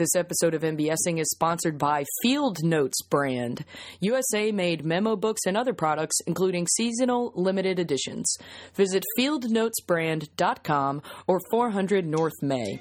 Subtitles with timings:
[0.00, 3.66] This episode of MBSing is sponsored by Field Notes brand,
[4.00, 8.34] USA made memo books and other products, including seasonal limited editions.
[8.72, 12.80] Visit fieldnotesbrand.com or 400 North May.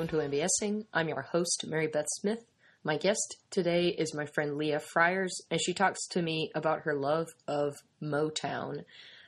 [0.00, 0.86] Welcome to MBSing.
[0.94, 2.46] I'm your host, Mary Beth Smith.
[2.82, 6.94] My guest today is my friend Leah Frires, and she talks to me about her
[6.94, 8.84] love of Motown.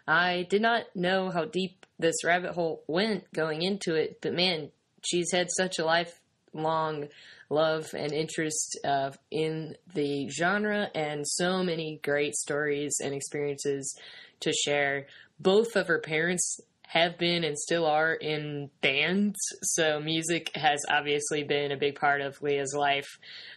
[0.08, 4.70] I did not know how deep this rabbit hole went going into it, but man,
[5.04, 7.08] she's had such a lifelong
[7.50, 13.94] love and interest uh, in the genre and so many great stories and experiences
[14.40, 15.06] to share.
[15.38, 16.60] Both of her parents
[16.92, 22.20] have been and still are in bands, so music has obviously been a big part
[22.20, 23.08] of Leah's life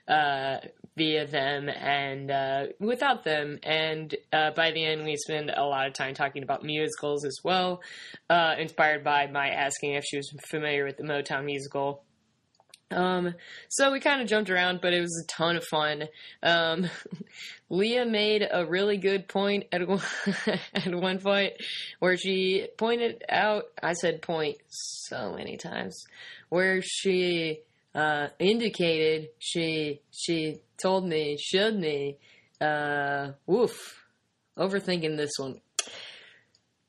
[0.08, 0.60] uh,
[0.96, 3.60] via them and uh, without them.
[3.62, 7.38] And uh, by the end, we spend a lot of time talking about musicals as
[7.44, 7.82] well,
[8.30, 12.06] uh, inspired by my asking if she was familiar with the Motown musical.
[12.92, 13.34] Um,
[13.68, 16.06] so we kind of jumped around, but it was a ton of fun.
[16.42, 16.90] Um,
[17.70, 20.02] Leah made a really good point at one,
[20.74, 21.54] at one point
[22.00, 26.06] where she pointed out, I said point so many times,
[26.50, 27.62] where she,
[27.96, 32.18] uh, indicated she, she told me, showed me,
[32.62, 34.06] uh, woof,
[34.58, 35.60] overthinking this one.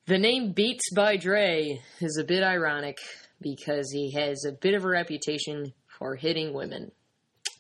[0.07, 2.99] The name Beats by Dre is a bit ironic
[3.41, 6.93] because he has a bit of a reputation for hitting women.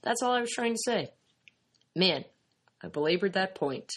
[0.03, 1.11] That's all I was trying to say.
[1.94, 2.25] Man,
[2.82, 3.91] I belabored that point.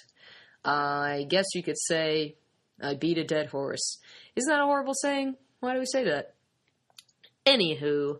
[0.63, 2.35] I guess you could say
[2.81, 3.99] I beat a dead horse.
[4.35, 5.35] Isn't that a horrible saying?
[5.59, 6.35] Why do we say that?
[7.45, 8.19] Anywho,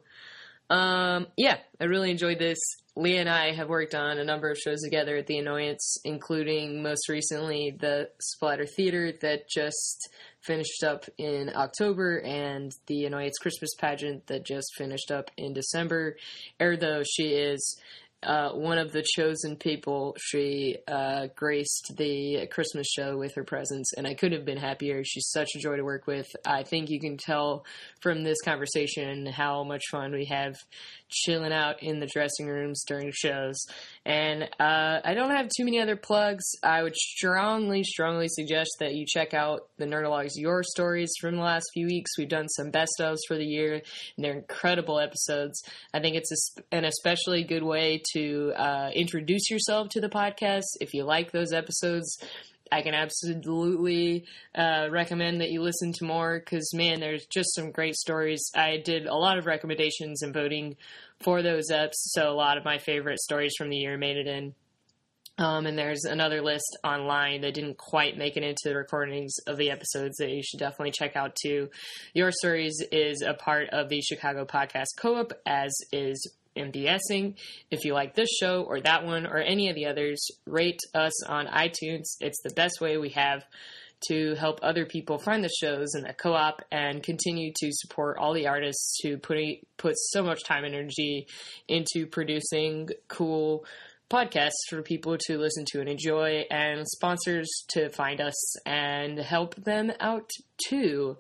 [0.70, 2.60] um, yeah, I really enjoyed this.
[2.96, 6.84] Leah and I have worked on a number of shows together at The Annoyance, including
[6.84, 10.10] most recently the Splatter Theater that just
[10.42, 16.18] finished up in October and the Annoyance Christmas pageant that just finished up in December.
[16.62, 17.80] Ergo, she is
[18.22, 20.16] uh, one of the chosen people.
[20.20, 25.04] She uh, graced the Christmas show with her presence, and I couldn't have been happier.
[25.06, 26.28] She's such a joy to work with.
[26.46, 27.66] I think you can tell
[28.02, 30.56] from this conversation how much fun we have
[31.10, 33.66] chilling out in the dressing rooms during shows.
[34.06, 36.46] And uh, I don't have too many other plugs.
[36.64, 41.42] I would strongly, strongly suggest that you check out the Nerdologues Your Stories from the
[41.42, 42.18] last few weeks.
[42.18, 43.84] We've done some best ofs for the year, and
[44.18, 45.62] they're incredible episodes.
[45.94, 50.94] I think it's an especially good way to uh, introduce yourself to the podcast if
[50.94, 52.18] you like those episodes.
[52.72, 54.26] I can absolutely
[54.56, 58.42] uh, recommend that you listen to more because, man, there's just some great stories.
[58.56, 60.76] I did a lot of recommendations and voting
[61.20, 64.28] for those eps, so a lot of my favorite stories from the year made it
[64.28, 64.54] in.
[65.40, 69.56] Um, and there's another list online that didn't quite make it into the recordings of
[69.56, 71.70] the episodes that you should definitely check out too.
[72.14, 76.30] Your Stories is a part of the Chicago Podcast Co op, as is
[76.60, 77.36] MBSing.
[77.72, 81.26] If you like this show or that one or any of the others, rate us
[81.26, 82.18] on iTunes.
[82.20, 83.44] It's the best way we have
[84.08, 88.34] to help other people find the shows and the co-op and continue to support all
[88.34, 89.38] the artists who put
[89.78, 91.28] put so much time and energy
[91.68, 93.66] into producing cool
[94.10, 99.56] podcasts for people to listen to and enjoy and sponsors to find us and help
[99.56, 100.30] them out
[100.68, 101.18] too.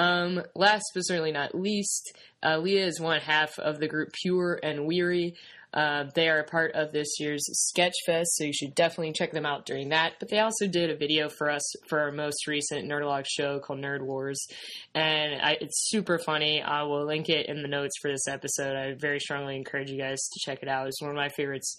[0.00, 4.60] Um, last but certainly not least, uh, Leah is one half of the group Pure
[4.62, 5.34] and Weary.
[5.74, 9.30] Uh, they are a part of this year's Sketch Fest, so you should definitely check
[9.30, 10.14] them out during that.
[10.18, 13.80] But they also did a video for us for our most recent Nerdologue show called
[13.80, 14.46] Nerd Wars,
[14.94, 16.62] and I, it's super funny.
[16.62, 18.74] I will link it in the notes for this episode.
[18.74, 20.88] I very strongly encourage you guys to check it out.
[20.88, 21.76] It's one of my favorites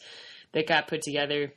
[0.54, 1.54] that got put together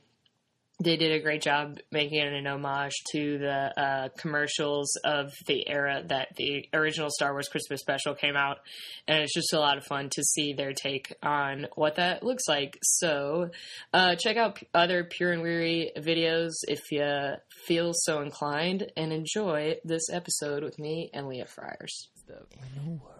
[0.83, 5.69] they did a great job making it an homage to the uh, commercials of the
[5.69, 8.59] era that the original Star Wars Christmas special came out.
[9.07, 12.49] And it's just a lot of fun to see their take on what that looks
[12.49, 12.77] like.
[12.83, 13.51] So,
[13.93, 17.35] uh, check out other Pure and Weary videos if you
[17.67, 22.09] feel so inclined and enjoy this episode with me and Leah Frires.
[22.29, 23.15] In a world.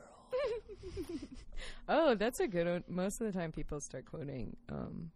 [1.89, 2.85] oh, that's a good one.
[2.89, 5.11] Most of the time, people start quoting um,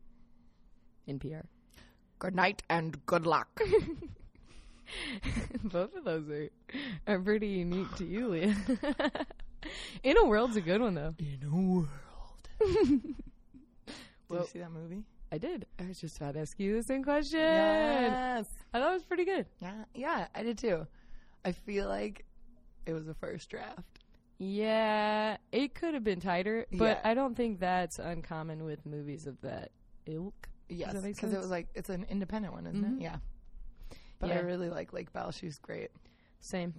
[1.09, 1.43] NPR.
[2.19, 3.61] Good night and good luck.
[5.65, 6.49] Both of those are,
[7.07, 8.57] are pretty unique to you, Leah.
[10.03, 11.15] In a World's a good one, though.
[11.19, 11.89] In a world.
[12.61, 13.15] Did
[14.29, 15.05] Well- you see that movie?
[15.31, 15.67] I did.
[15.79, 17.39] I was just about to ask you the same question.
[17.39, 18.47] Yes.
[18.73, 19.45] I thought it was pretty good.
[19.61, 20.87] Yeah, yeah, I did too.
[21.45, 22.25] I feel like
[22.87, 23.99] it was the first draft.
[24.39, 27.11] Yeah, it could have been tighter, but Yeah.
[27.11, 29.71] I don't think that's uncommon with movies of that
[30.07, 30.49] ilk.
[30.69, 32.97] Yes, because it was like it's an independent one, isn't Mhm.
[32.99, 33.03] it?
[33.03, 33.17] Yeah.
[34.19, 35.31] But I really like Lake Bell.
[35.31, 35.91] She's great.
[36.41, 36.75] Same.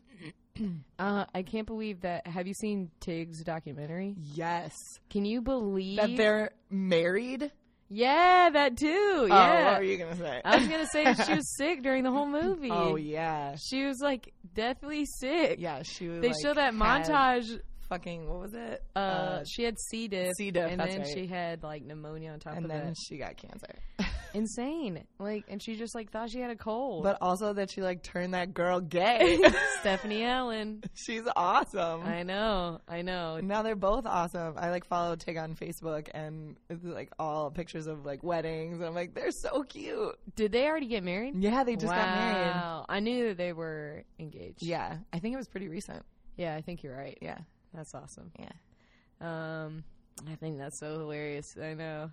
[0.99, 2.27] uh, I can't believe that.
[2.27, 4.15] Have you seen Tig's documentary?
[4.33, 4.73] Yes,
[5.09, 7.51] Can you believe that they're married.
[7.91, 8.87] Yeah, that too.
[8.87, 9.71] Oh, Yeah.
[9.71, 10.41] what were you gonna say?
[10.45, 12.69] I was gonna say she was sick during the whole movie.
[12.71, 15.57] oh yeah, She was like deathly sick.
[15.59, 15.81] yeah.
[15.83, 16.21] She was.
[16.21, 17.59] They like, show that montage.
[17.89, 18.83] Fucking what was it?
[18.95, 20.07] Uh, she had C.
[20.07, 20.51] diff, C.
[20.51, 21.07] diff, and then right.
[21.11, 22.63] she had like pneumonia on top of that.
[22.63, 22.97] and of then that.
[23.07, 23.79] she got cancer.
[24.35, 25.05] Insane.
[25.17, 27.03] Like, and she just like thought she had a cold.
[27.03, 29.39] but also that she like turned that girl gay.
[29.79, 30.83] Stephanie Allynne.
[30.93, 32.03] She's awesome.
[32.03, 32.79] I know.
[32.87, 33.39] I know.
[33.39, 34.53] now they're both awesome.
[34.57, 38.81] I like follow Tig on Facebook and it's like all pictures of like weddings.
[38.81, 40.15] I'm like, they're so cute.
[40.35, 41.33] Did they already get married?
[41.41, 41.95] Yeah, they just wow.
[41.95, 42.85] got married.
[42.87, 44.61] I knew that they were engaged.
[44.61, 46.05] Yeah, I think it was pretty recent.
[46.37, 47.17] Yeah, I think you're right.
[47.21, 47.39] Yeah,
[47.73, 48.31] That's awesome.
[48.39, 48.51] yeah.
[49.21, 49.83] Um,
[50.29, 51.55] I think that's so hilarious.
[51.61, 52.11] I know.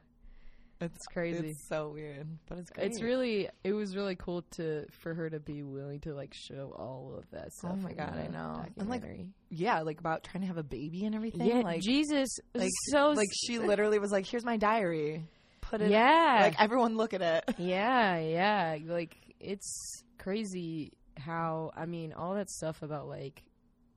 [0.81, 1.49] It's crazy.
[1.49, 2.89] It's so weird, but it's great.
[2.89, 6.75] It's really it was really cool to for her to be willing to like show
[6.77, 7.73] all of that stuff.
[7.75, 8.63] Oh my God, I know.
[8.77, 9.03] And, like,
[9.49, 11.47] yeah, like about trying to have a baby and everything.
[11.47, 15.25] yeah, like Jesus, like so like she literally was like, "Here's my diary.
[15.63, 15.91] Put it.
[15.91, 17.55] yeah, Like everyone look at it.
[17.59, 18.77] yeah, yeah.
[18.87, 23.43] Like it's crazy how I mean all that stuff about like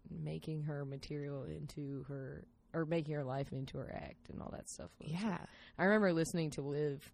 [0.10, 4.70] making her material into her or making her life into her act and all that
[4.70, 4.90] stuff.
[5.02, 5.38] was- Yeah,
[5.78, 7.12] I remember listening to Live.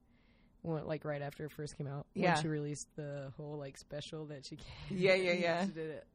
[0.61, 2.33] When, like right after it first came out, Yeah.
[2.33, 4.57] when she released the whole like special that she
[4.89, 5.65] Yeah, yeah, yeah.
[5.65, 6.07] she did it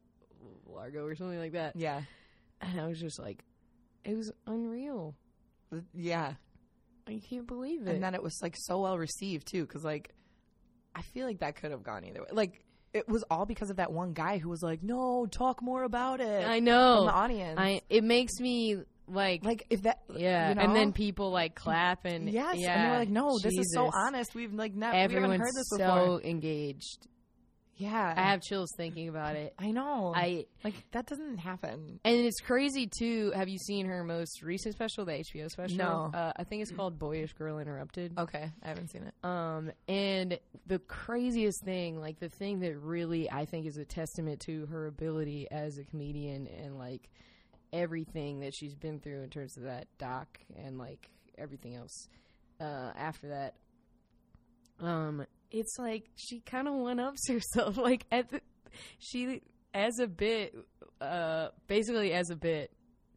[0.67, 2.01] Largo or something like that, yeah,
[2.59, 3.43] and I was just like,
[4.03, 5.15] it was unreal.
[5.93, 6.33] yeah.
[7.07, 7.89] I can't believe it.
[7.95, 10.13] And then it was like so well received too, because like
[10.93, 12.27] I feel like that could have gone either way.
[12.31, 15.83] Like it was all because of that one guy who was like, "No, talk more
[15.83, 17.05] about it." I from know.
[17.05, 17.57] the audience.
[17.57, 18.77] I it makes me
[19.07, 20.61] like, like if that, yeah, you know?
[20.61, 23.73] and then people like clap and yes, yeah, and they were like, "No, this is
[23.73, 24.35] so honest.
[24.35, 27.07] We've like never, we haven't Everyone's heard this so before." engaged.
[27.77, 29.53] Yeah, I have chills thinking about it.
[29.57, 30.13] I know.
[30.15, 31.99] I like that doesn't happen.
[32.03, 33.31] and it's crazy too.
[33.35, 35.77] Have you seen her most recent special, the HBO special?
[35.77, 36.11] No.
[36.13, 39.13] uh, I think it's called "Boyish Girl Interrupted." Okay, I haven't seen it.
[39.27, 40.37] Um, and
[40.67, 44.85] the craziest thing, like the thing that really I think is a testament to her
[44.85, 47.09] ability as a comedian and like
[47.73, 50.27] everything that she's been through in terms of that doc
[50.63, 52.09] and like everything else
[52.59, 53.55] uh, after that.
[54.79, 57.77] Um, it's like she kind of one ups herself.
[57.77, 58.41] Like at the,
[58.99, 59.41] she
[59.73, 60.55] as a bit,
[60.99, 62.71] uh, basically as a bit,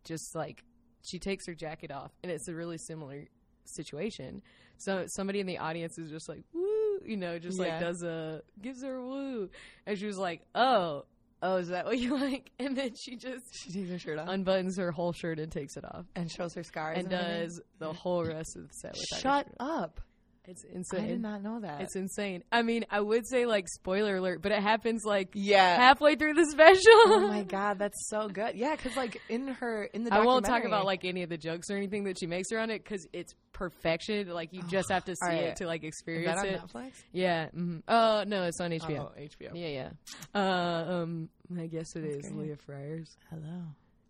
[0.04, 0.62] just like
[1.02, 3.24] she takes her jacket off, and it's a really similar
[3.64, 4.42] situation.
[4.78, 7.64] So somebody in the audience is just like woo, you know, just Yeah.
[7.68, 9.50] like does a gives her a woo,
[9.86, 11.04] and she was like, oh,
[11.42, 12.50] oh, is that what you like?
[12.58, 15.76] And then she just She takes her shirt off unbuttons her whole shirt and takes
[15.76, 19.46] it off, and shows her scars and does the whole rest of the set Shut
[19.60, 20.00] up!
[20.46, 21.04] It's insane.
[21.04, 21.80] I did not know that.
[21.80, 22.44] It's insane.
[22.52, 25.76] I mean, I would say like spoiler alert, but it happens like yeah.
[25.76, 26.82] halfway through the special.
[26.86, 28.54] oh my god, that's so good.
[28.54, 31.38] Yeah, because like in her in the I won't talk about like any of the
[31.38, 34.28] jokes or anything that she makes around it because it's perfection.
[34.28, 35.44] Like you just have to see Alright.
[35.44, 36.60] it to like Is experience that on it.
[36.60, 36.92] Netflix?
[37.12, 37.46] Yeah.
[37.46, 37.78] Mm-hmm.
[37.88, 39.10] Uh, no, it's on HBO.
[39.10, 39.50] Oh, HBO.
[39.54, 39.90] Yeah, yeah.
[40.34, 42.48] Uh, um, I guess it is That's great.
[42.48, 43.16] Leah Frires.
[43.30, 43.62] Hello.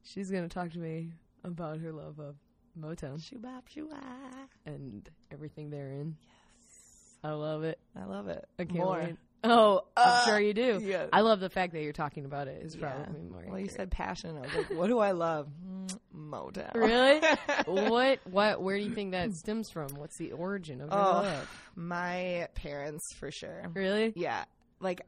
[0.02, 1.12] She's gonna talk to me
[1.44, 2.34] about her love of
[2.78, 4.46] Motown Shoo bop shoo ah.
[4.66, 6.16] and everything therein.
[6.20, 7.78] Yes, I love it.
[7.96, 8.44] I love it.
[8.58, 8.98] I can't More.
[9.00, 9.16] wait.
[9.46, 10.80] Oh, I'm Uh, sure you do.
[10.82, 11.06] yeah.
[11.12, 12.62] I love the fact that you're talking about it.
[12.64, 12.92] It's Yeah.
[12.92, 13.44] probably more.
[13.46, 14.38] Well, you said passion.
[14.38, 15.48] I was like, what do I love?
[15.62, 16.74] Mm, Motown.
[16.74, 17.20] Really?
[17.90, 18.20] what?
[18.24, 18.62] What?
[18.62, 19.88] Where do you think that stems from?
[19.96, 21.62] What's the origin of your Oh, love?
[21.76, 23.70] my parents for sure.
[23.74, 24.14] Really?
[24.16, 24.44] Yeah,
[24.80, 25.02] like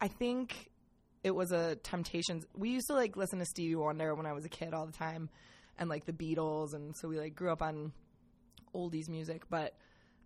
[0.00, 0.68] I think
[1.22, 2.44] it was a Temptations.
[2.56, 4.92] We used to like listen to Stevie Wonder when I was a kid all the
[4.92, 5.28] time,
[5.78, 7.92] and like the Beatles, and so we like grew up on
[8.74, 9.42] oldies music.
[9.50, 9.74] But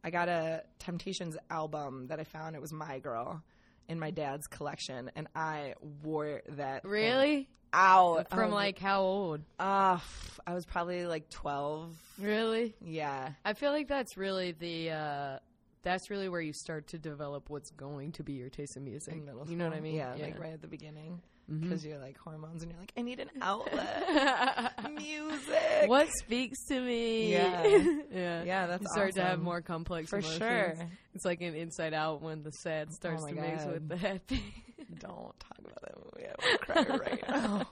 [0.05, 2.57] I got a Temptations album that I found.
[2.57, 3.43] It was My Girl
[3.89, 7.49] in my dad's collection, and I wore that Really?
[7.75, 9.41] out From was like how old?
[9.59, 9.99] uh,
[10.47, 11.95] I was probably like twelve.
[12.19, 12.75] Really?
[12.85, 14.91] Yeah, I feel like that's really the.
[14.91, 15.39] uh
[15.85, 19.15] that's really where you start to develop what's going to be your taste in music.
[19.15, 19.97] in You know what I mean?
[19.97, 21.21] Yeah, like right at the beginning
[21.53, 21.61] Mhm.
[21.63, 24.73] because you're like hormones, and you're like, I need an outlet.
[24.97, 25.87] music.
[25.89, 27.33] what speaks to me?
[27.33, 27.65] Yeah.
[28.13, 28.43] yeah.
[28.45, 30.39] Yeah, that's You start to have more complex For emotions.
[30.39, 30.75] sure.
[31.15, 33.73] It's like an Inside Out when the sad starts my to mix God.
[33.75, 34.43] with the happy.
[34.99, 36.29] Don't talk about that movie.
[36.29, 37.67] I will cry right now.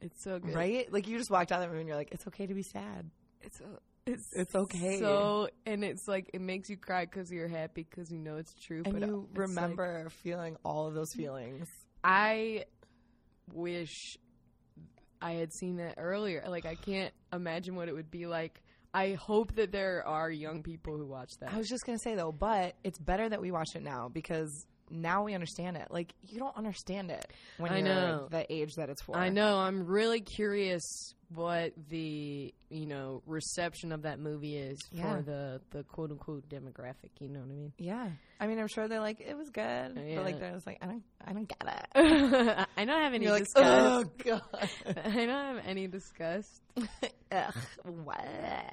[0.00, 0.54] it's so good.
[0.54, 0.92] right?
[0.92, 2.62] Like you just walked out of that room and you're like, it's okay to be
[2.62, 3.10] sad.
[3.40, 3.64] It's a,
[4.10, 4.98] It's It's okay.
[5.00, 8.54] So and it's like it makes you cry because you're happy because you know it's
[8.54, 8.82] true.
[8.84, 11.68] and but you it's like- remember feeling all of those feelings.
[12.08, 12.64] I
[13.52, 14.16] wish
[15.20, 16.42] I had seen that earlier.
[16.48, 18.62] Like I can't imagine what it would be like.
[18.94, 21.52] I hope that there are young people who watch that.
[21.52, 24.66] I was just gonna say though, but it's better that we watch it now because
[24.90, 25.88] now we understand it.
[25.90, 28.28] Like you don't understand it when I you're know.
[28.30, 29.14] the age that it's for.
[29.14, 29.58] I know.
[29.58, 35.16] I'm really curious what the you know reception of that movie is Yeah.
[35.16, 37.10] for the the quote unquote demographic.
[37.20, 37.72] You know what I mean?
[37.78, 38.08] Yeah,
[38.40, 39.62] I mean, I'm sure they're like it was good,
[39.96, 40.16] Yeah.
[40.16, 42.66] but like they're just like I don't, I don't get it.
[42.76, 43.66] I don't have any You're like, disgust.
[43.66, 44.70] oh god,
[45.04, 46.62] I don't have any disgust.
[47.32, 47.54] Ugh,
[47.84, 48.24] what?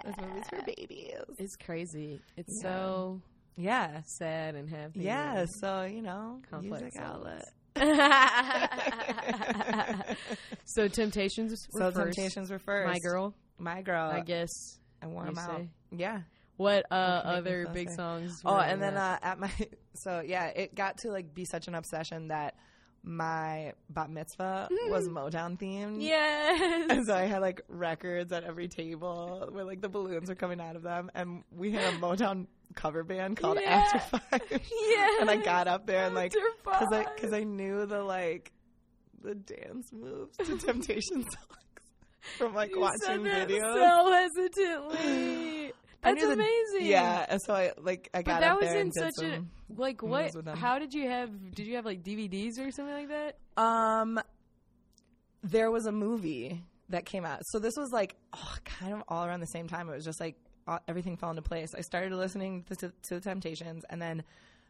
[0.05, 1.13] This movie's for babies.
[1.38, 2.21] It's crazy.
[2.38, 2.69] It's Yeah.
[2.71, 3.21] so
[3.57, 5.01] Yeah, sad and happy.
[5.01, 5.39] yeah.
[5.39, 7.50] and So you know, complex music outlet.
[10.65, 12.15] so Temptations were So first.
[12.17, 12.88] Temptations were first.
[12.88, 14.10] My girl, my girl.
[14.10, 14.79] I guess.
[15.01, 15.58] I wore you them out.
[15.60, 15.67] say.
[15.91, 16.22] Yeah.
[16.58, 17.98] What uh, can make me other big safe.
[17.98, 18.41] songs?
[18.46, 19.51] Oh, and then uh, at my
[19.94, 22.55] so yeah, it got to like be such an obsession that
[23.03, 25.98] my bat mitzvah was Motown themed.
[26.01, 26.88] yes.
[26.89, 30.60] And so I had like records at every table where like the balloons were coming
[30.62, 33.84] out of them, and we had a Motown cover band called Yeah.
[33.94, 34.41] After Five.
[34.51, 35.17] Yes.
[35.22, 38.51] and I got up there and like because I because I knew the like
[39.24, 41.36] the dance moves to Temptation songs
[42.38, 43.60] from like You watching videos.
[43.62, 45.72] so hesitantly.
[46.03, 46.86] That's the- amazing.
[46.86, 49.41] Yeah, and so I like I got But that up was in such a
[49.75, 50.32] like what?
[50.55, 51.29] How did you have?
[51.55, 53.38] Did you have like DVDs or something like that?
[53.62, 54.20] Um,
[55.41, 57.39] there was a movie that came out.
[57.46, 59.89] So this was like oh, kind of all around the same time.
[59.89, 60.36] It was just like
[60.67, 61.75] Uh, everything fell into place.
[61.75, 64.24] I started listening to, to, to the Temptations, and then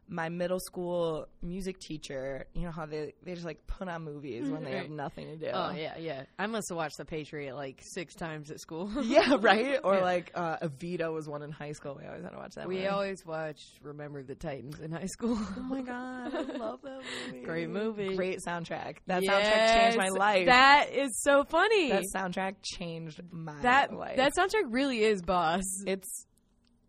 [0.08, 2.46] my middle school music teacher.
[2.54, 5.36] You know how they they just like put on movies when they have nothing to
[5.36, 5.50] do.
[5.54, 6.24] Oh yeah, yeah.
[6.38, 8.92] I must have watched The Patriot like six times at school.
[9.04, 9.80] Yeah, right.
[9.84, 10.02] Or Yeah.
[10.04, 11.98] like uh, Evita was one in high school.
[12.00, 12.68] We always had to watch that.
[12.68, 12.88] we movie.
[12.88, 15.38] always watched Remember the Titans in high school.
[15.58, 17.44] Oh my god, I love that movie.
[17.46, 18.16] Great movie.
[18.16, 18.98] Great soundtrack.
[19.08, 20.46] That soundtrack changed my life.
[20.48, 21.90] That is so funny.
[21.90, 24.18] that soundtrack changed my that life.
[24.18, 25.64] that soundtrack really is boss.
[25.88, 26.26] it's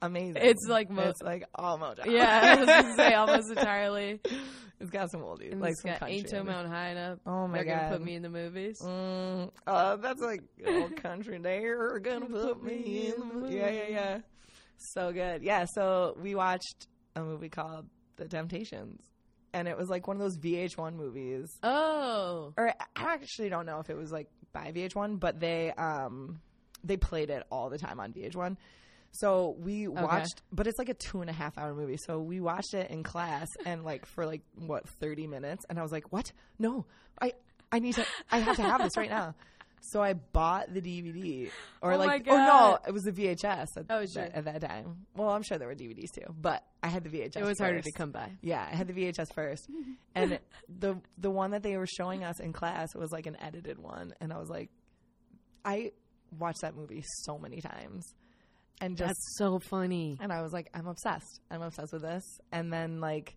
[0.02, 0.42] amazing.
[0.42, 2.00] It's like most, it's like almost.
[2.06, 4.20] Yeah, I was gonna say almost entirely.
[4.80, 6.16] it's got some oldies, And like it's some got country.
[6.16, 6.46] Ain't.
[6.46, 7.18] Mountain High enough.
[7.26, 7.66] Oh my god.
[7.66, 8.78] They're gonna put me in the movies.
[8.82, 11.38] Mm, uh, that's like old country.
[11.38, 13.54] They're gonna put me in the movie.
[13.56, 14.18] Yeah, yeah, yeah.
[14.78, 15.42] So good.
[15.42, 15.66] Yeah.
[15.74, 17.86] So we watched a movie called
[18.16, 19.00] The Temptations,
[19.52, 21.48] and it was like one of those VH1 movies.
[21.62, 22.74] Oh, or I
[23.14, 26.40] actually don't know if it was like by VH1, but they um
[26.84, 28.56] they played it all the time on VH1.
[29.20, 31.96] So we watched, but it's like a two and a half hour movie.
[31.96, 35.82] So we watched it in class and like for like what thirty minutes, and I
[35.82, 36.32] was like, "What?
[36.58, 36.86] No,
[37.20, 37.32] I
[37.72, 39.34] I need to, I have to have this right now."
[39.82, 41.48] So I bought the DVD,
[41.80, 44.60] or Oh my like, oh no, it was the VHS at, Oh, that, at that
[44.62, 45.06] time.
[45.14, 47.36] Well, I'm sure there were DVDs too, but I had the VHS.
[47.36, 48.32] it was harder to come by.
[48.42, 49.68] Yeah, I had the VHS first,
[50.16, 53.78] and the the one that they were showing us in class was like an edited
[53.78, 54.70] one, and I was like,
[55.64, 55.92] I
[56.36, 58.12] watched that movie so many times,
[58.80, 60.18] and just That's so funny.
[60.20, 61.40] and I was like, I'm obsessed.
[61.50, 62.24] I'm obsessed with this.
[62.52, 63.36] And then like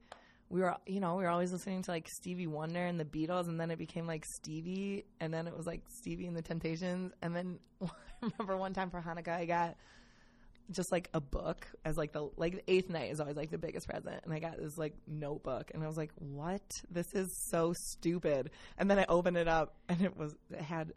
[0.49, 3.47] we were, you know, we were always listening to like Stevie Wonder and the Beatles,
[3.47, 7.13] and then it became like Stevie, and then it was like Stevie and the Temptations,
[7.21, 7.87] and then I
[8.21, 9.75] remember one time for Hanukkah I got
[10.71, 13.57] just like a book as like the like the eighth night is always like the
[13.57, 17.27] biggest present and i got this like notebook and i was like what this is
[17.49, 20.93] so stupid and then i opened it up and it was it had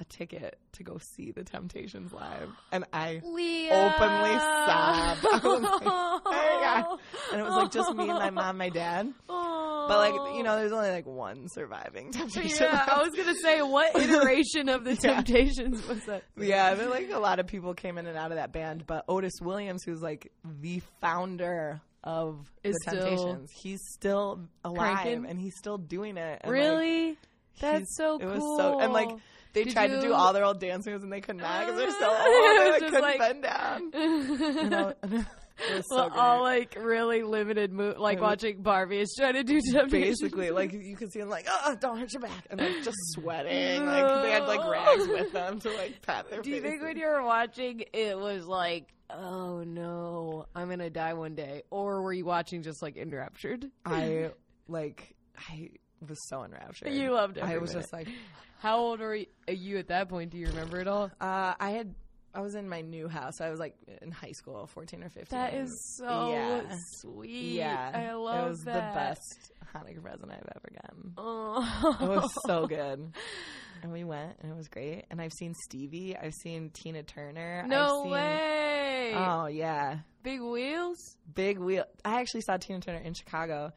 [0.00, 5.26] a ticket to go see the temptations live and i openly sobbed.
[5.26, 9.12] I was like, "Hey." and it was like just me and my mom my dad
[9.28, 13.60] but like you know there's only like one surviving temptation Yeah, I was gonna say,
[13.62, 15.14] what iteration of the Yeah.
[15.16, 16.22] Temptations was that?
[16.36, 19.04] Yeah, but like a lot of people came in and out of that band, but
[19.08, 25.26] Otis Williams, who's like the founder of Is the Temptations, he's still alive cranking?
[25.26, 26.40] and he's still doing it.
[26.42, 27.04] And, like, Really?
[27.06, 27.16] he's-
[27.60, 28.30] That's so it cool.
[28.30, 29.10] was so and like
[29.52, 31.78] they Did tried to do all their old dance moves and they could not because
[31.78, 32.18] they're so old.
[32.58, 33.92] They like, just couldn't like- bend down.
[35.10, 35.16] You
[35.68, 39.34] it was so well, all like really limited move, like was- watching Barbie is trying
[39.34, 40.20] to do Temptations.
[40.20, 42.96] Basically, like you could see them like, oh, don't hurt your back, and like just
[43.12, 43.84] sweating.
[43.84, 46.96] Like they had like rags with them to like pat their Do you think when
[46.96, 52.12] you were watching, it was like, oh no, I'm gonna die one day, or were
[52.14, 53.66] you watching just like enraptured?
[53.84, 54.30] I
[54.68, 55.70] like I
[56.08, 56.92] was so enraptured.
[56.92, 57.44] You loved it.
[57.44, 57.82] I was minute.
[57.82, 58.08] just like,
[58.58, 60.30] How old are you, at that point?
[60.30, 61.10] Do you remember it all?
[61.20, 61.94] uh, I had
[62.32, 63.40] I was in my new house.
[63.40, 65.36] I was like in high school, fourteen or fifteen.
[65.38, 66.76] That is so Yeah.
[67.00, 67.54] sweet.
[67.56, 67.90] yeah.
[67.92, 68.94] I love it It was that.
[68.94, 71.12] the best Hanukkah present I've ever gotten.
[71.18, 73.12] Oh, It was so good.
[73.82, 75.06] and we went, and it was great.
[75.10, 76.16] And I've seen Stevie.
[76.16, 77.64] I've seen Tina Turner.
[77.66, 79.12] No I've seen, way.
[79.16, 81.16] Oh yeah, Big wheels.
[81.34, 81.84] big wheel.
[82.04, 83.72] I actually saw Tina Turner in Chicago.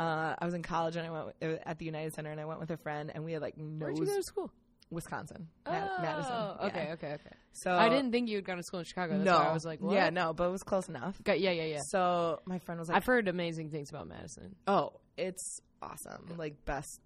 [0.00, 2.46] Uh, I was in college and I went with, at the United Center and I
[2.46, 3.84] went with a friend and we had like no.
[3.84, 4.50] Where'd you go to school?
[4.90, 6.32] Wisconsin, Oh, Ma- Madison.
[6.68, 6.92] Okay, Yeah.
[6.94, 7.30] okay, okay.
[7.52, 9.12] So I didn't think you had gone to school in Chicago.
[9.12, 9.94] That's no, why I was like, what?
[9.94, 11.22] yeah, no, but it was close enough.
[11.22, 11.80] Got- yeah, yeah, yeah.
[11.86, 14.56] So my friend was like, I've heard amazing things about Madison.
[14.66, 16.34] "Oh, it's awesome!
[16.36, 16.98] Like best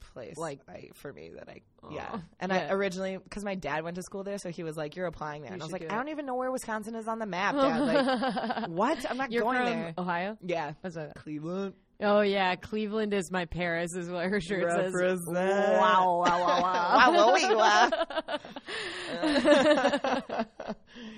[0.00, 1.60] place, Like- I, for me that I
[1.92, 2.68] yeah." And Yeah.
[2.70, 5.42] I originally because my dad went to school there, so he was like, "You're applying
[5.42, 7.26] there," You and I was like, "I don't even know where Wisconsin is on the
[7.26, 7.80] map, Dad.
[7.80, 9.08] Like, what?
[9.08, 10.36] I'm not You're going there." Ohio?
[10.42, 11.74] Yeah, That's what Cleveland.
[12.00, 14.92] Oh yeah, Cleveland is my Paris is what her shirt says.
[14.94, 15.26] Represent.
[15.34, 17.12] Wow, wow, wow, wow.
[17.12, 17.90] Wow, wee, wow.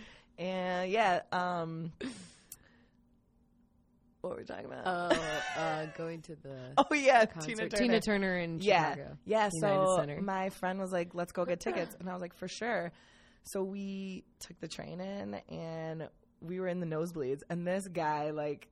[0.39, 1.93] and yeah, um,
[4.23, 4.87] what were we talking about?
[4.87, 5.15] uh,
[5.59, 7.49] uh, going to the oh yeah, concert.
[7.49, 7.83] Tina Turner.
[7.83, 9.17] Tina Turner in yeah, Chicago.
[9.27, 9.49] yeah.
[9.61, 10.23] So Center.
[10.23, 12.91] my friend was like, "Let's go get tickets," and I was like, "For sure."
[13.43, 16.09] So we took the train in, and
[16.41, 17.41] we were in the nosebleeds.
[17.49, 18.69] And this guy, like,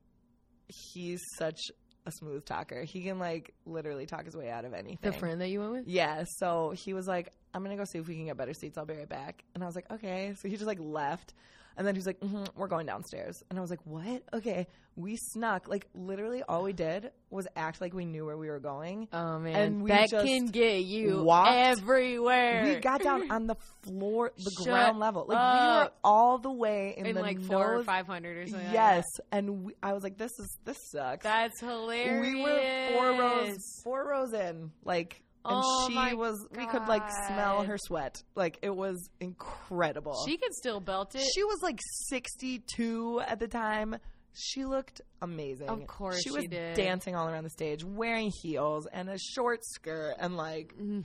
[0.67, 1.71] he's such
[2.05, 2.83] a smooth talker.
[2.83, 4.99] He can like literally talk his way out of anything.
[5.01, 5.87] The friend that you went with?
[5.87, 8.77] Yeah, so he was like, I'm gonna go see if we can get better seats.
[8.77, 9.43] I'll be right back.
[9.55, 10.35] And I was like, okay.
[10.39, 11.33] So he just like left,
[11.79, 13.41] and then he's like, mm we're going downstairs.
[13.49, 14.21] And I was like, what?
[14.33, 14.67] Okay.
[14.97, 15.67] We snuck.
[15.69, 19.07] Like literally, all we did was act like we knew where we were going.
[19.13, 22.63] Oh man, And we that can get you walked- everywhere.
[22.65, 25.25] We got down on the floor, the Shut ground level.
[25.27, 28.47] Like we were all the way in, in the like four or five hundred or
[28.47, 28.73] something.
[28.73, 29.37] Yes, that.
[29.37, 31.23] and we, I was like, this is this sucks.
[31.23, 32.21] that's hilarious.
[32.21, 36.45] we were four rows, four rows in, like, and Oh she was.
[36.55, 38.21] We could like smell her sweat.
[38.35, 40.15] Like it was incredible.
[40.27, 41.23] She could still belt it.
[41.33, 43.97] She was like sixty-two at the time.
[44.33, 45.69] She looked amazing.
[45.69, 46.75] Of course she she was did.
[46.75, 51.03] dancing all around the stage, wearing heels and a short skirt, and like, Mm.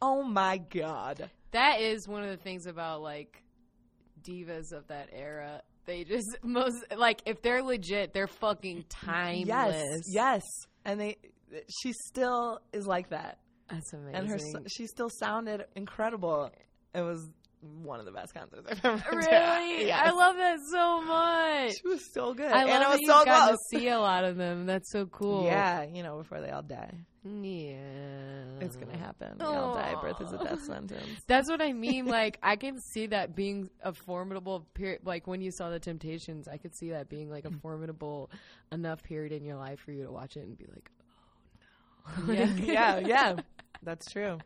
[0.00, 3.42] oh my god, that is one of the things about like
[4.22, 5.62] divas of that era.
[5.86, 9.46] They just most like if they're legit, they're fucking timeless.
[9.46, 10.42] yes, yes,
[10.84, 11.16] and they.
[11.82, 13.38] She still is like that.
[13.68, 14.14] That's amazing.
[14.14, 16.50] and her she still sounded incredible.
[16.94, 17.28] It was
[17.82, 19.16] one of the best concerts I've ever been to.
[19.16, 20.00] really, Yes.
[20.04, 21.72] I love that so much.
[21.80, 23.50] She was so good, I and love it that was so close.
[23.50, 24.66] to see a lot of them.
[24.66, 25.44] That's so cool.
[25.44, 27.78] Yeah, you know, before they all die, yeah,
[28.60, 29.38] it's gonna happen.
[29.38, 29.94] They all die.
[30.00, 31.08] Birth is a death sentence.
[31.26, 32.04] That's what I mean.
[32.06, 35.00] Like, I can see that being a formidable period.
[35.04, 37.58] Like, when you saw the Temptations, I could see that being like a mm-hmm.
[37.58, 38.30] formidable
[38.70, 40.90] enough period in your life for you to watch it and be like.
[42.28, 43.36] Yeah, yeah, yeah.
[43.82, 44.38] That's true.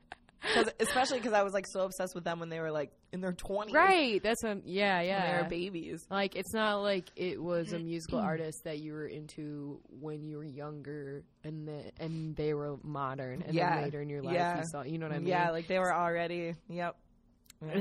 [0.55, 3.21] Cause, especially because I was like so obsessed with them when they were like in
[3.21, 4.23] their twenties, Right.
[4.23, 6.07] That's what, yeah, When they were babies.
[6.11, 10.37] Like, it's not like it was a musical artist that you were into when you
[10.37, 13.43] were younger and then, and they were modern.
[13.43, 13.75] And Yeah.
[13.75, 14.59] then later in your life, Yeah.
[14.59, 15.27] you saw, you know what I mean?
[15.29, 16.55] Yeah, like they were already.
[16.69, 16.97] Yep.
[17.61, 17.75] Yeah.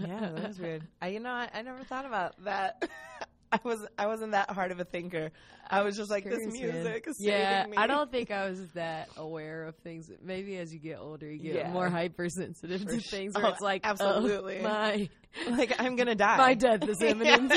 [0.00, 0.82] yeah, that was weird.
[1.00, 2.82] I, you know, I, I never thought about that.
[3.54, 5.30] I was I wasn't that hard of a thinker.
[5.70, 7.76] I was just like this music is Yeah, me.
[7.76, 10.10] I don't think I was that aware of things.
[10.22, 11.72] Maybe as you get older, you get Yeah.
[11.72, 13.10] more hypersensitive For to sure.
[13.18, 14.58] things where Oh, it's like, oh, absolutely.
[14.58, 15.08] oh, my
[15.46, 16.36] like I'm gonna die.
[16.36, 17.52] my death is imminent.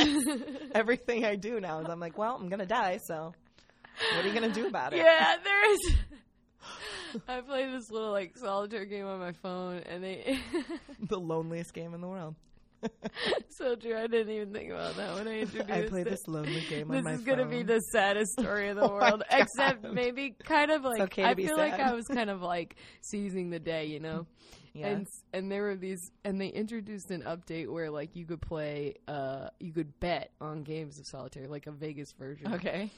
[0.75, 2.99] Everything I do now is I'm like, well, I'm gonna die.
[3.07, 3.33] So
[4.15, 4.97] what are you gonna do about it?
[4.97, 5.95] yeah, there is.
[7.27, 10.39] I play this little like solitaire game on my phone, and they
[11.10, 12.36] The loneliest game in the world.
[13.50, 13.98] so true.
[13.98, 16.10] I didn't even think about that when I introduced I play it.
[16.10, 18.94] this lonely game This on my is gonna be the saddest story in the Oh
[18.94, 21.74] world, except maybe kind of like okay I feel like.
[21.80, 24.28] I was kind of like seizing the day, you know.
[24.74, 24.88] yeah.
[24.88, 28.96] and and there were these and they introduced an update where like you could play
[29.08, 32.92] uh you could bet on games of solitaire like a vegas version okay.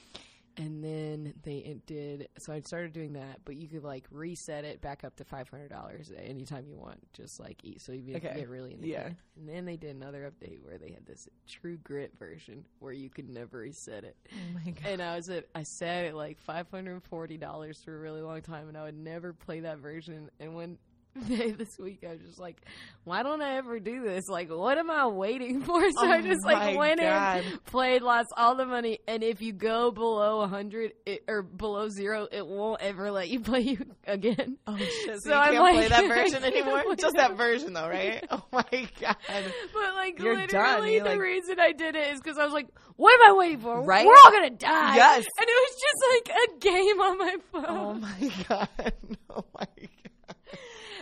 [0.59, 4.63] And then they it did so i started doing that but you could like reset
[4.65, 8.39] it back up to $500 anytime you want just like eat so you could Okay.
[8.41, 9.07] get really into Yeah.
[9.07, 12.91] it and then they did another update where they had this true grit version where
[12.93, 14.85] you could never reset it Oh my god.
[14.85, 17.99] and I was at I sat at like five hundred and forty dollars for a
[17.99, 20.29] really long time, and I would never play that version.
[20.39, 20.77] And when
[21.27, 22.57] this week I was just like,
[23.03, 24.27] why don't I ever do this?
[24.29, 25.81] Like, what am I waiting for?
[25.91, 27.43] So I Oh just like went God.
[27.43, 30.93] in, played, lost all the money, and if you go below a hundred
[31.27, 34.57] or below zero, it won't ever let you play you again.
[34.67, 35.21] Oh shit!
[35.23, 36.83] So, So I'm can't like- play that version anymore.
[36.95, 38.25] Just that version, though, right?
[38.29, 39.17] Oh my god!
[39.27, 42.67] But like You're literally, the like- reason I did it is because I was like,
[42.95, 43.81] "What am I waiting for?
[43.81, 44.05] Right?
[44.05, 45.25] We're all gonna die." Yes.
[45.39, 47.65] and it was just like a game on my oh phone.
[47.67, 48.93] Oh my god!
[49.29, 49.89] Oh my god!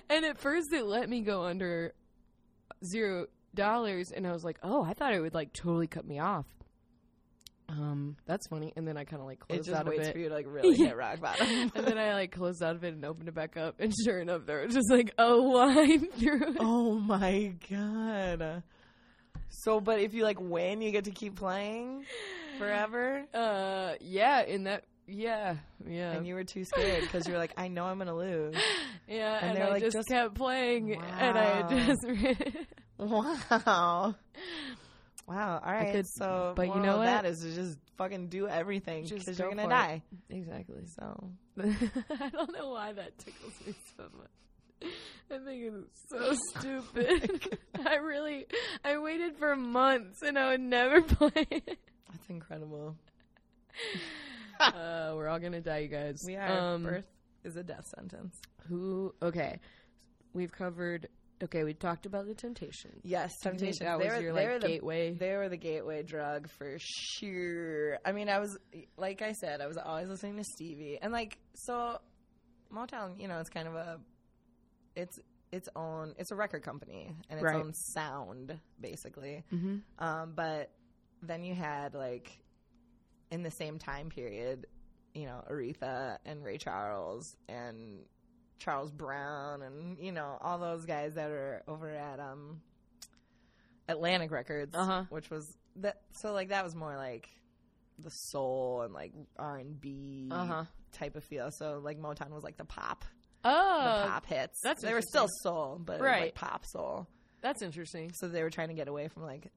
[0.09, 1.93] And at first, it let me go under
[2.85, 6.19] zero dollars, and I was like, "Oh, I thought it would like totally cut me
[6.19, 6.45] off."
[7.69, 8.71] Um, that's funny.
[8.77, 10.13] And then I kind of like It closed just out of waits it.
[10.13, 11.47] for you to like really hit rock bottom.
[11.75, 14.19] and then I like closed out of it and opened it back up, and sure
[14.19, 16.57] enough, there was just like a line through it.
[16.59, 18.63] oh my god.
[19.49, 22.05] So, but if you like win, you get to keep playing
[22.57, 23.25] forever.
[23.33, 25.55] Uh, yeah, in that, yeah,
[25.87, 28.55] yeah, And you were too scared because you were like, I know I'm gonna lose.
[29.07, 32.05] yeah, and and, they're I like, just, just- kept playing, and I just.
[32.99, 34.15] Wow.
[35.27, 35.61] Wow.
[35.63, 35.91] All right.
[35.91, 37.31] could- so, but you know of that what?
[37.31, 39.71] is to just fucking do everything because you're gonna for it.
[39.71, 40.01] die.
[40.29, 40.83] exactly.
[40.97, 41.29] So
[41.61, 44.91] I don't know why that tickles me so much.
[45.29, 47.57] I think it's so stupid.
[47.85, 48.45] I really,
[48.83, 51.65] I waited for months and I would never play it.
[52.09, 52.95] that's incredible.
[54.59, 56.23] Uh, we're all gonna die, you guys.
[56.25, 56.47] We are.
[56.75, 57.05] Um, Birth
[57.43, 58.39] is a death sentence.
[58.67, 59.13] Who?
[59.21, 59.59] Okay,
[60.33, 61.07] we've covered.
[61.43, 62.99] Okay, we talked about the temptation.
[63.03, 63.85] Yes, temptation.
[63.85, 65.13] That they was were, your like the, gateway.
[65.13, 67.99] They were the gateway drug for sure.
[68.03, 68.57] I mean, I was
[68.97, 71.99] like I said, I was always listening to Stevie, and like so,
[72.73, 73.19] Motown.
[73.19, 73.99] You know, it's kind of a,
[74.95, 75.19] it's
[75.51, 76.15] its own.
[76.17, 77.55] It's a record company and its Right.
[77.55, 79.43] own sound, basically.
[79.53, 79.77] mm-hmm.
[80.03, 80.71] Um, but
[81.21, 82.31] then you had like
[83.31, 84.67] in the same time period,
[85.13, 87.99] you know, Aretha and Ray Charles and
[88.59, 92.61] Charles Brown and you know all those guys that are over at um
[93.87, 95.03] Atlantic Records, Uh-huh.
[95.09, 96.01] which was that.
[96.13, 97.29] So like that was more like
[97.99, 100.63] the soul and like R and B Uh huh.
[100.91, 101.49] type of feel.
[101.51, 103.05] So like Motown was like the pop,
[103.43, 104.59] Oh, the pop hits.
[104.63, 106.21] that's they were still soul, but Right.
[106.23, 107.07] like pop soul.
[107.41, 108.11] that's interesting.
[108.15, 109.51] So they were trying to get away from like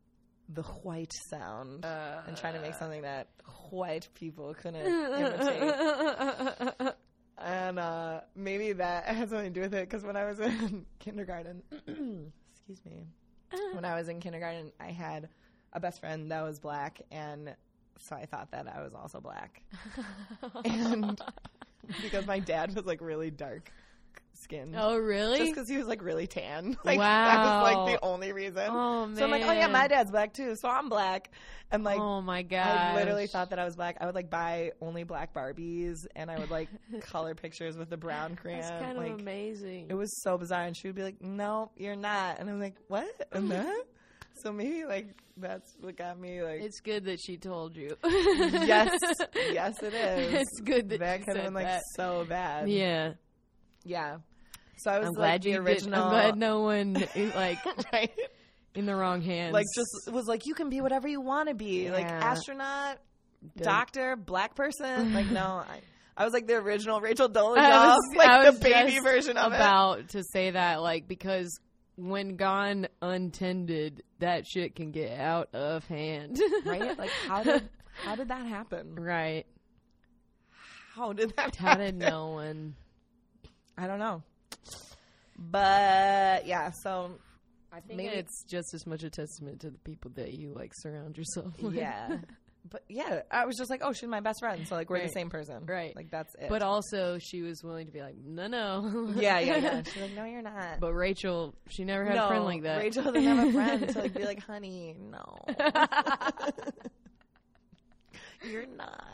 [0.52, 3.28] the white sound Uh, and trying to make something that
[3.70, 6.94] white people couldn't imitate.
[7.38, 10.84] And uh, maybe that has something to do with it because when I was in
[10.98, 11.62] kindergarten,
[12.52, 13.06] excuse me,
[13.72, 15.28] when I was in kindergarten, I had
[15.72, 17.54] a best friend that was black, and
[17.98, 19.62] so I thought that I was also black.
[20.64, 21.20] and
[22.02, 23.72] because my dad was like really dark
[24.50, 24.74] skinned.
[24.76, 25.38] oh, really?
[25.38, 26.76] Just because he was like really tan.
[26.84, 28.64] Like, That was like the only reason.
[28.68, 29.16] oh man.
[29.16, 31.30] So I'm like, oh yeah, my dad's black too, so I'm black.
[31.70, 32.66] And like, oh my god.
[32.66, 33.98] I literally thought that I was black.
[34.00, 36.68] I would like buy only black Barbies, and I would like
[37.00, 38.60] color pictures with the brown crayon.
[38.60, 39.86] that's kind like, of amazing.
[39.88, 40.64] it was so bizarre.
[40.64, 43.08] And she would be like, "No, you're not." And I'm like, "What?
[43.32, 43.86] I'm not."
[44.42, 46.62] So maybe like that's what got me like.
[46.62, 47.96] It's good that she told you.
[48.04, 48.98] yes,
[49.34, 50.34] yes, it is.
[50.34, 51.82] It's good that, that she could have been like that.
[51.94, 52.68] so bad.
[52.68, 53.12] Yeah,
[53.84, 54.18] yeah.
[54.78, 55.92] So I was I'm like glad the you original.
[55.92, 57.58] Did, I'm glad no one is, like
[57.92, 58.10] right.
[58.74, 59.52] in the wrong hands.
[59.52, 62.98] Like just was like you can be whatever you want to be, like astronaut,
[63.56, 65.14] doctor, black person.
[65.20, 65.80] Like no, I,
[66.16, 70.10] I was like the original Rachel Dolezal, I was, like the baby version of about
[70.10, 71.58] to say that, like because
[71.96, 76.40] when gone untended, that shit can get out of hand.
[76.64, 76.96] Right?
[76.96, 77.68] Like how did
[78.04, 78.94] how did that happen?
[78.94, 79.46] right?
[80.94, 81.56] How did that?
[81.56, 81.98] How did happen?
[81.98, 82.74] no one?
[83.80, 84.22] I don't know.
[85.38, 87.12] But yeah, so
[87.72, 90.72] I think Maybe- it's just as much a testament to the people that you like
[90.74, 91.74] surround yourself with.
[91.74, 92.18] yeah.
[92.70, 95.06] But yeah, I was just like, oh, she's my best friend, so like we're Right.
[95.06, 95.96] the same person, Right.
[95.96, 96.50] Like that's it.
[96.50, 99.10] But also, she was willing to be like, no, no.
[99.16, 99.82] yeah, yeah, yeah.
[99.90, 100.78] She's like, no, you're not.
[100.78, 102.76] But Rachel, she never had no, a friend like that.
[102.78, 105.38] Rachel doesn't have a friend to like be like, honey, no,
[108.48, 109.04] you're not.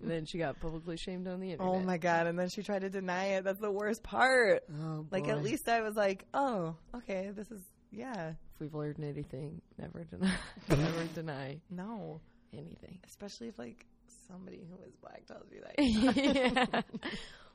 [0.00, 1.72] And then she got publicly shamed on the internet.
[1.74, 2.26] Oh my god!
[2.26, 3.44] And then she tried to deny it.
[3.44, 4.64] That's the worst part.
[4.82, 5.30] Oh, Like boy.
[5.30, 8.30] at least I was like, oh, okay, this is yeah.
[8.30, 10.32] if we've learned anything, never deny,
[10.68, 12.20] never deny No,
[12.52, 12.98] anything.
[13.06, 13.86] especially if like
[14.28, 16.64] somebody who is black tells you that.
[16.74, 16.82] yeah.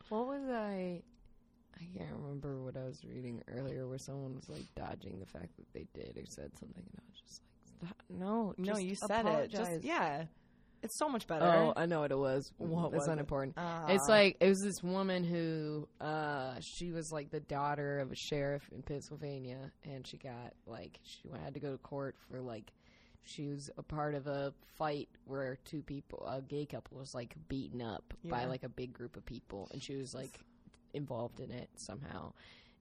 [0.10, 1.02] What was I?
[1.78, 5.56] I can't remember what I was reading earlier, where someone was like dodging the fact
[5.58, 7.42] that they did or said something, and I was just
[7.82, 9.52] like, "No, no, you said it.
[9.52, 10.24] Just yeah,
[10.86, 11.46] it's so much better.
[11.46, 12.52] Oh, I know what it was.
[12.58, 13.12] What That's was it?
[13.12, 13.56] unimportant.
[13.58, 13.88] Ah.
[13.90, 18.16] It's like it was this woman who uh she was like the daughter of a
[18.16, 22.72] sheriff in Pennsylvania and she got like she had to go to court for like
[23.26, 27.36] she was a part of a fight where two people a gay couple was like
[27.50, 30.40] beaten up by like a big group of people and she was like
[30.94, 32.32] involved in it somehow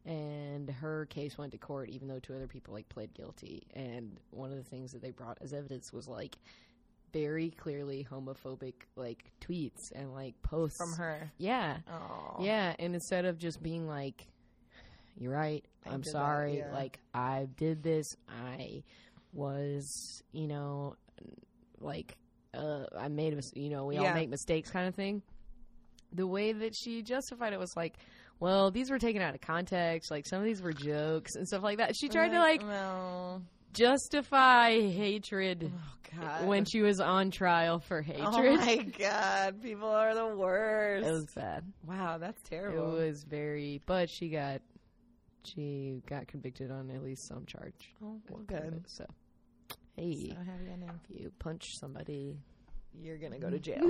[0.05, 4.21] and her case went to court even though two other people like pled guilty and
[4.31, 6.37] one of the things that they brought as evidence was like
[7.15, 11.31] very clearly homophobic like tweets and like posts from her.
[11.39, 14.27] yeah Oh, yeah and instead of just being like
[15.17, 16.73] you're right I i'm did that," sorry yeah.
[16.75, 18.83] like i did this i
[19.33, 20.97] was you know
[21.81, 22.17] like
[22.53, 24.09] uh i made a you know we Yeah.
[24.09, 25.23] all make mistakes kind of thing
[26.13, 27.95] the way that she justified it was like
[28.41, 31.63] well these were taken out of context like some of these were jokes and stuff
[31.63, 33.43] like that she tried to like well,
[33.75, 36.47] justify hatred Oh God.
[36.47, 38.27] when she was on trial for hatred.
[38.27, 41.07] Oh my God, people are the worst.
[41.07, 41.65] it was bad.
[41.87, 42.97] wow, that's terrible.
[42.97, 44.63] It was very, but she got
[45.45, 47.93] she got convicted on at least some charge.
[48.03, 48.75] oh, well, good.
[48.75, 49.05] it, So,
[49.97, 50.91] hey, So happy ending.
[51.11, 52.39] if you punch somebody,
[52.99, 53.81] You're gonna go to jail.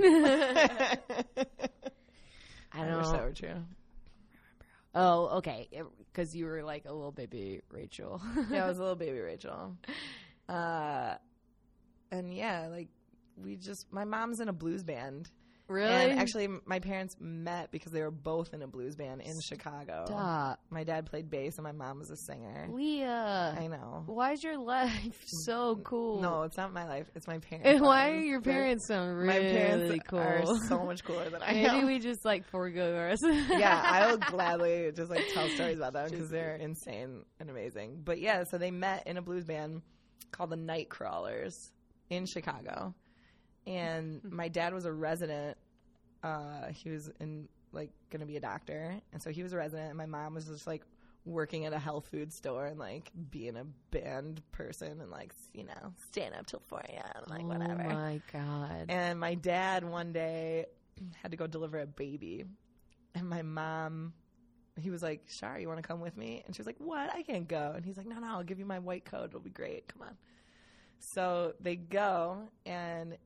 [2.73, 2.97] I I don't.
[2.97, 3.63] wish that were true.
[4.95, 5.67] Oh, okay,
[6.11, 8.21] because you were like a little baby Rachel.
[8.49, 9.77] yeah, I was a little baby Rachel.
[10.47, 11.15] Uh,
[12.11, 12.89] and yeah, like
[13.35, 15.31] we just my mom's in a blues band.
[15.67, 16.11] Really?
[16.11, 20.03] And actually, my parents met because they were both in a blues band in Chicago.
[20.07, 22.67] Stop, My dad played bass, and my mom was a singer.
[22.71, 23.55] Leah.
[23.59, 24.03] I know.
[24.05, 26.21] Why is your life so cool?
[26.21, 27.07] No, it's not my life.
[27.15, 27.67] It's my parents.
[27.69, 28.17] And why lives.
[28.19, 30.19] are your parents My really parents cool?
[30.19, 31.85] are so much cooler than I Maybe am.
[31.85, 33.23] we just like forego rest.
[33.49, 38.01] yeah, I will gladly just like tell stories about them because they're insane and amazing.
[38.03, 39.81] But yeah, so they met in a blues band
[40.31, 41.71] called the Night Crawlers
[42.09, 42.93] in Chicago,
[43.67, 45.57] and my dad was a resident.
[46.23, 49.57] Uh, he was in like going to be a doctor, and so he was a
[49.57, 50.83] resident, and my mom was just like
[51.25, 55.63] working at a health food store and like being a band person and like you
[55.63, 57.23] know staying up till four a.m.
[57.27, 57.83] like oh whatever.
[57.83, 58.85] my god!
[58.89, 60.65] And my dad one day
[61.21, 62.45] had to go deliver a baby.
[63.13, 64.13] And my mom,
[64.79, 66.43] he was like, Shar, you want to come with me?
[66.45, 67.13] And she was like, What?
[67.13, 67.73] I can't go.
[67.75, 69.25] And he's like, No, no, I'll give you my white coat.
[69.25, 69.87] It'll be great.
[69.87, 70.17] Come on.
[70.99, 73.17] So they go, and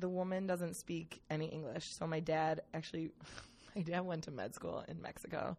[0.00, 1.84] the woman doesn't speak any English.
[1.98, 3.10] So my dad actually,
[3.76, 5.56] my dad went to med school in Mexico.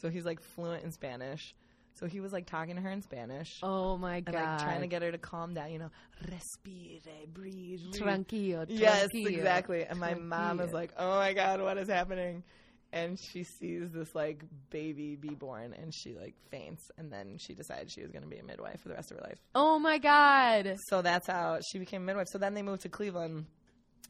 [0.00, 1.54] So he's like fluent in Spanish.
[1.94, 3.58] So he was like talking to her in Spanish.
[3.62, 4.34] oh my and god!
[4.34, 5.90] like trying to get her to calm down, you know,
[6.30, 9.84] respire, breathe, tranquillo, Yes, exactly.
[9.84, 12.44] And my mom is like, "Oh my god, what is happening?"
[12.92, 16.88] And she sees this like baby be born, and she like faints.
[16.98, 19.16] And then she decided she was going to be a midwife for the rest of
[19.16, 19.38] her life.
[19.56, 20.76] oh my god!
[20.88, 22.28] So that's how she became a midwife.
[22.30, 23.46] So then they moved to Cleveland.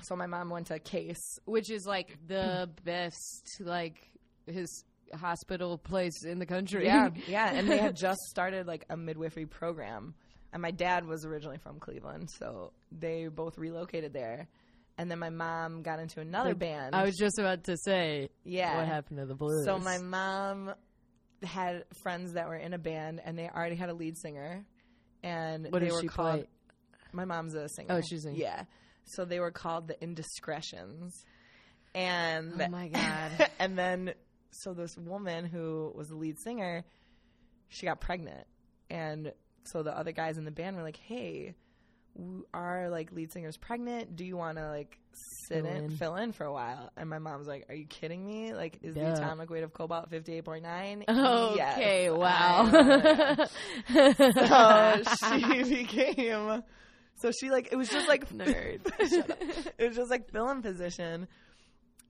[0.03, 1.39] So my mom went to Case.
[1.45, 3.97] Which is like the best, like
[4.47, 4.85] his
[5.15, 6.85] hospital place in the country.
[6.87, 7.51] Yeah, yeah.
[7.53, 10.15] And they had just started like a midwifery program.
[10.53, 14.49] And my dad was originally from Cleveland, so they both relocated there.
[14.97, 16.95] And then my mom got into another Like, band.
[16.95, 18.79] I was just about to say, yeah.
[18.79, 19.65] what happened to the blues?
[19.67, 20.73] So my mom
[21.43, 24.65] had friends that were in a band, and they already had a lead singer,
[25.23, 26.41] and What they were she called.
[26.41, 26.49] play?
[27.13, 27.95] My mom's a singer.
[27.95, 28.65] Oh, she's a- yeah.
[29.09, 31.25] So they were called the Indiscretions,
[31.95, 33.51] and Oh my God.
[33.59, 34.15] and then
[34.51, 36.85] so this woman who was the lead singer,
[37.69, 38.47] she got pregnant,
[38.91, 39.33] and
[39.65, 41.55] so the other guys in the band were like, "Hey."
[42.53, 44.17] Our like lead singer's pregnant.
[44.17, 44.99] Do you want to like
[45.47, 45.91] sit Fill in, in.
[45.91, 46.91] fill in for a while?
[46.97, 48.55] And my mom's like, "Are you kidding me?
[48.55, 51.05] Like, is the atomic weight of cobalt fifty eight point nine?
[51.09, 52.69] Okay, wow.
[53.93, 56.65] so she became.
[57.21, 58.81] So she like it was just like Nerd.
[59.09, 59.39] Shut up.
[59.79, 61.29] It was just like film position,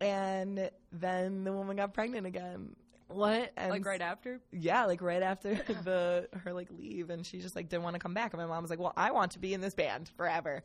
[0.00, 2.76] and then the woman got pregnant again.
[3.08, 3.52] what?
[3.56, 4.40] And like right after?
[4.52, 8.00] Yeah, like right after the her like leave, and she just like didn't want to
[8.00, 8.32] come back.
[8.32, 10.62] And my mom was like, "Well, I want to be in this band forever."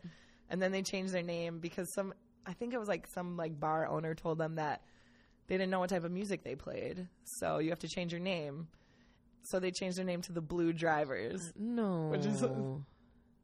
[0.49, 2.13] And then they changed their name because some,
[2.45, 4.81] I think it was like some like bar owner told them that
[5.47, 8.21] they didn't know what type of music they played, so you have to change your
[8.21, 8.67] name.
[9.45, 11.51] So they changed their name to the Blue Drivers.
[11.57, 12.07] No.
[12.11, 12.43] Which is-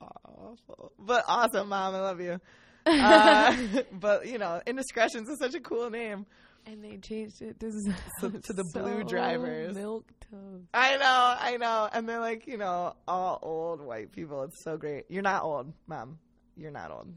[0.02, 1.96] Awful, but awesome, mom.
[1.96, 2.40] I love you.
[2.86, 3.56] Uh,
[3.92, 6.26] but you know, indiscretions is such a cool name.
[6.66, 7.72] and they changed it to,
[8.20, 9.76] So- to the Blue Drivers.
[9.76, 10.64] Milk toast.
[10.74, 11.90] I know, I know.
[11.92, 14.44] And they're like, you know, all old white people.
[14.44, 15.06] It's so great.
[15.10, 16.18] You're not old, mom.
[16.56, 17.08] You're not old.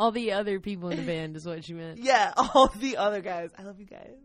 [0.00, 1.98] All the other people in the band is what you meant.
[1.98, 3.50] Yeah, all the other guys.
[3.58, 4.16] I love you guys.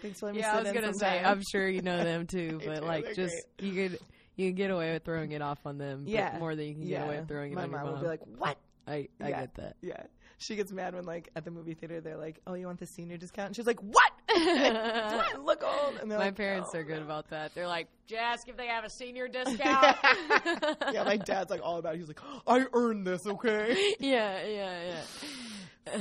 [0.00, 1.26] Thanks for letting me Yeah, I was gonna say time.
[1.26, 3.98] I'm sure you know them too, but do, like, they're just you could
[4.36, 6.38] you can get away with throwing it off on them, Yeah.
[6.38, 6.98] more than you can yeah.
[7.00, 8.02] get away with throwing it My on mom your will mom.
[8.02, 9.40] be like, "What?" I I Yeah.
[9.40, 9.76] get that.
[9.82, 10.02] Yeah.
[10.38, 12.86] She gets mad when, like, at the movie theater, they're like, "Oh, you want the
[12.86, 14.12] senior discount?" And she's like, "What?
[14.36, 17.54] Do I look old?" And My like, parents "Oh, are good no." about that.
[17.54, 19.96] They're like, just ask if they have a senior discount.
[20.92, 21.94] yeah, my dad's like all about.
[21.94, 21.98] it.
[21.98, 25.00] He's like, "I earned this, okay?" yeah, yeah, yeah.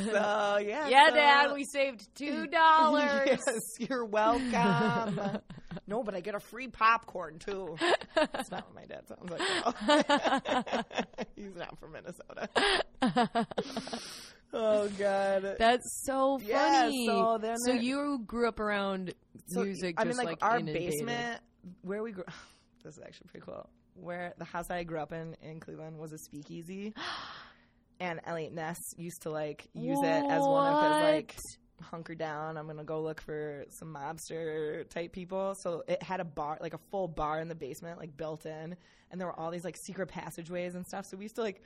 [0.06, 3.22] So yeah, yeah, so- Dad, we saved two dollars.
[3.26, 3.40] yes,
[3.80, 5.40] you're welcome.
[5.88, 7.76] No, but I get a free popcorn too.
[8.16, 9.42] That's not what my dad sounds like.
[9.86, 11.24] though.
[11.36, 12.50] He's not from Minnesota.
[14.54, 15.56] oh God.
[15.60, 17.06] That's so funny.
[17.06, 19.14] Yeah, so then So you grew up around
[19.48, 20.92] So, music, I just mean, like, like, our inundated.
[20.92, 21.42] basement,
[21.82, 22.24] where we grew.
[22.82, 23.70] This is actually pretty cool.
[23.96, 26.94] Where the house I grew up in in Cleveland was a speakeasy,
[28.00, 31.36] and Eliot Ness used to like use it as one of his like
[31.82, 32.58] hunker down.
[32.58, 35.56] I'm gonna go look for some mobster type people.
[35.62, 38.76] So it had a bar, like a full bar in the basement, like built in,
[39.12, 41.06] and there were all these like secret passageways and stuff.
[41.10, 41.62] So we used to like.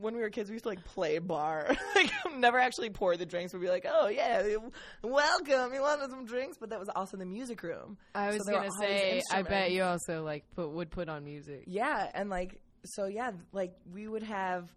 [0.00, 1.76] When we were kids, we used to like play bar.
[1.94, 3.52] like, never actually pour the drinks.
[3.52, 4.56] We'd be like, "Oh yeah,
[5.02, 5.74] welcome.
[5.74, 7.98] You wanted some drinks?" But that was also the music room.
[8.14, 11.64] I was were gonna say, I bet you also like put would put on music.
[11.66, 14.72] Yeah, and like so yeah, like we would have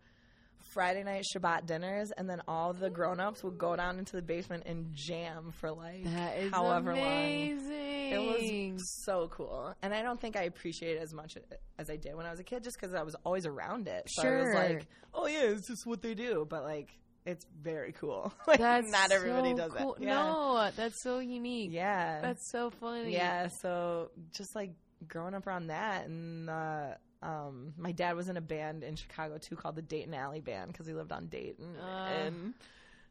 [0.72, 4.64] Friday night Shabbat dinners and then all the grown-ups would go down into the basement
[4.66, 7.70] and jam for like That is however amazing.
[8.16, 8.36] long.
[8.36, 9.74] It was so cool.
[9.82, 11.38] And I don't think I appreciate it as much
[11.78, 14.04] as I did when I was a kid just cuz I was always around it.
[14.10, 16.90] So I was like, "Oh yeah, it's just what they do." But like
[17.26, 18.32] it's very cool.
[18.48, 19.94] like That's not everybody so does cool.
[19.96, 20.04] that.
[20.04, 20.14] Yeah.
[20.16, 21.72] No, that's so unique.
[21.72, 22.22] Yeah.
[22.22, 23.14] That's so funny.
[23.14, 24.74] Yeah, so just like
[25.08, 26.94] growing up around that, and uh,
[27.26, 30.72] um, my dad was in a band in Chicago too called the Dayton Alley Band
[30.72, 32.08] because he lived on Dayton, Uh.
[32.26, 32.54] and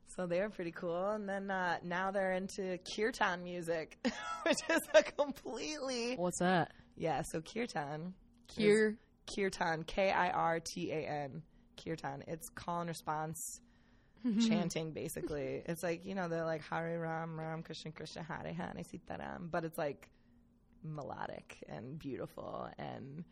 [0.07, 1.11] so they were pretty cool.
[1.11, 3.99] And then uh, now they're into kirtan music,
[4.47, 6.73] which is a completely What's that?
[6.97, 7.23] yeah.
[7.23, 8.15] So kirtan,
[8.49, 8.95] Cure.
[9.35, 11.43] kirtan, K I R T A N,
[11.83, 12.23] kirtan.
[12.29, 13.61] It's call and response.
[14.49, 15.63] chanting basically.
[15.67, 19.65] It's like you know they're like Hare Ram Ram Krishna Krishna Hare Hare Sitaram, but
[19.67, 20.09] it's like
[20.83, 22.69] melodic and beautiful.
[22.79, 23.25] And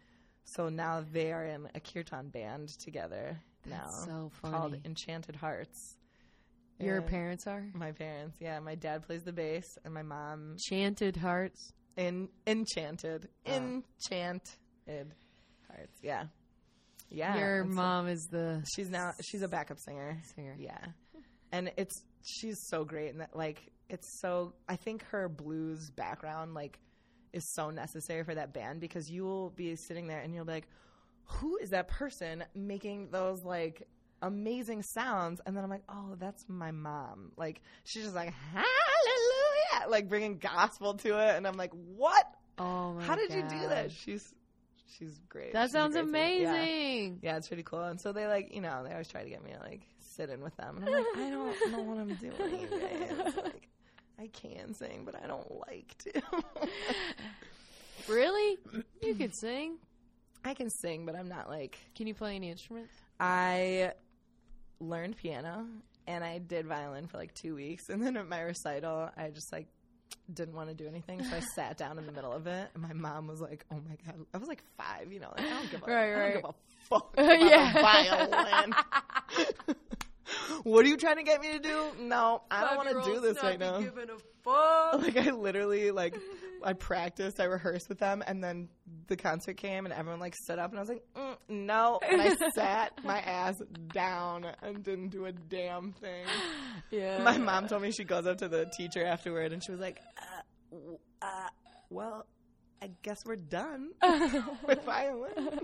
[0.45, 4.77] so now they are in a kirtan band together now That's so called.
[4.85, 5.97] Enchanted Hearts.
[6.81, 8.59] Your And parents are my parents, yeah.
[8.59, 11.73] My dad plays the bass, and my mom chanted hearts.
[11.97, 13.53] in enchanted, Oh.
[13.53, 15.15] enchanted
[15.69, 15.99] hearts.
[16.03, 16.25] Yeah,
[17.09, 17.37] yeah.
[17.39, 20.21] Your mom is the she's now she's a backup singer.
[20.35, 20.57] singer.
[20.59, 20.79] Yeah.
[21.53, 26.55] And it's she's so great and that like it's so I think her blues background
[26.55, 26.79] like
[27.33, 30.53] is so necessary for that band because you will be sitting there and you'll be
[30.53, 30.69] like,
[31.25, 33.87] Who is that person making those like
[34.21, 35.41] amazing sounds?
[35.47, 37.33] And then I'm like, Oh, that's my mom.
[37.37, 42.27] Like she's just like, Hallelujah like bringing gospel to it and I'm like, What?
[42.59, 43.91] Oh my How did you do that?
[43.93, 44.35] She's
[44.99, 45.53] she's great.
[45.53, 46.43] That She's sounds great singer.
[46.43, 46.53] Yeah.
[46.55, 47.19] amazing.
[47.23, 47.83] Yeah, it's pretty cool.
[47.83, 50.31] And so they like, you know, they always try to get me to like sit
[50.31, 50.79] in with them.
[50.79, 52.69] And I'm like, I don't know what I'm doing.
[53.43, 53.69] Like,
[54.23, 56.23] I can sing, but I don't like to.
[58.09, 58.59] Really?
[59.01, 59.77] You could sing.
[60.45, 61.79] I can sing, but I'm not like.
[61.95, 62.93] Can you play any instruments?
[63.21, 63.93] I
[64.81, 65.67] learned piano
[66.09, 67.89] and I did violin for like two weeks.
[67.91, 69.69] And then at my recital, I just like
[70.35, 71.23] didn't want to do anything.
[71.23, 72.71] So I sat down in the middle of it.
[72.75, 74.27] And my mom was like, oh my God.
[74.35, 76.45] I was like five, you know, like, I don't give a, Right, I don't give
[76.51, 76.55] a
[76.89, 77.73] fuck about Yeah.
[77.83, 78.75] violin.
[80.63, 81.87] what are you trying to get me to do?
[82.01, 83.81] No, I don't want to do this right now.
[83.81, 85.03] Giving a fuck.
[85.03, 86.17] Like I literally like
[86.65, 88.69] I practiced, I rehearsed with them, and then
[89.09, 92.21] the concert came, and everyone like stood up, and I was like, mm, no, and
[92.21, 93.61] I sat my ass
[93.93, 96.25] down and didn't do a damn thing.
[96.91, 97.23] Yeah.
[97.23, 99.99] My mom told me she goes up to the teacher afterward, and she was like,
[100.19, 100.77] uh,
[101.23, 101.49] uh,
[101.89, 102.27] well,
[102.83, 103.93] I guess we're done
[104.67, 105.61] with violin.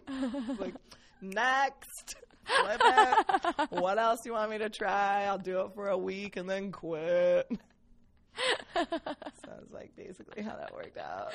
[0.59, 0.75] like
[1.21, 2.17] next.
[2.61, 3.71] Flip it.
[3.81, 5.25] What else do you want me to try?
[5.25, 7.47] I'll do it for a week and then quit.
[8.75, 11.33] so that like basically how that worked out.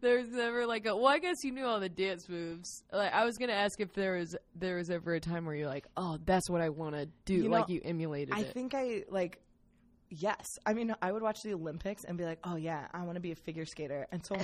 [0.00, 0.96] There's never like a.
[0.96, 2.82] Well, I guess you knew all the dance moves.
[2.92, 5.68] Like I was gonna ask if there was there was ever a time where you're
[5.68, 7.34] like, oh, that's what I want to do.
[7.34, 8.52] You know, like you emulated I it.
[8.54, 9.40] think I like.
[10.08, 13.16] Yes, I mean I would watch the Olympics and be like, "Oh yeah, I want
[13.16, 14.36] to be a figure skater." And so,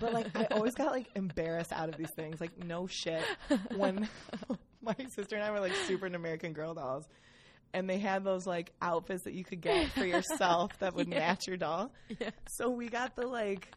[0.00, 2.40] but like I always got like embarrassed out of these things.
[2.40, 3.24] Like no shit.
[3.76, 4.08] When
[4.82, 7.04] my sister and I were like super into American Girl dolls,
[7.72, 11.18] and they had those like outfits that you could get for yourself that would Yeah.
[11.18, 11.92] match your doll.
[12.20, 12.30] Yeah.
[12.48, 13.68] So we got the like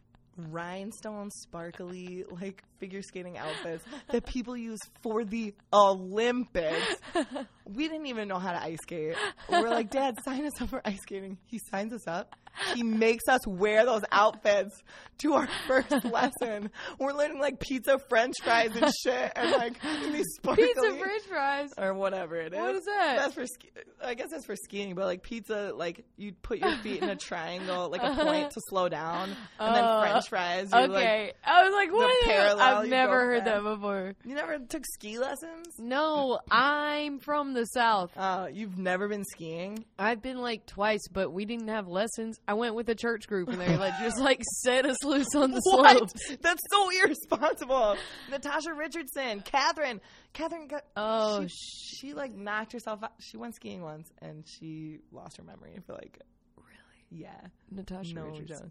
[0.50, 6.96] rhinestone sparkly like figure skating outfits that people use for the Olympics.
[7.66, 9.14] We didn't even know how to ice skate.
[9.48, 11.38] We're like, Dad, sign us up for ice skating.
[11.46, 12.34] He signs us up.
[12.74, 14.82] He makes us wear those outfits
[15.18, 16.70] to our first lesson.
[16.98, 19.74] We're learning like pizza, French fries, and shit, and like
[20.12, 21.70] these sparkly Pizza French fries.
[21.78, 22.58] or whatever it is.
[22.58, 23.16] What is that?
[23.18, 23.70] That's for ski-
[24.04, 27.16] I guess that's for skiing, but like pizza, like you put your feet in a
[27.16, 30.70] triangle, like a point to slow down, and then Oh, French fries.
[30.72, 32.10] You're Okay, I was like, what?
[32.10, 32.24] it?
[32.26, 34.14] parallel, I've never heard that before.
[34.24, 35.66] You never took ski lessons?
[35.78, 38.10] No, I'm from the south.
[38.16, 39.84] Uh, you've never been skiing?
[39.98, 42.40] I've been like twice, but we didn't have lessons.
[42.46, 45.50] I went with a church group, and they like just like set us loose on
[45.50, 45.96] the What?
[46.10, 46.36] slopes.
[46.42, 47.96] That's so irresponsible.
[48.30, 50.00] Natasha Richardson, Catherine,
[50.34, 50.82] Catherine got.
[50.96, 53.12] Oh, she, she like knocked herself out.
[53.20, 56.18] She went skiing once and she lost her memory for like.
[56.56, 57.22] Really?
[57.22, 57.40] Yeah.
[57.70, 58.70] Natasha no Richardson.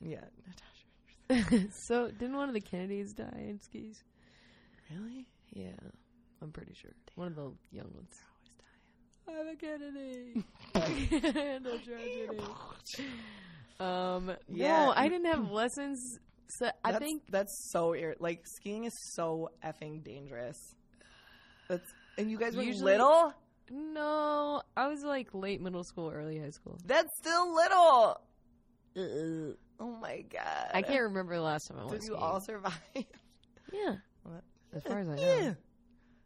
[0.00, 1.46] Yeah, Natasha.
[1.50, 1.72] Richardson.
[1.86, 4.02] so didn't one of the Kennedys die in skis?
[4.90, 5.26] Really?
[5.52, 5.70] Yeah,
[6.42, 6.92] I'm pretty sure.
[7.14, 8.14] One of the young ones.
[9.28, 10.44] I'm a Kennedy.
[10.74, 12.40] I can't handle tragedy.
[13.80, 14.86] Um, Yeah.
[14.86, 16.18] no, I didn't have lessons.
[16.48, 20.56] So I That's- think that's so ir- like skiing is so effing dangerous.
[21.68, 23.34] That's and you guys were Usually- little.
[23.70, 26.78] no, I was like late middle school, early high school.
[26.84, 28.20] That's still little.
[29.78, 30.70] Oh my god!
[30.72, 31.90] I can't remember the last time I went.
[32.00, 32.22] Did you skiing.
[32.22, 32.80] all survive?
[33.72, 34.44] Yeah, What?
[34.72, 35.22] as far as I know.
[35.22, 35.54] Yeah.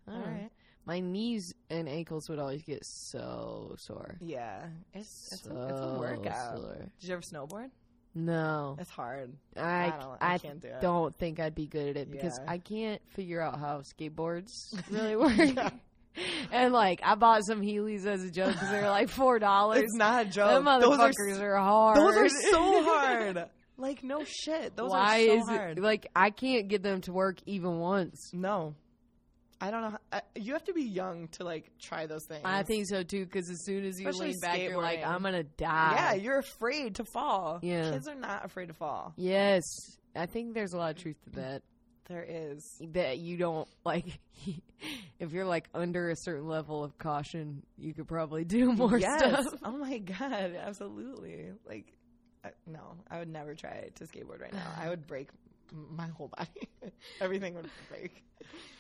[0.07, 0.51] All don't right.
[0.87, 4.17] My knees and ankles would always get so sore.
[4.21, 6.57] Yeah, it's it's, so a, it's a workout.
[6.59, 6.87] sore.
[7.01, 7.71] Did you ever snowboard?
[8.15, 9.33] No, It's hard.
[9.57, 10.81] I, I don't- I can't do it.
[10.81, 12.51] don't think I'd be good at it because Yeah.
[12.51, 14.51] I can't figure out how skateboards
[14.91, 15.73] really work.
[16.53, 19.83] and like, I bought some Heelys as a joke because they were like four dollars.
[19.85, 20.65] It's not a joke.
[20.65, 21.97] Them those are motherfuckers are, hard.
[21.99, 23.45] those are so hard.
[23.77, 24.75] Like no shit.
[24.77, 25.79] Those Why are so is hard.
[25.79, 28.31] it like I can't get them to work even once?
[28.35, 28.75] no,
[29.61, 29.91] I don't know.
[29.91, 32.43] How, I, you have to be young to like try those things.
[32.45, 33.25] I think so too.
[33.25, 35.05] Because as soon as you Especially lean back, you're like.
[35.05, 35.95] I'm gonna die.
[35.95, 37.59] Yeah, you're afraid to fall.
[37.63, 37.91] Yeah.
[37.91, 39.13] kids are not afraid to fall.
[39.17, 39.63] Yes,
[40.17, 41.63] I think there's a lot of truth to that.
[42.09, 42.83] There is.
[42.93, 44.19] That you don't like.
[45.21, 49.21] if you're like under a certain level of caution, you could probably do more yes.
[49.21, 49.47] stuff.
[49.63, 51.53] Oh my god, absolutely.
[51.69, 51.93] Like,
[52.45, 54.73] I, no, I would never try to skateboard right now.
[54.77, 55.29] I would break
[55.73, 56.69] my whole body.
[57.21, 58.23] Everything would break.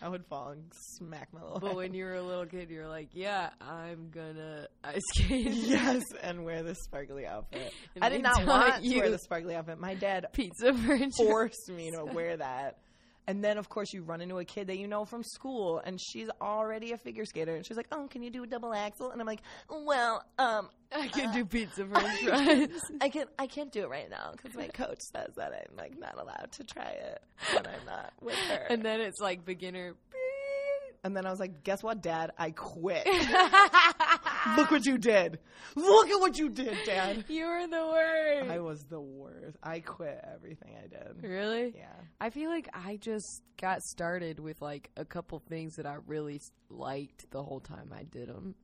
[0.03, 0.64] I would fall and
[0.97, 1.61] smack my little.
[1.61, 1.76] But head.
[1.76, 5.47] when you were a little kid, you're like, yeah, I'm gonna ice skate.
[5.53, 7.72] yes, and wear the sparkly outfit.
[7.95, 9.78] And I did not want to wear the sparkly outfit.
[9.78, 10.72] My dad pizza
[11.16, 12.78] forced me to wear that.
[13.27, 16.01] And then, of course, you run into a kid that you know from school, and
[16.01, 17.55] she's already a figure skater.
[17.55, 20.68] And she's like, "Oh, can you do a double axel?" And I'm like, "Well, um,
[20.95, 22.68] I can do pizza french fries.
[23.01, 25.99] I can I can't do it right now because my coach says that I'm like
[25.99, 29.95] not allowed to try it when I'm not with her." and then it's like beginner.
[31.03, 32.33] And then I was like, "Guess what, Dad?
[32.37, 33.07] I quit.
[34.57, 35.38] Look what you did.
[35.76, 38.51] Look at what you did, Dad." you were the worst.
[38.51, 39.57] I was the worst.
[39.62, 41.22] I quit everything I did.
[41.22, 41.74] really?
[41.76, 41.86] Yeah.
[42.20, 46.41] I feel like I just got started with like a couple things that I really
[46.68, 48.55] liked the whole time I did them.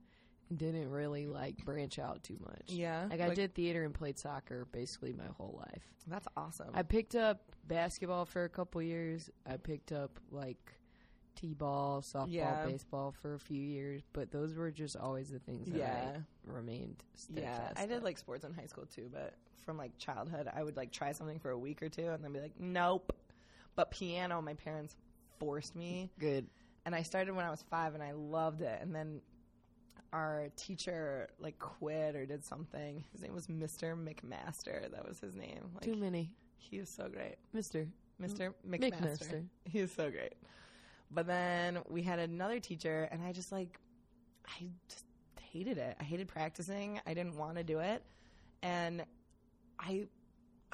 [0.55, 2.63] Didn't really like branch out too much.
[2.67, 3.07] Yeah.
[3.09, 5.83] Like, I did theater and played soccer basically my whole life.
[6.07, 6.69] That's awesome.
[6.73, 9.29] I picked up basketball for a couple years.
[9.45, 10.76] I picked up like
[11.37, 12.65] t-ball, softball, Yeah.
[12.65, 16.17] baseball for a few years, but those were just always the things that Yeah.
[16.17, 20.49] I remained Yeah, I did like sports in high school too, but from like childhood,
[20.53, 23.15] I would like try something for a week or two and then be like, nope.
[23.75, 24.95] But piano, my parents
[25.39, 26.47] forced me, good.
[26.85, 28.79] and I started when I was five, and I loved it.
[28.81, 29.21] And then
[30.13, 33.03] our teacher like quit or did something.
[33.11, 33.95] His name was Mr.
[33.95, 34.89] McMaster.
[34.91, 35.69] That was his name.
[35.75, 36.31] Like Too many.
[36.57, 37.87] he was so great, Mister.
[38.19, 38.51] Mr.
[38.67, 38.91] McMaster.
[38.99, 39.45] McMaster.
[39.65, 40.33] He was so great.
[41.09, 43.79] But then we had another teacher, and I just like,
[44.45, 45.05] I just
[45.41, 45.95] hated it.
[45.99, 46.99] I hated practicing.
[47.05, 48.03] I didn't want to do it,
[48.61, 49.03] and
[49.79, 50.07] I,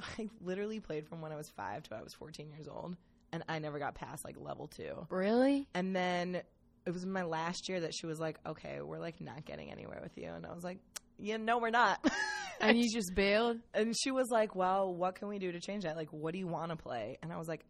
[0.18, 2.96] I literally played from when I was five to I was fourteen years old,
[3.32, 5.06] and I never got past like level two.
[5.08, 5.68] Really?
[5.74, 6.42] And then
[6.86, 10.00] it was my last year that she was like, "Okay, we're like not getting anywhere
[10.02, 10.78] with you," and I was like,
[11.18, 12.04] "Yeah, no, we're not."
[12.60, 13.58] And you just bailed?
[13.74, 15.96] and she was like, "Well, what can we do to change that?
[15.96, 17.64] Like, what do you want to play?" And I was like,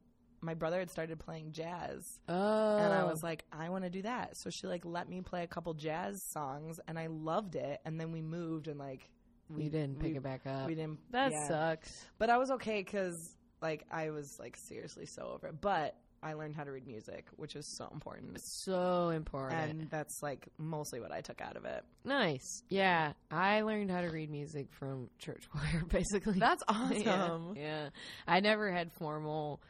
[0.45, 2.76] "My brother had started playing jazz." Oh.
[2.78, 3.26] And I was oh.
[3.26, 4.36] like, I want to do that.
[4.36, 7.80] So she like let me play a couple jazz songs, and I loved it.
[7.84, 9.09] And then we moved, and like
[9.49, 10.66] we didn't pick we- it back up.
[10.66, 10.99] we didn't.
[11.11, 11.49] that yeah.
[11.49, 12.07] sucks.
[12.18, 15.61] But I was okay because like I was like seriously so over it.
[15.61, 18.38] But I learned how to read music, which is so important.
[18.40, 19.70] So important.
[19.70, 21.84] And that's like mostly what I took out of it.
[22.05, 22.62] nice.
[22.70, 23.12] Yeah.
[23.30, 26.38] I learned how to read music from church choir, basically.
[26.38, 27.57] That's Yeah, awesome.
[27.57, 27.90] Yeah,
[28.26, 29.61] I never had formal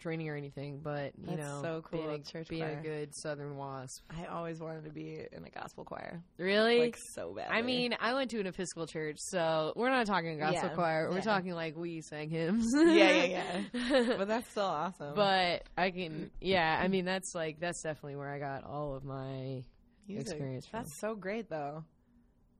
[0.00, 3.56] training or anything, but you That's know, so cool, being, a, being a good Southern
[3.56, 4.02] wasp.
[4.10, 6.80] I always wanted to be in a gospel choir, Really?
[6.80, 7.48] like so bad.
[7.50, 11.08] I mean, I went to an Episcopal church, so we're not talking gospel Yeah, choir.
[11.10, 11.20] We're yeah.
[11.22, 12.66] talking like we sang hymns.
[12.74, 14.14] yeah, yeah, yeah.
[14.18, 15.14] but that's still awesome.
[15.14, 16.80] but I can, yeah.
[16.82, 19.62] I mean, that's like that's definitely where I got all of my
[20.08, 20.28] Music.
[20.28, 20.80] experience from.
[20.80, 21.84] That's so great, though.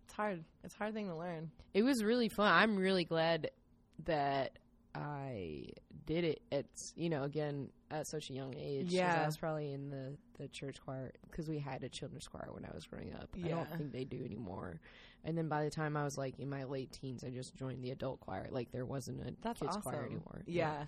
[0.07, 0.45] It's hard.
[0.65, 1.51] It's a hard thing to learn.
[1.73, 2.53] It was really fun.
[2.53, 3.51] I'm really glad
[4.07, 4.59] that
[4.95, 5.67] I
[6.11, 8.91] did it at you know again at such a young age.
[8.91, 9.21] Yeah.
[9.23, 12.65] I was probably in the the church choir because we had a children's choir when
[12.65, 13.29] I was growing up.
[13.45, 14.81] I don't think they do anymore.
[15.25, 17.85] And then by the time I was like in my late teens, I just joined
[17.85, 18.49] the adult choir.
[18.51, 19.83] Like there wasn't a That's kids awesome.
[19.83, 20.43] choir anymore.
[20.47, 20.85] Yeah.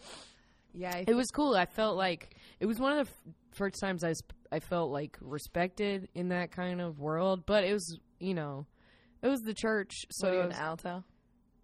[0.75, 0.93] Yeah.
[0.97, 1.55] I It was cool.
[1.55, 4.91] I felt like it was one of the f- first times I, sp- I felt
[4.91, 7.45] like respected in that kind of world.
[7.47, 8.66] But it was, you know,
[9.23, 9.93] it was the church.
[10.11, 11.05] So so it an alto.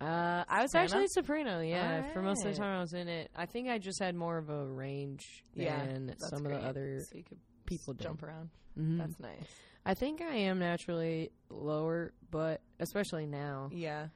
[0.00, 0.84] Uh, I was Soprano?
[0.84, 1.60] actually soprano.
[1.60, 3.30] Yeah, for most of the time I was in it.
[3.34, 6.60] I think I just had more of a range Yeah, than some of great.
[6.62, 8.04] the other so you could people did.
[8.04, 8.50] jump around.
[8.78, 8.98] Mhm.
[8.98, 9.44] That's nice.
[9.84, 13.70] I think I am naturally lower, but especially now.
[13.72, 14.08] Yeah.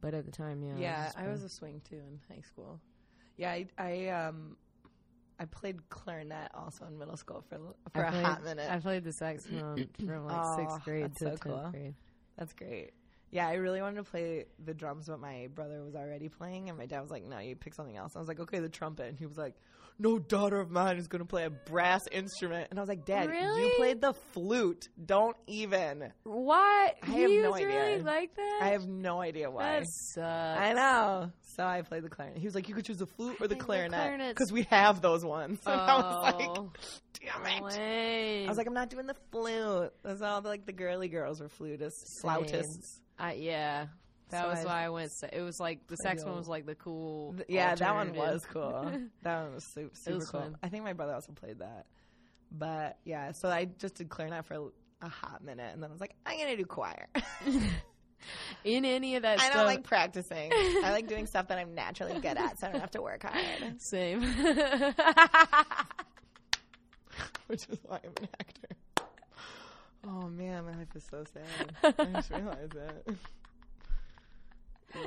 [0.00, 0.76] But at the time, yeah.
[0.76, 2.80] Yeah, just I was a swing too in high school.
[3.36, 4.56] Yeah, I, I um
[5.38, 7.58] I played clarinet also in middle school for
[7.94, 8.70] for I a played, hot minute.
[8.70, 11.68] I played the saxophone from like Oh, sixth grade to so tenth cool.
[11.70, 11.94] grade.
[12.36, 12.90] That's great.
[13.32, 16.76] Yeah, I really wanted to play the drums, but my brother was already playing, and
[16.76, 19.06] my dad was like, "No, you pick something else." I was like, "Okay, the trumpet,"
[19.08, 19.54] and he was like,
[19.98, 23.06] "No daughter of mine is going to play a brass instrument." And I was like,
[23.06, 23.62] "Dad, Really?
[23.62, 24.90] you played the flute.
[25.02, 26.96] Don't even." What?
[27.02, 27.68] I he have no idea.
[27.68, 28.58] really like that.
[28.60, 29.62] I have no idea why.
[29.80, 30.60] That sucks.
[30.60, 31.32] I know.
[31.56, 32.38] So I played the clarinet.
[32.38, 35.24] He was like, "You could choose the flute or the clarinet because we have those
[35.24, 36.04] ones." And I was
[36.34, 36.36] oh.
[36.38, 36.72] like, Oh,
[37.18, 38.46] "Damn it!" lame.
[38.46, 41.40] I was like, "I'm not doing the flute." That's all the, like the girly girls
[41.40, 42.30] were flutists, Same.
[42.30, 43.00] flautists.
[43.18, 43.86] I, yeah.
[44.30, 45.12] That So was I- why I went.
[45.32, 47.34] It was like the Played one was like the cool.
[47.34, 48.90] Th- Yeah, that one was cool.
[49.22, 50.40] that one was super, super was cool.
[50.40, 50.56] fun.
[50.62, 51.86] I think my brother also played that.
[52.50, 55.92] But yeah, so I just did clarinet for a, a hot minute, and then I
[55.92, 57.08] was like, I'm gonna do choir.
[58.64, 59.54] In any of that I stuff.
[59.54, 60.52] don't like practicing.
[60.52, 63.24] I like doing stuff that I'm naturally good at, so I don't have to work
[63.24, 63.80] hard.
[63.82, 64.20] Same.
[67.48, 68.68] Which is why I'm an actor.
[70.06, 71.94] Oh man, my life is so sad.
[71.98, 73.14] I just realized that.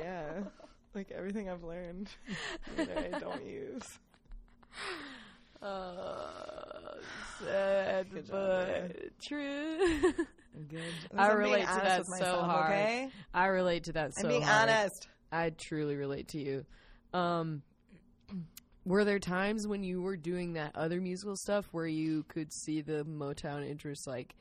[0.00, 0.40] Yeah,
[0.94, 2.08] like everything I've learned
[2.76, 3.98] that I don't use.
[5.62, 6.94] uh,
[7.44, 9.78] sad, Good job, but true.
[10.68, 10.94] Good.
[11.18, 12.72] I relate to that so hard.
[12.72, 14.70] Okay, I relate to that so I'm being hard.
[14.70, 15.08] honest.
[15.30, 16.64] I truly relate to you.
[17.12, 17.62] Um,
[18.86, 22.80] were there times when you were doing that other musical stuff where you could see
[22.80, 24.34] the Motown interest like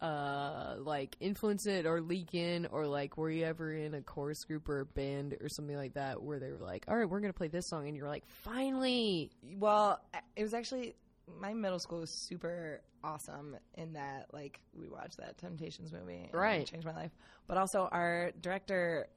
[0.00, 4.44] uh like influence it or leak in or like were you ever in a chorus
[4.44, 7.18] group or a band or something like that where they were like all right we're
[7.20, 10.00] gonna play this song and you're like finally Well,
[10.36, 10.94] it was actually
[11.40, 16.66] my middle school was super awesome in that like we watched that Temptations movie, Right.
[16.66, 17.12] changed my life.
[17.46, 19.08] But also our director,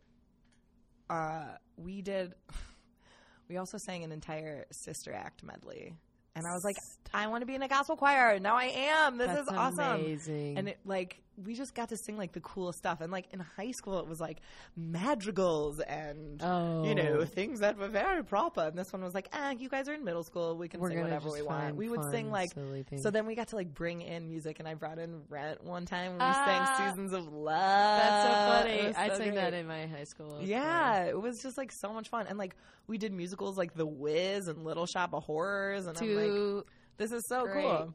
[1.09, 1.45] uh,
[1.77, 2.33] we did,
[3.49, 5.95] we also sang an entire Sister Act medley,
[6.35, 6.77] and I was like,
[7.13, 8.39] I want to be in a gospel choir.
[8.39, 9.17] Now I am.
[9.17, 10.01] This That's is awesome.
[10.01, 13.01] amazing And it like we just got to sing like the coolest stuff.
[13.01, 14.39] And like in high school, it was like
[14.75, 18.61] madrigals and oh you know, things that were very proper.
[18.61, 20.57] And this one was like, ah, you guys are in middle school.
[20.57, 21.75] We can we're sing whatever we want.
[21.75, 22.51] We would sing like,
[22.97, 24.59] so then we got to like bring in music.
[24.59, 26.11] And I brought in Rent one time.
[26.11, 27.99] And we Ah, sang Seasons of Love.
[28.01, 28.33] that's so
[28.73, 31.71] funny was I so sang that in my high school Yeah, it was just like
[31.71, 32.27] so much fun.
[32.27, 32.55] And like
[32.87, 35.85] we did musicals like The Wiz and Little Shop of Horrors.
[35.87, 36.15] And I'm
[36.57, 36.65] like,
[36.97, 37.65] this is so great.
[37.65, 37.93] cool.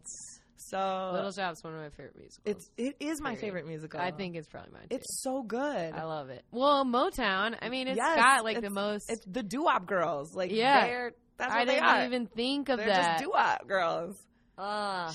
[0.70, 2.42] So Little Shop's one of my favorite musicals.
[2.44, 4.00] it's, it is my favorite musical.
[4.00, 4.82] I think it's probably mine.
[4.90, 4.96] Too.
[4.96, 5.60] it's so good.
[5.94, 6.44] I love it.
[6.50, 7.56] Well, Motown.
[7.62, 9.10] I mean, it's Yes, got like the it's- most.
[9.10, 10.34] It's the doo-wop girls.
[10.34, 10.86] Like, Yeah.
[10.86, 12.04] they're, that's what I they didn't are.
[12.06, 13.18] even think of They're that.
[13.18, 14.16] just doo-wop girls.
[14.58, 15.12] uh,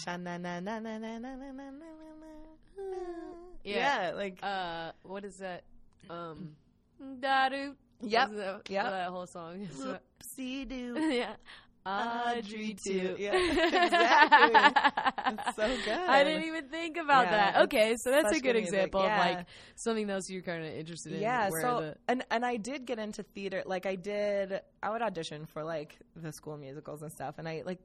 [3.64, 5.64] Yeah, like uh, what is that?
[6.10, 6.56] Um,
[7.20, 7.76] da-doo.
[8.04, 8.30] Yep,
[8.70, 8.86] yep.
[8.86, 9.68] That whole song.
[9.68, 10.96] whoopsie doo.
[11.14, 11.34] yeah.
[11.86, 13.16] Audrey too.
[13.18, 13.38] Yeah,
[13.72, 14.76] exactly.
[15.28, 15.98] It's so good.
[16.10, 17.64] I didn't even think about Yeah, that.
[17.66, 19.14] Okay, so that's a good good example Yeah.
[19.14, 21.22] of like something else you're kind of interested in.
[21.22, 23.64] Yeah, so the, and and I did get into theater.
[23.66, 27.36] Like I did, I would audition for like the school musicals and stuff.
[27.38, 27.80] And I like,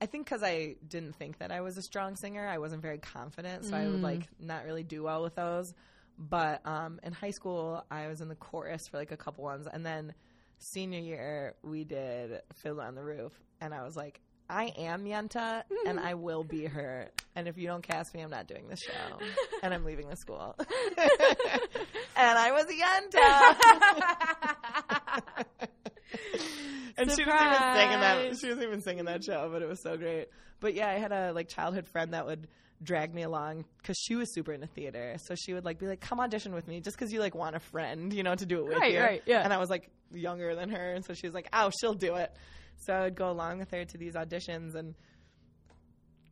[0.00, 2.98] I think because I didn't think that I was a strong singer, I wasn't very
[2.98, 4.02] confident, so I would Mm.
[4.02, 5.72] like not really do well with those.
[6.18, 9.66] But um, in high school, I was in the chorus for like a couple ones,
[9.72, 10.14] and then
[10.62, 14.20] senior year we did Fiddler on the Roof, and I was like.
[14.50, 17.10] I am Yenta, and I will be her.
[17.34, 19.18] And if you don't cast me, I'm not doing this show,
[19.62, 20.54] and I'm leaving the school.
[20.58, 20.68] and
[22.16, 23.56] I was Yenta.
[26.98, 28.18] and she was even singing that.
[28.18, 28.40] Surprise.
[28.40, 30.28] She was even singing that show, but it was so great.
[30.60, 32.46] But yeah, I had a like childhood friend that would
[32.82, 35.16] drag me along because she was super into theater.
[35.24, 37.54] So she would like be like, "Come audition with me," just because you like want
[37.56, 39.00] a friend, you know, to do it with Right, you.
[39.00, 39.42] right, yeah.
[39.42, 42.16] And I was like younger than her, and so she was like, "Oh, she'll do
[42.16, 42.32] it."
[42.78, 44.94] So I would go along with her to these auditions, and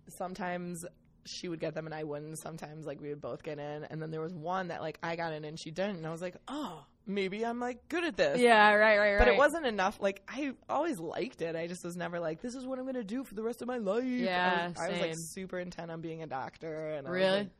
[0.09, 0.85] sometimes
[1.27, 2.39] she would get them and I wouldn't.
[2.41, 5.17] Sometimes like we would both get in, and then there was one that like I
[5.17, 8.17] got in and she didn't, and I was like, "Oh, maybe I'm like good at
[8.17, 9.19] this." yeah, right, right, right.
[9.19, 9.99] But it wasn't enough.
[10.01, 11.57] Like I always liked it.
[11.57, 13.63] I just was never like, "This is what I'm going to do for the rest
[13.63, 16.91] of my life." Yeah, I was, I was like super intent on being a doctor,
[16.91, 17.39] and Really?
[17.39, 17.51] like-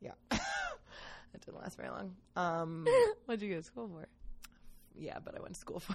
[0.00, 0.12] yeah.
[0.32, 2.14] it didn't last very long.
[2.36, 2.86] Um,
[3.26, 4.08] What'd you go to school for?
[4.98, 5.94] yeah, but I went to school for.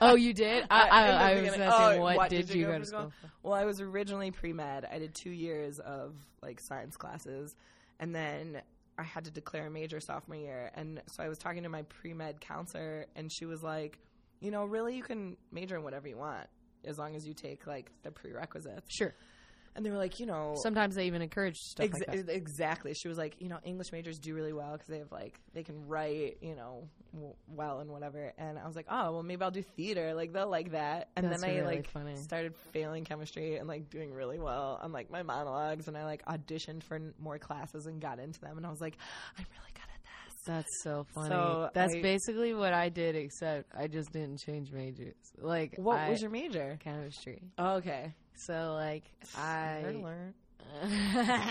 [0.00, 0.64] Oh, you did?
[0.70, 2.84] I, I- I, in the I was asking, oh, what, what did, you go to
[2.84, 3.30] school for?
[3.42, 4.86] Well, I was originally pre med.
[4.90, 7.54] I did two years of like science classes,
[8.00, 8.62] and then
[8.98, 10.70] I had to declare a major sophomore year.
[10.74, 13.98] And so I was talking to my pre med counselor, and she was like,
[14.40, 16.48] "You know, really, you can major in whatever you want
[16.84, 19.14] as long as you take like the prerequisites." Sure.
[19.74, 22.34] And they were like, you know, Sometimes they even encourage stuff Ex- like that.
[22.34, 22.94] Exactly.
[22.94, 25.62] She was like, you know, English majors do really well because they have like they
[25.62, 28.32] can write, you know, w- well and whatever.
[28.38, 30.14] And I was like, oh, well, maybe I'll do theater.
[30.14, 31.08] Like they'll like that.
[31.16, 32.16] And That's then I really like funny.
[32.16, 35.88] started failing chemistry and like doing really well on like my monologues.
[35.88, 38.56] And I like auditioned for n- more classes and got into them.
[38.56, 38.96] And I was like,
[39.38, 40.44] I'm really good at this.
[40.44, 41.28] That's so funny.
[41.30, 45.14] So That's I- basically what I did, except I just didn't change majors.
[45.38, 46.78] Like, What I- was your major?
[46.82, 47.42] chemistry?
[47.58, 48.12] Oh, okay.
[48.36, 49.04] So like,
[49.36, 50.34] I learn.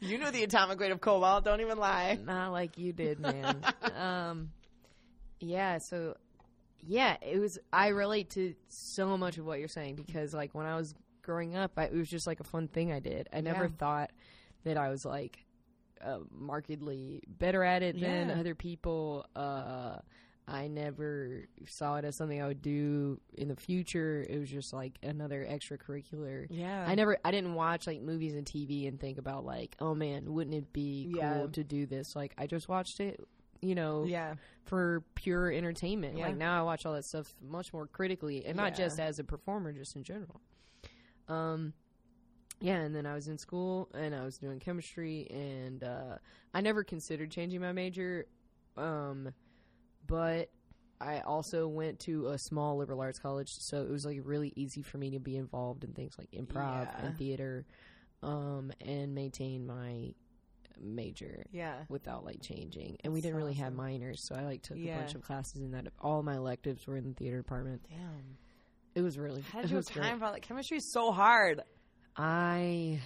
[0.00, 1.44] You knew the atomic weight of cobalt.
[1.44, 2.18] Don't even lie.
[2.22, 3.64] not like you did, man.
[3.98, 4.50] um,
[5.40, 5.78] yeah.
[5.78, 6.16] So,
[6.86, 7.58] yeah, it was.
[7.72, 11.56] I relate to so much of what you're saying because, like, when I was growing
[11.56, 13.28] up, I, it was just like a fun thing I did.
[13.32, 13.70] I never Yeah.
[13.78, 14.10] thought
[14.64, 15.44] that I was like
[16.04, 19.24] uh, markedly better at it than other people.
[19.34, 19.96] Uh,
[20.48, 24.24] I never saw it as something I would do in the future.
[24.28, 26.46] It was just like another extracurricular.
[26.50, 26.84] Yeah.
[26.86, 30.32] I never, I didn't watch like movies and TV and think about like, oh man,
[30.32, 31.34] wouldn't it be Yeah.
[31.34, 32.14] cool to do this?
[32.14, 33.26] Like, I just watched it,
[33.60, 34.34] you know, Yeah.
[34.66, 36.16] for pure entertainment.
[36.16, 36.26] Yeah.
[36.28, 38.84] Like now, I watch all that stuff much more critically, and not Yeah.
[38.84, 40.40] just as a performer, just in general.
[41.26, 41.72] Um,
[42.60, 46.18] yeah, and then I was in school and I was doing chemistry, and uh,
[46.54, 48.26] I never considered changing my major,
[48.76, 49.34] um,
[50.06, 50.50] but
[51.00, 54.82] I also went to a small liberal arts college, so it was like really easy
[54.82, 57.06] for me to be involved in things like improv Yeah.
[57.06, 57.66] and theater,
[58.22, 60.14] um, and maintain my
[60.80, 61.84] major Yeah.
[61.88, 62.98] without like changing.
[63.04, 65.60] And we That's didn't really have minors, so I like took a bunch of classes
[65.62, 65.86] in that.
[66.00, 67.82] All my electives were in the theater department.
[67.88, 68.36] Damn.
[68.94, 70.34] It was really How did you have time for?
[70.40, 71.60] Chemistry is so hard.
[72.16, 73.00] I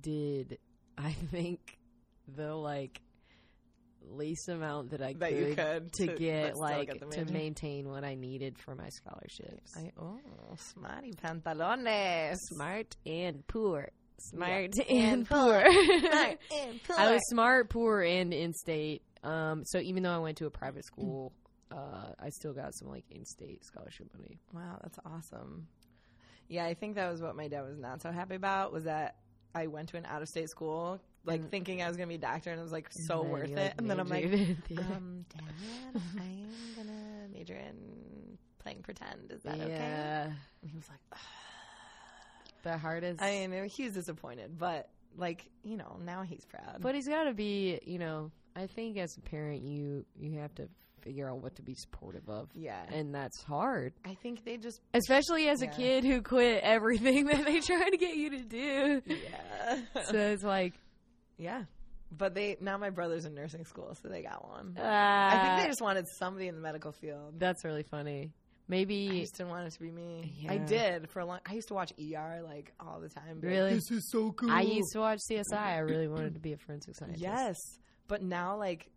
[0.00, 0.58] did.
[0.98, 1.78] I think
[2.28, 3.00] the like
[4.10, 8.04] least amount that I That could, could to, to- get like get to maintain what
[8.04, 9.72] I needed for my scholarships.
[9.76, 10.18] I, oh,
[10.56, 12.36] smarty pantalones.
[12.52, 13.88] smart and poor.
[14.18, 14.84] Smart Yeah.
[14.88, 15.64] and And poor.
[16.00, 16.96] Smart and poor.
[16.98, 19.02] I was smart, poor, and in state.
[19.24, 21.32] Um, so even though I went to a private school,
[21.70, 24.38] uh, I still got some like in-state scholarship money.
[24.52, 25.66] Wow, that's awesome.
[26.48, 29.16] Yeah, I think that was what my dad was not so happy about was that
[29.54, 32.14] I went to an out of state school, like And- thinking I was gonna be
[32.16, 33.74] a doctor, and it was like so worth it.
[33.78, 34.84] and then I'm like, majored in theater.
[34.94, 35.42] um, Dad,
[36.16, 39.30] I'm gonna major in playing pretend.
[39.32, 39.68] Is that okay?
[39.68, 40.24] yeah,
[40.62, 41.18] And he was like, "Ugh."
[42.62, 43.20] the hardest.
[43.20, 46.78] I mean, he was disappointed, but like, you know, now he's proud.
[46.80, 48.30] but he's got to be, you know.
[48.54, 50.68] I think as a parent, you you have to
[51.00, 54.80] figure out what to be supportive of, yeah, and that's hard, I think they just
[54.94, 55.70] especially as Yeah.
[55.70, 59.02] a kid who quit everything that they try to get you to do.
[59.06, 60.74] yeah, so it's like,
[61.38, 61.64] yeah.
[62.16, 64.76] But they now my brother's in nursing school, so they got one.
[64.78, 67.34] uh, I think they just wanted somebody in the medical field.
[67.38, 68.32] that's really funny.
[68.32, 70.32] I Maybe just didn't want it to be me.
[70.38, 70.52] Yeah.
[70.52, 71.40] I did for a long.
[71.44, 73.40] I used to watch ER like all the time.
[73.40, 73.74] Really?
[73.74, 74.50] this is so cool.
[74.50, 75.52] I used to watch CSI.
[75.52, 77.22] I really wanted to be a forensic scientist.
[77.22, 77.56] Yes,
[78.08, 78.88] but now like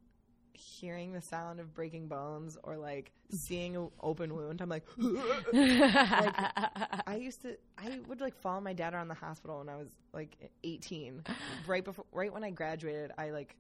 [0.55, 4.83] hearing the sound of breaking bones or like seeing an open wound, I'm like.
[5.53, 7.57] I used to.
[7.77, 11.23] I would like follow my dad around the hospital when I was like 18.
[11.67, 13.55] right before, right when I graduated, I like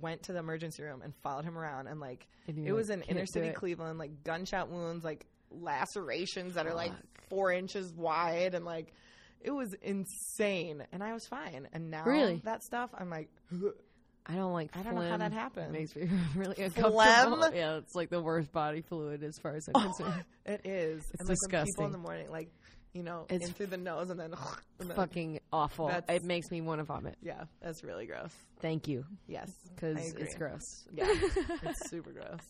[0.00, 2.98] went to the emergency room and followed him around and like And it was like,
[3.08, 6.92] in inner city it." Cleveland, like gunshot wounds, like lacerations that are like
[7.28, 8.92] four inches wide, and like
[9.40, 10.84] it was insane.
[10.92, 11.68] And I was fine.
[11.72, 12.40] And now Really?
[12.44, 13.28] that stuff, I'm like,
[14.26, 14.70] I don't like.
[14.76, 15.74] I don't know how that happened.
[15.74, 17.00] It makes me really uncomfortable.
[17.00, 17.54] Phlegm?
[17.54, 20.24] Yeah, it's like the worst body fluid as far as I'm oh, concerned.
[20.46, 21.02] it is.
[21.12, 21.84] It's and like when people disgusting.
[21.86, 22.48] in the morning, like
[22.92, 24.34] you know, It's in through the nose and then,
[24.80, 25.88] and then Fucking awful.
[25.88, 27.16] It makes me want to vomit.
[27.22, 28.32] yeah, that's really gross.
[28.60, 30.86] Thank you, Yes, because it's gross.
[30.92, 32.40] Yeah, it's super gross.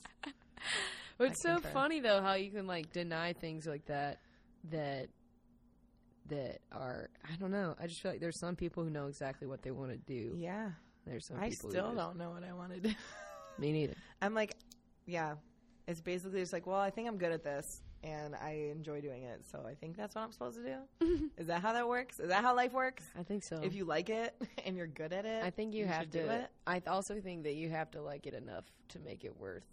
[1.19, 4.19] But it's so funny though how you can like deny things like that
[4.71, 5.09] that
[6.29, 7.77] that are I don't know.
[7.81, 10.35] I just feel like there's some people who know exactly what they want to do.
[10.37, 10.71] Yeah,
[11.07, 12.95] There's some I people still don't know what I want to do.
[13.59, 13.95] Me neither.
[14.21, 14.57] I'm like,
[15.07, 15.35] yeah,
[15.87, 19.25] it's basically just like, well, I think I'm good at this, and I enjoy doing
[19.25, 20.65] it, so I think that's what I'm supposed to
[21.01, 21.31] do.
[21.39, 22.21] Is that how that works?
[22.21, 23.05] Is that how life works?
[23.19, 23.61] I think so.
[23.63, 24.35] If you like it
[24.65, 26.23] and you're good at it, I think you, you have to.
[26.23, 26.49] do it.
[26.67, 29.65] I also think that you have to like it enough to make it worth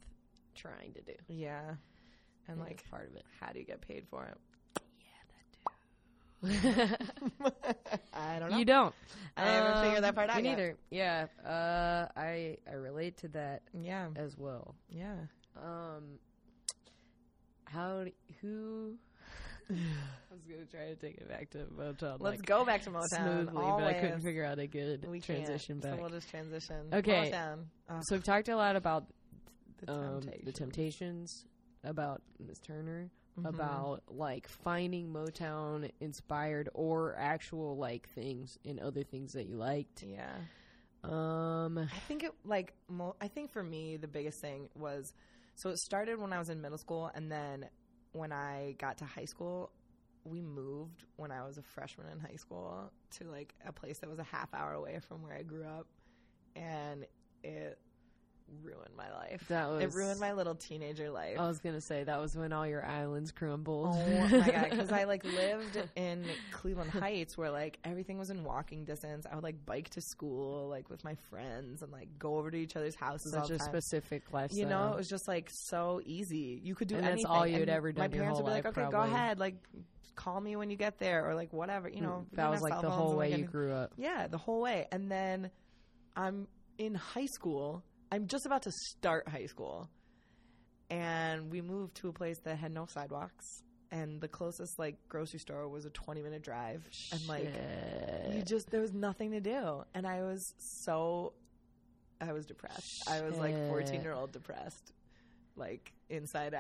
[0.56, 1.14] trying to do.
[1.28, 1.76] yeah.
[2.48, 3.24] And I like, part of it.
[3.40, 4.38] how do you get paid for it?
[8.14, 8.58] I don't know.
[8.58, 8.94] You don't.
[9.36, 10.78] I haven't figured that part out neither.
[10.90, 11.28] Yeah.
[11.46, 14.76] Uh, I I relate to that yeah, as well.
[14.90, 15.16] yeah.
[15.58, 16.20] Um,
[17.66, 18.96] how d- who?
[19.70, 19.74] I
[20.32, 22.18] was gonna try to take it back to Motown.
[22.20, 23.08] Let's like, go back to Motown.
[23.10, 26.88] smoothly, but I couldn't figure out a good We can't, transition So we'll just transition.
[26.94, 27.32] Okay.
[27.32, 28.04] Motown.
[28.08, 29.06] So we've talked a lot about
[29.86, 30.46] the um, Temptations.
[30.46, 31.46] the Temptations,
[31.84, 33.12] about Miss Turner.
[33.46, 40.04] About like finding Motown inspired or actual like things in other things that you liked.
[40.04, 40.36] Yeah.
[41.04, 45.14] Um, I think it like mo- I think for me the biggest thing was
[45.56, 47.66] so it started when I was in middle school and then
[48.12, 49.72] when I got to high school
[50.26, 54.10] we moved when I was a freshman in high school to like a place that
[54.10, 55.88] was a half hour away from where I grew up
[56.56, 57.06] and
[57.44, 57.80] it
[58.64, 59.44] ruined my life.
[59.50, 61.38] That was it ruined my little teenager life.
[61.40, 63.96] I was gonna say that was when all your islands crumbled.
[63.96, 64.68] Oh my god!
[64.70, 69.26] Because I like lived in Cleveland Heights, where like everything was in walking distance.
[69.30, 72.58] I would like bike to school, like with my friends, and like go over to
[72.58, 73.34] each other's houses.
[73.34, 73.68] all Such a time.
[73.68, 74.60] specific lifestyle.
[74.60, 76.60] You know, it was just like so easy.
[76.64, 77.32] You could do And that's anything.
[77.32, 79.02] all you had And ever My done your parents would be like, life, "Okay, go
[79.02, 79.40] ahead.
[79.40, 79.56] Like,
[80.16, 82.36] call me when you get there, or like whatever." You know, mm-hmm.
[82.36, 83.94] that was like the whole way you grew up.
[83.98, 84.88] Yeah, the whole way.
[84.92, 85.52] And then
[86.16, 86.48] I'm
[86.78, 87.84] in high school.
[88.12, 89.90] I'm just about to start high school.
[90.90, 93.64] And we moved to a place that had no sidewalks.
[93.92, 96.88] And the closest like grocery store was a 20 minute drive.
[97.12, 97.52] And like,
[98.32, 99.84] you just, there was nothing to do.
[99.94, 101.34] And I was so,
[102.22, 103.04] I was depressed.
[103.10, 104.94] I was like 14 year old depressed,
[105.56, 106.56] like inside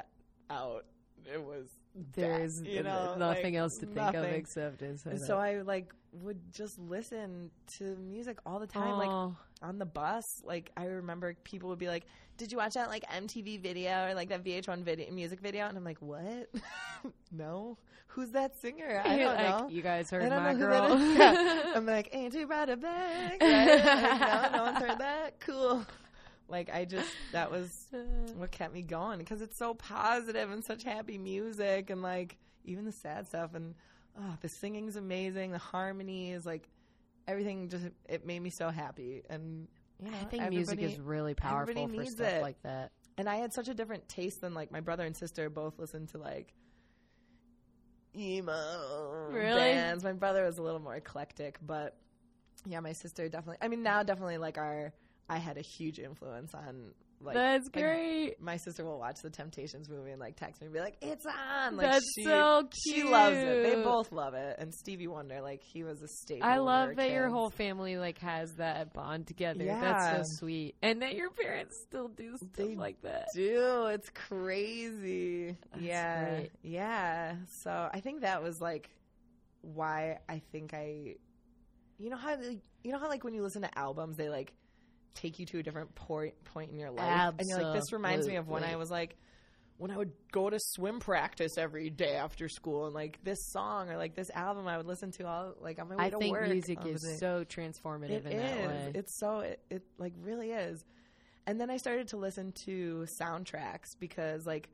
[0.49, 0.85] out.
[1.31, 1.67] It was
[2.13, 5.21] there's bad, you know, nothing like, else to think of except inside.
[5.21, 9.85] So I like would just listen to music all the time, like Oh, on the
[9.85, 10.41] bus.
[10.45, 12.05] Like I remember people would be like,
[12.37, 15.77] "Did you watch that like MTV video or like that VH1 video music video?" And
[15.77, 16.49] I'm like, "What?
[17.31, 19.01] no, who's that singer?
[19.03, 20.97] I don't like, know." You guys heard my girl.
[21.19, 21.73] Yeah.
[21.75, 23.41] I'm like, ain't too of back.
[23.41, 23.83] Right?
[23.83, 25.39] Like, no, no one's heard that.
[25.39, 25.85] Cool.
[26.47, 27.87] Like I just that was
[28.35, 32.85] what kept me going because it's so positive and such happy music and like even
[32.85, 33.75] the sad stuff and
[34.19, 36.67] oh, the singing's amazing, the harmonies, like
[37.29, 39.67] everything just it made me so happy and
[40.03, 42.41] you know I think music is really powerful for stuff it.
[42.41, 42.91] like that.
[43.17, 46.09] and I had such a different taste than like my brother and sister both listened
[46.09, 46.53] to like
[48.15, 49.59] emo Really?
[49.59, 50.03] bands.
[50.03, 51.95] My brother was a little more eclectic, but
[52.65, 53.57] yeah, my sister definitely.
[53.61, 54.91] I mean, now definitely like our.
[55.29, 57.35] I had a huge influence on like.
[57.35, 58.41] That's like, great.
[58.41, 61.25] my sister will watch the Temptations movie and like text me and be like, "It's
[61.25, 62.97] on!" Like That's she, so cute.
[62.97, 63.63] She loves it.
[63.63, 64.55] They both love it.
[64.59, 66.47] And Stevie Wonder, like he was a staple.
[66.47, 69.63] I love that your whole family like has that bond together.
[69.63, 69.81] Yeah.
[69.81, 73.25] That's so sweet, and that your parents still do stuff They like that.
[73.35, 73.87] do.
[73.87, 75.57] It's crazy.
[75.71, 76.29] That's yeah.
[76.29, 76.51] great.
[76.63, 77.35] Yeah.
[77.63, 78.89] So I think that was like
[79.61, 81.15] why I think I
[81.97, 84.53] you know how like, you know how like when you listen to albums they like
[85.15, 88.27] take you to a different point point in your life and you're like this reminds
[88.27, 89.15] me of when I was like
[89.77, 93.89] when I would go to swim practice every day after school and like this song
[93.89, 96.17] or like this album I would listen to all like on my way I to
[96.17, 96.49] think work.
[96.49, 98.67] music on the is so transformative It in that is.
[98.67, 98.91] way.
[98.95, 100.83] It's so it, it like really is.
[101.47, 104.69] And then I started to listen to soundtracks because like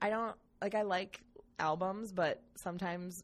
[0.00, 1.20] I don't like I like
[1.58, 3.22] albums, but sometimes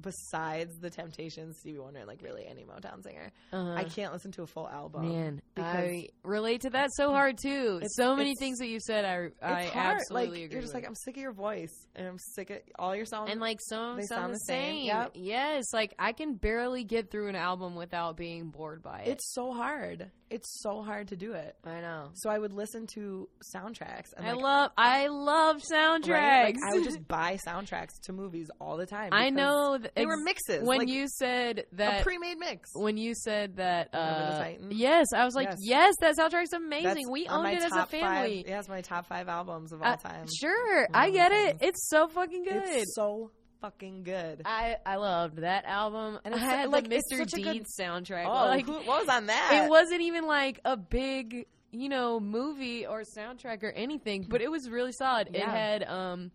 [0.00, 3.72] besides the Temptations, Stevie Wonder, and like really any Motown singer, Uh-huh.
[3.72, 5.08] I can't listen to a full album.
[5.08, 7.76] Man, because I relate to that so hard too.
[7.78, 9.96] It's- so many things that you said, I I hard.
[9.96, 10.52] absolutely like, agree.
[10.54, 10.82] You're just with.
[10.82, 13.30] like I'm sick of your voice, and I'm sick of all your songs.
[13.30, 14.74] and like songs they sound, sound the same.
[14.76, 14.86] same.
[14.86, 15.10] Yep.
[15.14, 19.08] Yes, like I can barely get through an album without being bored by it.
[19.08, 20.10] it's so hard.
[20.28, 21.54] It's so hard to do it.
[21.64, 22.10] I know.
[22.14, 24.12] So I would listen to soundtracks.
[24.16, 26.08] And I like, love I love soundtracks.
[26.08, 26.44] Right?
[26.46, 29.10] Like I would just buy soundtracks to movies all the time.
[29.12, 30.62] I know th- they were mixes.
[30.66, 32.70] when like you said that a pre-made mix.
[32.74, 35.58] when you said that uh, yes, I was like Yes.
[35.62, 36.84] yes, that soundtrack's amazing.
[36.94, 38.42] That's we owned it as a family.
[38.42, 40.26] Five, yeah, it's my top five albums of all Uh, time.
[40.40, 41.58] Sure, I get it.
[41.60, 42.62] It's so fucking good.
[42.66, 43.30] It's so
[43.60, 44.42] fucking good.
[44.44, 47.18] I I loved that album, And I had like, the Mr.
[47.18, 48.26] such good- Deeds soundtrack.
[48.26, 49.64] oh, like who, what was on that?
[49.64, 54.50] it wasn't even like a big you know movie or soundtrack or anything, but it
[54.50, 55.28] was really solid.
[55.34, 56.30] It had um,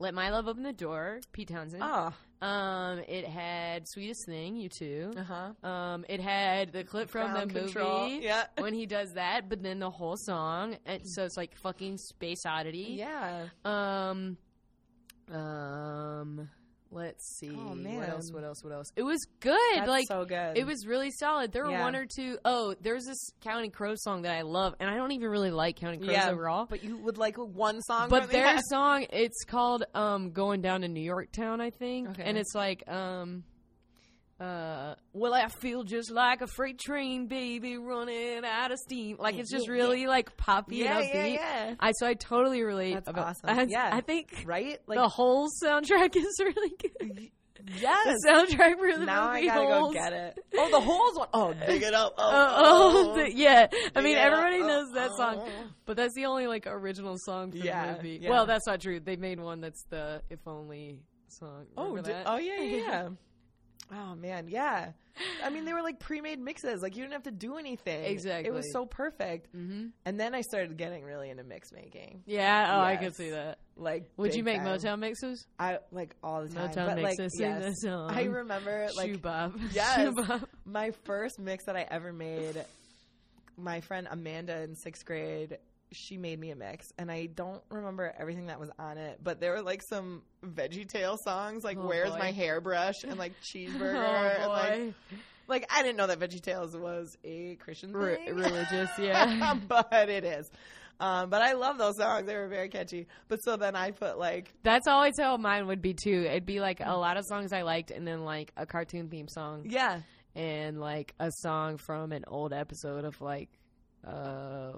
[0.00, 1.82] "Let My Love Open the Door," Pete Townshend.
[1.84, 2.12] Oh,
[2.44, 5.16] Um, it had "Sweetest Thing," U2.
[5.16, 5.68] uh huh.
[5.68, 8.20] Um, it had the clip from Ground the movie.
[8.24, 8.46] Yeah.
[8.58, 12.44] when he does that, but then the whole song, and so it's like fucking space
[12.46, 12.96] oddity.
[12.98, 13.46] Yeah.
[13.64, 14.38] Um,
[15.30, 16.48] um,
[16.90, 17.50] let's see.
[17.50, 18.32] Oh, man, What else?
[18.32, 18.64] What else?
[18.64, 18.92] What else?
[18.96, 19.58] It was good.
[19.74, 20.56] That's like so good.
[20.56, 21.52] it was really solid.
[21.52, 21.82] There were Yeah.
[21.84, 25.12] one or two oh there's this Counting Crows song that I love, and I don't
[25.12, 26.66] even really like Counting Crows yeah, overall.
[26.66, 28.08] But you would like one song.
[28.08, 32.22] But their song, it's called um, "Going Down to New York Town," I think, Okay.
[32.24, 33.44] and it's like, um,
[34.40, 39.36] uh, "Well, I feel just like a freight train, baby, running out of steam." Like
[39.36, 41.34] it's just really like poppy yeah, and yeah, upbeat.
[41.34, 41.74] yeah.
[41.78, 42.94] I so I totally relate.
[42.94, 43.50] That's about, awesome.
[43.58, 43.90] I, Yeah.
[43.92, 44.78] I think Right?
[44.86, 47.28] Like the whole soundtrack is really good.
[47.78, 48.16] Yes.
[48.22, 49.92] The soundtrack for the now I movie gotta Holes.
[49.94, 50.38] go get it.
[50.56, 51.28] Oh, the holes one.
[51.34, 52.14] Oh, dig it up.
[52.18, 53.10] Oh, Oh, oh.
[53.10, 53.66] oh, the- yeah.
[53.94, 54.22] I mean, Yeah.
[54.22, 55.48] everybody Oh, knows that song, oh.
[55.84, 58.18] but that's the only like original song for Yeah, the movie.
[58.22, 58.30] yeah.
[58.30, 58.98] Well, that's not true.
[58.98, 61.66] They made one that's the "If Only" song.
[61.76, 62.22] Oh, Remember di- that?
[62.26, 63.08] oh yeah, yeah, yeah.
[63.92, 64.92] oh man, yeah.
[65.44, 66.80] I mean, they were like pre-made mixes.
[66.82, 68.04] Like you didn't have to do anything.
[68.04, 68.48] Exactly.
[68.48, 69.48] It was so perfect.
[69.54, 72.22] hmm And then I started getting really into mix making.
[72.26, 72.76] Yeah.
[72.76, 73.02] Oh, I Yes.
[73.02, 73.58] could see that.
[73.76, 74.66] Like, Would you make time.
[74.78, 75.46] Motown mixes?
[75.58, 76.70] I like all the time.
[76.70, 77.36] Motown but, like, mixes.
[77.36, 77.64] Sing yes.
[77.64, 78.10] the song.
[78.10, 79.58] I remember like Shoe Bob.
[79.72, 80.14] Yes.
[80.64, 82.64] My first mix that I ever made.
[83.58, 85.58] My friend Amanda in sixth grade,
[85.92, 89.40] she made me a mix, and I don't remember everything that was on it, but
[89.40, 92.18] there were like some Veggie Tale songs, like Oh, "Where's boy.
[92.18, 94.94] My Hairbrush" and like "Cheeseburger," Oh and like
[95.48, 99.54] like I didn't know that VeggieTales was a Christian Re- religious, yeah.
[99.68, 100.50] but it is.
[101.00, 103.06] Um, but I love those songs; they were very catchy.
[103.28, 106.24] But so then I put like That's always how mine would be too.
[106.28, 109.26] It'd be like a lot of songs I liked, and then like a cartoon theme
[109.26, 110.00] song, yeah,
[110.34, 113.48] and like a song from an old episode of like,
[114.06, 114.72] uh,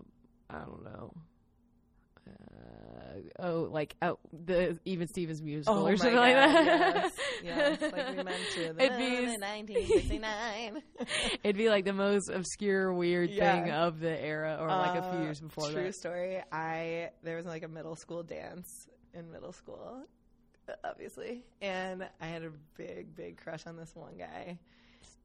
[0.53, 1.12] I don't know.
[2.28, 7.12] Uh, oh, like oh, the Even Stevens musical Oh or something God, like that.
[7.42, 8.80] yes, yes, like we mentioned.
[8.80, 10.82] It'd be- in 1969.
[11.44, 13.62] It'd be like the most obscure, weird Yeah.
[13.64, 15.94] thing of the era, or like a few Uh, years before True that.
[15.96, 16.42] story.
[16.53, 20.05] I there was like a middle school dance in middle school,
[20.84, 24.59] obviously, and I had a big, big crush on this one guy,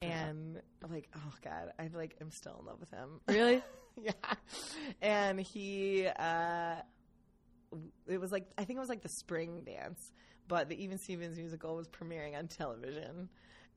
[0.01, 0.59] and
[0.89, 3.21] like, oh god, I like I'm still in love with him.
[3.27, 3.61] Really?
[4.03, 4.11] yeah,
[5.01, 6.75] and he, uh,
[8.07, 10.11] it was like I think it was like the spring dance,
[10.47, 13.29] but the Even Stevens musical was premiering on television,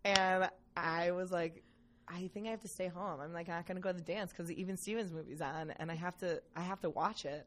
[0.05, 1.65] and I was like.
[2.13, 3.21] I think I have to stay home.
[3.21, 5.41] I'm like I'm not going to go to the dance because the Even Stevens movie's
[5.41, 6.43] on, and I have to.
[6.57, 7.47] I have to watch it.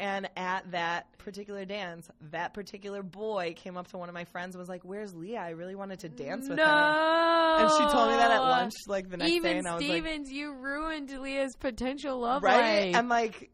[0.00, 4.54] And at that particular dance, that particular boy came up to one of my friends
[4.54, 5.40] and was like, "Where's Leah?
[5.40, 6.64] I really wanted to dance with no.
[6.64, 9.74] her." And she told me that at lunch, like the next Even day, and I
[9.74, 12.86] was like, Stevens, you ruined Leah's potential love right?
[12.86, 12.94] life.
[12.94, 13.50] And like,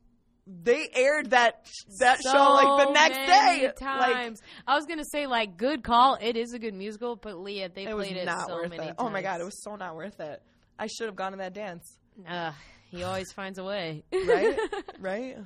[0.46, 1.66] they aired that
[2.00, 3.62] that so show like the next day.
[3.64, 4.42] Like, Times.
[4.66, 6.18] I was gonna say like good call.
[6.20, 8.86] It is a good musical, but Leah, they it played it so worth many it.
[8.88, 8.96] times.
[8.98, 10.42] Oh my god, it was so not worth it.
[10.78, 11.98] I should have gone to that dance.
[12.28, 12.52] Ugh,
[12.90, 14.04] he always finds a way.
[14.12, 14.58] Right?
[15.00, 15.38] right?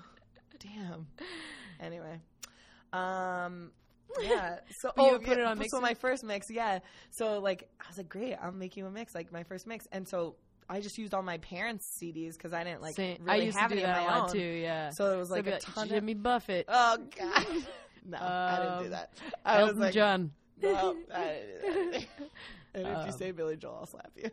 [0.61, 1.07] Damn.
[1.81, 2.21] Anyway.
[2.93, 3.71] Um
[4.21, 4.59] yeah.
[4.81, 5.81] So But you oh, put yeah, it on So mixes?
[5.83, 6.79] my first mix, yeah.
[7.11, 9.87] So like I was like, great, I'll make you a mix, like my first mix.
[9.93, 10.37] And so
[10.71, 13.57] I just used all my parents' CDs because I didn't like Same- really I used
[13.59, 14.33] have to do any of that a my own.
[14.33, 14.39] too.
[14.39, 14.91] Yeah.
[14.91, 17.47] So it was like be a ton of Jimmy Buffett, Oh god.
[18.07, 19.13] no, I didn't do Um, that.
[19.45, 20.33] I was like, John,
[20.63, 22.05] no, I didn't do that.
[22.75, 24.31] and if you Um, say Billy Joel, I'll slap you.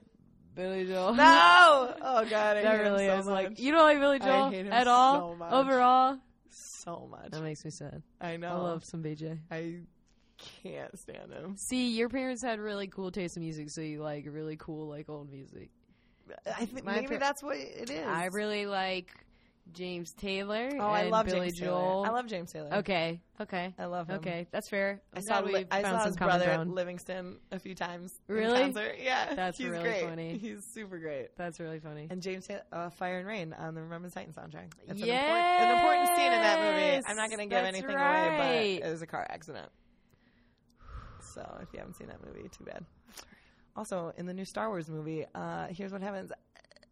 [0.56, 1.14] Billy Joel.
[1.14, 1.94] No!
[2.08, 5.32] Oh god, I that really so is like you don't like Billy Joel at all.
[5.32, 5.54] so much.
[5.54, 6.18] Overall,
[6.50, 7.32] so much.
[7.32, 8.02] that makes me sad.
[8.22, 8.50] I know.
[8.50, 9.38] I love some BJ.
[9.52, 9.80] I
[10.38, 11.56] can't stand him.
[11.58, 15.10] See, your parents had really cool taste in music, so you like really cool like
[15.10, 15.70] old music.
[16.48, 18.06] I think maybe par- that's what it is.
[18.08, 19.12] I really like
[19.74, 20.70] James Taylor.
[20.80, 22.04] oh, I love Billy James Joel.
[22.04, 22.08] Taylor.
[22.08, 22.74] I love James Taylor.
[22.76, 24.18] Okay, okay, I love him.
[24.18, 24.48] okay.
[24.52, 25.02] That's fair.
[25.14, 26.74] I I'm saw Li- I saw his brother ground.
[26.74, 28.14] Livingston a few times.
[28.28, 28.74] Really?
[29.04, 30.06] Yeah, That's he's really great.
[30.06, 30.38] funny.
[30.38, 31.36] He's super great.
[31.36, 32.08] That's really funny.
[32.10, 34.72] And James Taylor, uh, Fire and Rain on the Remember the Titans soundtrack.
[34.88, 37.04] It's an, yes, important, an important scene in that movie.
[37.08, 38.28] I'm not going to give that's anything right.
[38.36, 39.70] away, but it was a car accident.
[41.22, 42.86] So if you haven't seen that movie, too bad.
[43.76, 46.32] Also, in the new Star Wars movie, uh, here's what happens.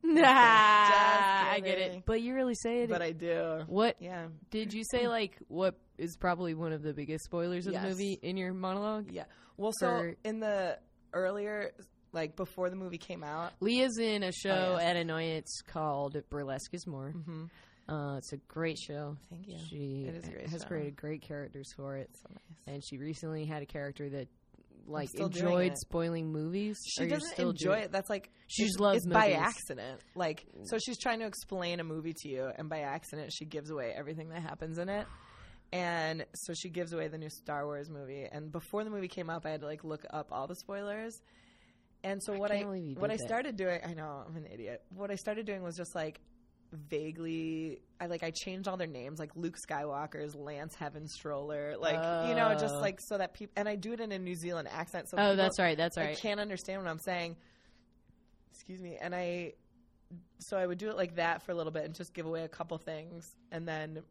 [0.04, 2.04] Nah, I get it.
[2.06, 2.90] But you really say it.
[2.90, 3.64] But I do.
[3.68, 4.28] what Yeah.
[4.50, 5.08] did you say?
[5.08, 7.84] Like what is probably one of the biggest spoilers of Yes.
[7.84, 9.12] the movie in your monologue?
[9.12, 9.26] Yeah.
[9.58, 10.78] Well, so in the
[11.14, 11.72] earlier,
[12.12, 14.90] like before the movie came out, Leah's in a show Oh, yeah.
[14.90, 17.14] at Annoyance called Burlesque is More.
[17.16, 17.46] mm-hmm.
[17.88, 19.18] Uh, it's a great show.
[19.30, 19.58] thank you.
[19.70, 20.68] She It is a great has show.
[20.70, 22.58] created great characters for it, So nice.
[22.76, 24.28] and she recently had a character that
[24.88, 26.78] like enjoyed spoiling movies.
[26.86, 27.92] She doesn't still enjoy it.
[27.92, 30.02] That's like She just loves it's by accident.
[30.16, 33.70] Like so, she's trying to explain a movie to you, and by accident, she gives
[33.70, 35.08] away everything that happens in it.
[35.72, 38.28] And so she gives away the new Star Wars movie.
[38.32, 41.20] And before the movie came up, I had to like look up all the spoilers.
[42.04, 44.84] And so what I, believe what I started doing, I know I'm an idiot.
[44.90, 46.20] What I started doing was just like
[46.74, 52.28] vaguely I like I changed all their names like Luke Skywalker's Lance Heaven Stroller like
[52.28, 52.80] you know just Oh.
[52.80, 55.36] like so that people and I do it in a New Zealand accent so Oh,
[55.36, 55.78] that's right.
[55.78, 57.36] That's right I can't understand what I'm saying.
[58.52, 58.98] Excuse me.
[59.02, 59.54] And I,
[60.40, 62.44] so I would do it like that for a little bit and just give away
[62.44, 63.36] a couple things.
[63.52, 64.04] And then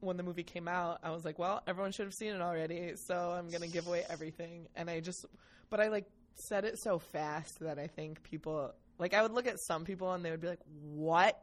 [0.00, 2.94] when the movie came out, I was like, well, everyone should have seen it already.
[2.96, 4.66] So I'm going to give away everything.
[4.74, 5.24] And I just,
[5.70, 6.06] but I like
[6.48, 10.12] said it so fast that I think people, like, I would look at some people
[10.12, 11.38] and they would be like, what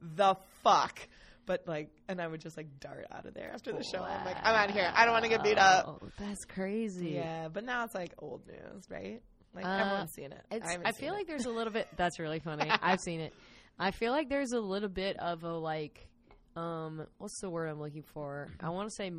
[0.00, 0.98] the fuck?
[1.46, 4.02] But like, and I would just like dart out of there after the show.
[4.02, 4.90] I'm like, I'm out of here.
[4.92, 6.02] I don't want to get beat up.
[6.18, 7.10] That's crazy.
[7.10, 9.22] Yeah, but now it's like old news, right?
[9.54, 10.44] Like Uh, everyone's seen it.
[10.50, 11.16] I, seen feel it.
[11.18, 11.86] like there's a little bit.
[11.96, 12.68] That's really funny.
[12.68, 13.32] I've seen it.
[13.78, 16.08] I feel like there's a little bit of a like,
[16.56, 18.48] um, what's the word I'm looking for?
[18.60, 19.12] I want to say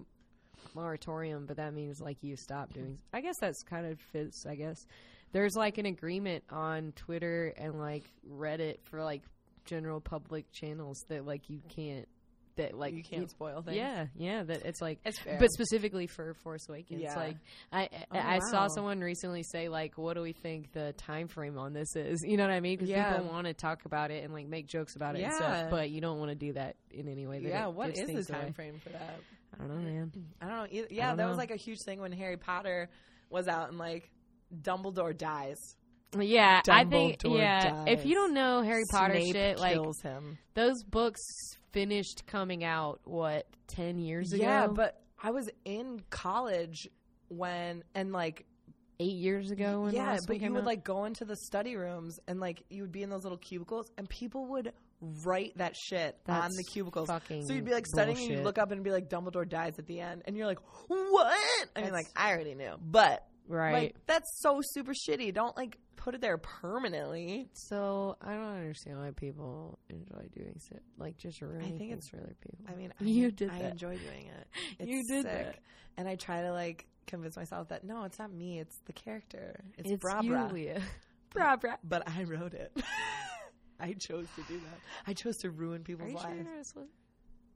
[0.75, 2.97] moratorium, but that means like you stop doing.
[3.13, 4.45] I guess that's kind of fits.
[4.45, 4.85] I guess
[5.31, 9.21] there's like an agreement on Twitter and like Reddit for like
[9.67, 12.07] general public channels that like you can't
[12.55, 13.77] that like you can't spoil things.
[13.77, 14.41] Yeah, yeah.
[14.41, 17.15] That it's like it's but specifically for Force Awakens, Yeah.
[17.15, 17.37] like
[17.71, 18.67] I I, Oh, I saw wow.
[18.69, 22.35] someone recently say like, "What do we think the time frame on this is?" You
[22.35, 22.77] know what I mean?
[22.77, 23.15] Because Yeah.
[23.15, 25.37] people want to talk about it and like make jokes about it and Yeah.
[25.37, 27.41] stuff, but you don't want to do that in any way.
[27.43, 28.51] That yeah, what is the time away.
[28.53, 29.19] frame for that?
[29.53, 30.11] I don't know, man.
[30.41, 30.85] I don't know.
[30.89, 32.89] Yeah, don't that was like a huge thing when Harry Potter
[33.29, 34.09] was out and like
[34.63, 35.75] Dumbledore dies.
[36.17, 37.83] Yeah, I think Dumbledore yeah.
[37.87, 40.37] If you don't know Harry Potter Snape shit, like kills him.
[40.53, 41.21] those books
[41.71, 44.43] finished coming out what ten years ago?
[44.43, 46.87] Yeah, but I was in college
[47.29, 48.45] when and like
[48.99, 49.81] eight years ago.
[49.81, 50.65] When yeah, but you would out?
[50.65, 53.91] like go into the study rooms and like you would be in those little cubicles
[53.97, 54.71] and people would
[55.23, 57.07] write that shit on the cubicles.
[57.07, 59.77] fucking So you'd be like studying and you'd look up and be like Dumbledore dies
[59.77, 61.37] at the end and you're like, "What?"
[61.75, 62.73] I mean like I already knew.
[62.81, 63.73] But right.
[63.73, 65.33] like that's so super shitty.
[65.33, 67.49] Don't like put it there permanently.
[67.53, 70.81] So I don't understand why people enjoy doing it.
[70.97, 72.65] like just ruining I think it's- for other people.
[72.69, 73.71] I mean, I, You did I that.
[73.71, 74.47] enjoy doing it.
[74.79, 75.31] It's You did sick.
[75.31, 75.59] that.
[75.97, 78.59] And I try to like convince myself that no, it's not me.
[78.59, 79.59] It's the character.
[79.77, 80.49] It's, it's Bra Bra.
[81.33, 81.75] Bra Bra.
[81.83, 82.71] But I wrote it.
[83.79, 84.79] I chose to do that.
[85.05, 86.73] I chose to ruin people's sure lives.
[86.73, 86.87] Slytherin?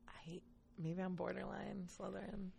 [0.08, 0.40] I
[0.78, 2.50] maybe I'm borderline Slytherin.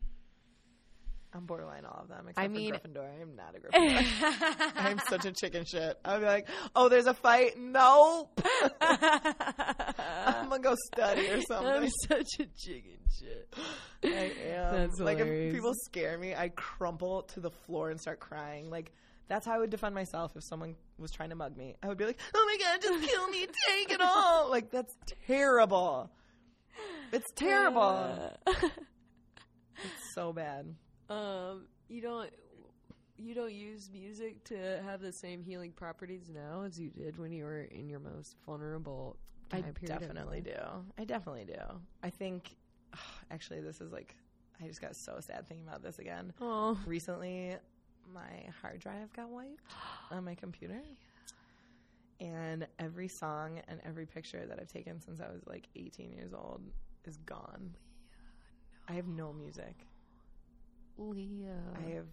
[1.34, 3.22] I'm borderline all of them except I mean- for Gryffindor.
[3.22, 4.72] I'm not a Gryffindor.
[4.76, 5.98] I'm such a chicken shit.
[6.04, 7.58] I'll be like, oh, there's a fight.
[7.58, 8.40] Nope.
[8.80, 11.72] I'm gonna go study or something.
[11.72, 13.54] I'm such a chicken shit.
[14.04, 14.74] I am.
[14.74, 15.48] That's like hilarious.
[15.48, 18.68] if people scare me, I crumple to the floor and start crying.
[18.70, 18.92] Like
[19.28, 21.76] that's how I would defend myself if someone was trying to mug me.
[21.82, 24.94] I would be like, "Oh my god, just kill me, take it all!" Like that's
[25.26, 26.10] terrible.
[27.12, 28.36] It's terrible.
[29.84, 30.76] It's so bad.
[31.08, 32.30] Um, you don't.
[33.18, 37.30] You don't use music to have the same healing properties now as you did when
[37.30, 39.16] you were in your most vulnerable
[39.52, 39.96] I time period.
[39.96, 40.56] of definitely do.
[40.98, 41.60] I definitely do.
[42.02, 42.56] I think.
[43.30, 44.16] actually, this is like.
[44.62, 46.32] I just got so sad thinking about this again.
[46.40, 47.56] Oh, recently
[48.12, 49.60] my hard drive got wiped
[50.10, 50.82] on my computer
[52.20, 56.32] and every song and every picture that i've taken since i was like 18 years
[56.34, 56.62] old
[57.04, 57.74] is gone
[58.88, 59.86] i have no music
[60.98, 61.60] Leah.
[61.76, 62.06] i have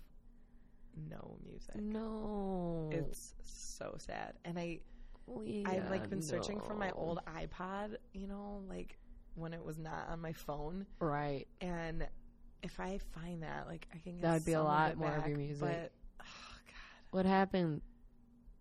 [1.10, 2.90] no music no.
[2.92, 4.80] it's so sad and i
[5.28, 8.98] Leah, i've like been searching for my old ipod you know like
[9.36, 11.48] when it was not on my phone Right.
[11.62, 12.08] and
[12.64, 15.28] if i find that like i can get That would be a lot more of
[15.28, 15.62] your music.
[15.62, 16.24] but oh
[16.68, 17.82] god What happened?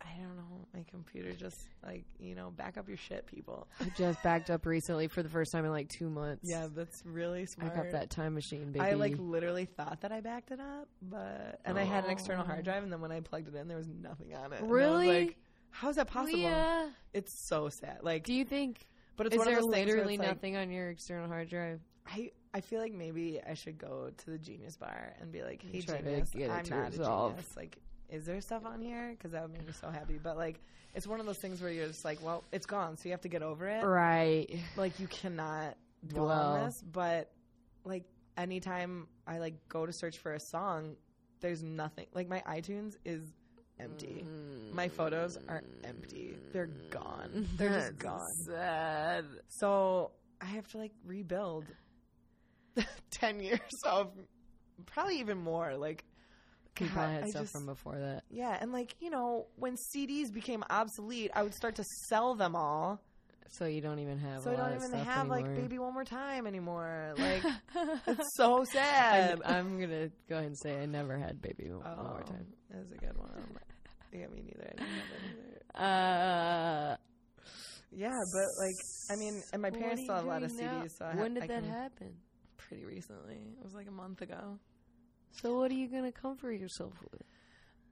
[0.00, 0.44] I don't know.
[0.74, 3.66] My computer just like you know, back up your shit, people.
[3.80, 6.48] I just backed up recently for the first time in like two months.
[6.48, 7.74] Yeah, that's really I smart.
[7.74, 8.84] got that time machine, baby.
[8.84, 12.44] I like literally thought that I backed it up, but and I had an external
[12.44, 12.46] Oh.
[12.46, 14.60] hard drive, and then when I plugged it in, there was nothing on it.
[14.62, 15.08] I Really?
[15.26, 15.38] like,
[15.70, 16.90] how's that possible?
[17.12, 17.98] It's so sad.
[18.02, 18.86] Like, do you think
[19.16, 21.80] but it's is there literally it's like, nothing on your external hard drive?
[22.06, 25.60] I I feel like maybe I should go to the Genius Bar and be like,
[25.62, 27.32] "Hey, Genius, I'm not resolve.
[27.32, 27.56] a genius.
[27.56, 27.78] Like,
[28.08, 29.10] is there stuff on here?
[29.16, 30.18] Because that would make me so happy.
[30.22, 30.60] But like,
[30.94, 33.20] it's one of those things where you're just like, well, it's gone, so you have
[33.22, 33.84] to get over it.
[33.84, 34.58] Right.
[34.76, 36.82] Like, you cannot dwell on this.
[36.82, 37.30] But
[37.84, 38.04] like,
[38.36, 40.96] anytime I like go to search for a song,
[41.40, 42.06] there's nothing.
[42.14, 43.22] Like, my iTunes is
[43.80, 44.24] empty.
[44.72, 46.36] My photos are empty.
[46.52, 47.46] They're gone.
[47.56, 48.26] They're just gone.
[48.46, 49.24] Sad.
[49.48, 51.64] So I have to like rebuild
[53.10, 54.12] ten years of
[54.86, 55.76] probably even more.
[55.76, 56.04] Like
[56.86, 58.24] Probably had I stuff just- from before that.
[58.30, 62.54] yeah, and like you know when CDs became obsolete, I would start to sell them
[62.54, 63.00] all.
[63.50, 64.42] So you don't even have.
[64.42, 67.14] So I don't even have like "Baby One More Time" anymore.
[67.18, 67.42] Like
[68.06, 69.40] it's so sad.
[69.44, 72.46] I'm, I'm gonna go ahead and say I never had baby one oh, more time.
[72.70, 73.30] That was a good one.
[74.12, 74.64] Yeah, me neither.
[74.64, 76.92] I didn't have either.
[76.92, 76.96] Uh,
[77.90, 78.74] Yeah, but like
[79.10, 80.82] I mean, and my parents have a lot of now?
[80.82, 80.90] CDs.
[80.98, 82.14] So I when ha- did I that happen?
[82.58, 83.36] Pretty recently.
[83.58, 84.58] It was like a month ago.
[85.30, 87.22] So what are you gonna comfort yourself with?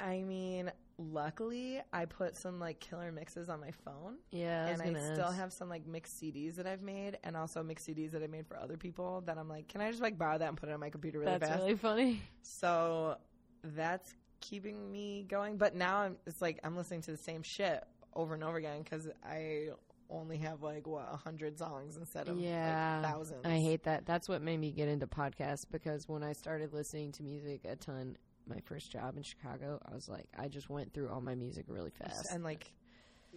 [0.01, 4.83] I mean, luckily, I put some like killer mixes on my phone, Yeah, I and
[4.83, 5.37] I gonna still ask.
[5.37, 8.47] have some like mixed CDs that I've made, and also mixed CDs that I made
[8.47, 9.23] for other people.
[9.27, 11.19] That I'm like, can I just like borrow that and put it on my computer
[11.21, 11.63] really That's fast?
[11.63, 12.21] really funny.
[12.43, 13.17] so
[13.63, 15.57] that's keeping me going.
[15.57, 17.83] But now I'm, it's like I'm listening to the same shit
[18.15, 19.69] over and over again because I
[20.11, 23.45] only have like what a hundred songs instead of yeah, like thousands.
[23.45, 24.07] I hate that.
[24.07, 27.77] That's what made me get into podcasts because when I started listening to music a
[27.77, 28.17] ton,
[28.49, 31.65] my first job in Chicago, I was like, I just went through all my music
[31.69, 32.33] really fast.
[32.33, 32.73] and like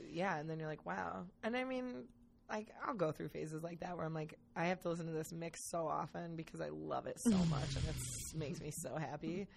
[0.08, 2.06] yeah and then you're like wow and i mean
[2.50, 5.12] like i'll go through phases like that where i'm like i have to listen to
[5.12, 8.96] this mix so often because i love it so much and it makes me so
[8.96, 9.48] happy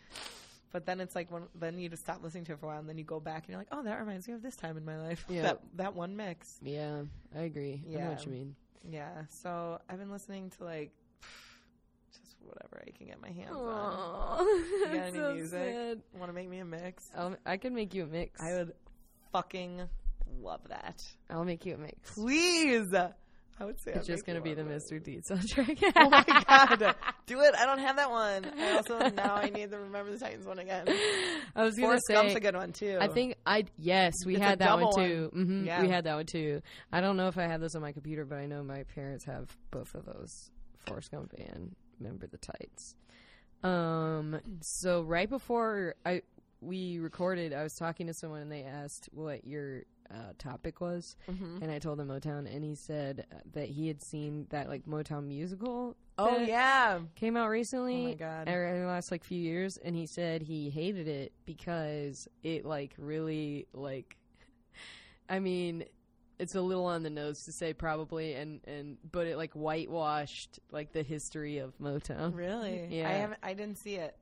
[0.73, 2.79] but then it's like when then you just stop listening to it for a while
[2.81, 4.77] and then you go back and you're like oh that reminds me of this time
[4.77, 5.43] in my life Yeah.
[5.43, 7.03] that that one mix yeah,
[7.37, 7.83] I agree.
[7.89, 8.57] I know what you mean.
[8.91, 10.91] yeah so i've been listening to like
[12.12, 14.39] just whatever i can get my hands on Aww,
[14.85, 15.99] got any so music?
[16.18, 18.41] want to make me a mix I'll, I can make you a mix.
[18.41, 18.73] i would
[19.33, 19.83] fucking
[20.41, 22.12] love that I'll make you a mix.
[22.14, 22.93] please
[23.61, 24.63] i would say It's I'd just gonna be you the.
[24.63, 25.03] Mr.
[25.03, 25.83] Deed soundtrack.
[25.97, 26.25] oh my
[26.79, 26.95] god,
[27.27, 27.55] do it!
[27.57, 28.47] I don't have that one.
[28.59, 30.87] I also now I need to remember the Titans one again.
[31.55, 32.15] I was gonna Forrest say.
[32.15, 32.99] Gump's a good one too.
[33.01, 35.31] I think I yes we It's had that one too.
[35.33, 35.45] one.
[35.47, 35.83] hmm Yeah.
[35.83, 36.61] We had that one too.
[36.93, 39.25] I don't know if I have this on my computer, but I know my parents
[39.27, 40.51] have both of those,
[40.87, 42.95] Forrest Gump and Remember the Tights.
[43.63, 44.41] Um.
[44.63, 46.23] So right before I
[46.61, 49.83] we recorded, I was talking to someone and they asked what your
[50.13, 51.63] uh, topic was, Mhm.
[51.63, 55.27] and I told him Motown, and he said that he had seen that like Motown
[55.27, 55.97] musical.
[56.19, 57.01] Oh yeah.
[57.15, 58.49] came out recently Oh my god.
[58.49, 62.67] or in the last like few years and he said he hated it because it
[62.67, 64.19] like really like
[65.31, 65.85] i mean
[66.39, 70.59] it's a little on the nose to say probably and and but it like whitewashed
[70.71, 72.87] like the history of motown Really?
[72.91, 73.09] Yeah.
[73.09, 73.41] I haven't.
[73.43, 74.15] I didn't see it.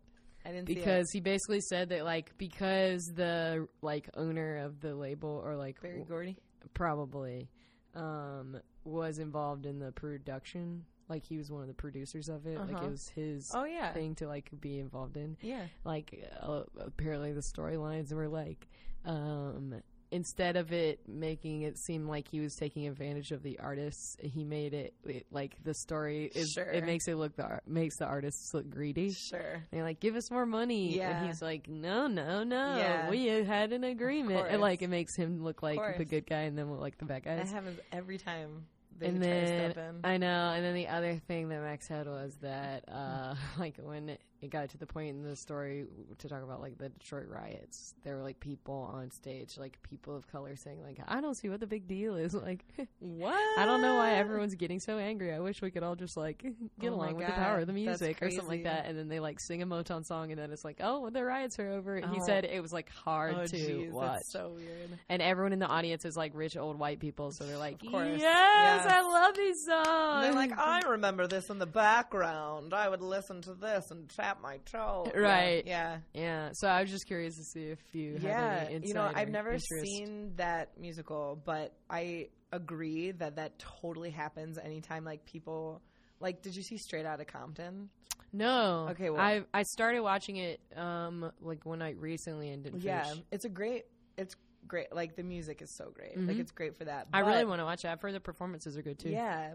[0.44, 5.40] I didn't because he basically said that like because the like owner of the label
[5.44, 5.80] or like.
[5.82, 6.36] Berry Gordy.
[6.74, 7.48] probably
[7.94, 12.56] um was involved in the production like he was one of the producers of it
[12.58, 12.86] like Uh-huh.
[12.86, 13.92] it was his Oh yeah.
[13.92, 15.64] thing to like be involved in Yeah.
[15.84, 18.68] like uh, apparently the storylines were like
[19.04, 19.74] um
[20.12, 24.44] instead of it making it seem like he was taking advantage of the artists he
[24.44, 26.64] made it, it like the story is Sure.
[26.64, 29.62] it makes it look the makes the artists look greedy Sure.
[29.70, 31.16] they're like give us more money Yeah.
[31.18, 33.08] and he's like no no no Yeah.
[33.10, 36.58] we had an agreement and like it makes him look like the good guy and
[36.58, 38.66] then look like the bad That guys happens every time
[38.98, 40.00] they and then.
[40.04, 44.18] I know, and then the other thing that Max had was that, uh, like when
[44.42, 45.84] it got to the point in the story
[46.18, 50.16] to talk about like the Detroit riots, there were like people on stage, like people
[50.16, 52.64] of color, saying like, "I don't see what the big deal is." Like,
[53.00, 53.58] what?
[53.58, 55.32] I don't know why everyone's getting so angry.
[55.34, 56.42] I wish we could all just like
[56.80, 58.86] get Oh along with the power of the music or something like that.
[58.86, 61.58] And then they like sing a Motown song, and then it's like, "Oh, the riots
[61.58, 62.24] are over." He Oh.
[62.26, 64.22] said it was like hard Oh to jeez, watch.
[64.24, 64.98] so weird.
[65.08, 67.90] and everyone in the audience is like rich old white people, so they're like, Of
[67.90, 68.18] course.
[68.18, 68.86] "Yes, Yes.
[68.86, 72.72] I love these songs." And they're like, I remember this in the background.
[72.74, 75.10] I would listen to this and tap my toe.
[75.14, 75.64] Right.
[75.66, 75.98] Yeah.
[76.14, 78.68] Yeah, so I was just curious to see if you had Yeah.
[78.82, 79.84] You know, I've never interest.
[79.84, 85.80] seen that musical, but I agree that that totally happens anytime like people
[86.20, 87.88] like did you see Straight Outta Compton?
[88.32, 88.88] No.
[88.90, 93.04] Okay, well- I I started watching it um like one night recently and didn't Yeah.
[93.04, 93.24] finish.
[93.30, 96.16] It's a great it's great like the music is so great.
[96.16, 96.40] Like Mhm.
[96.40, 97.08] it's great for that.
[97.12, 97.88] I really want to watch it.
[97.88, 99.10] I've heard the performances are good too.
[99.10, 99.54] Yeah,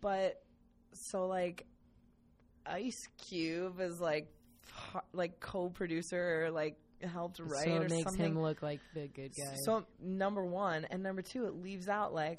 [0.00, 0.42] but
[0.92, 1.66] so like
[2.66, 4.28] Ice Cube is like
[5.12, 8.26] like co-producer or like helped write so or it makes something.
[8.32, 9.56] him look like the good guy.
[9.64, 12.38] So number one and number two, it leaves out like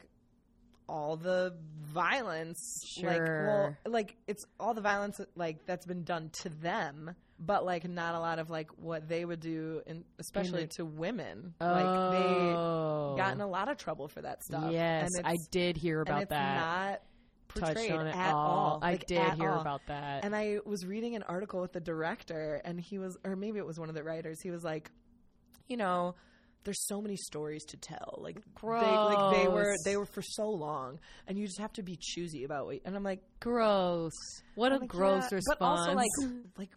[0.87, 2.59] all the violence.
[3.01, 3.77] Like, well, Sure.
[3.85, 8.19] like it's all the violence like that's been done to them, but like not a
[8.19, 11.53] lot of like what they would do, in, especially to women.
[11.61, 11.65] oh.
[11.65, 13.45] Like they got in oh.
[13.45, 14.71] a lot of trouble for that stuff.
[14.71, 16.55] Yes, and I did hear about that.
[16.55, 17.01] Not
[17.55, 18.79] Touched on it at all.
[18.81, 19.61] I Like, did hear all.
[19.61, 20.23] about that.
[20.25, 23.65] And I was reading an article with the director, and he was, or maybe it
[23.65, 24.39] was one of the writers.
[24.41, 24.89] He was like,
[25.67, 26.15] you know,
[26.63, 28.19] there's so many stories to tell.
[28.21, 31.83] Like they, like they were, they were for so long, and you just have to
[31.83, 32.79] be choosy about what.
[32.85, 34.13] And I'm like, gross.
[34.55, 35.57] What I'm a like, gross yeah, response.
[35.59, 36.09] But also, like,
[36.57, 36.69] like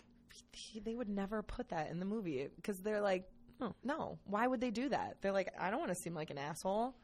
[0.52, 3.24] he, they would never put that in the movie because they're like,
[3.60, 3.72] Oh.
[3.84, 5.16] no, why would they do that?
[5.22, 6.94] They're like, I don't want to seem like an asshole.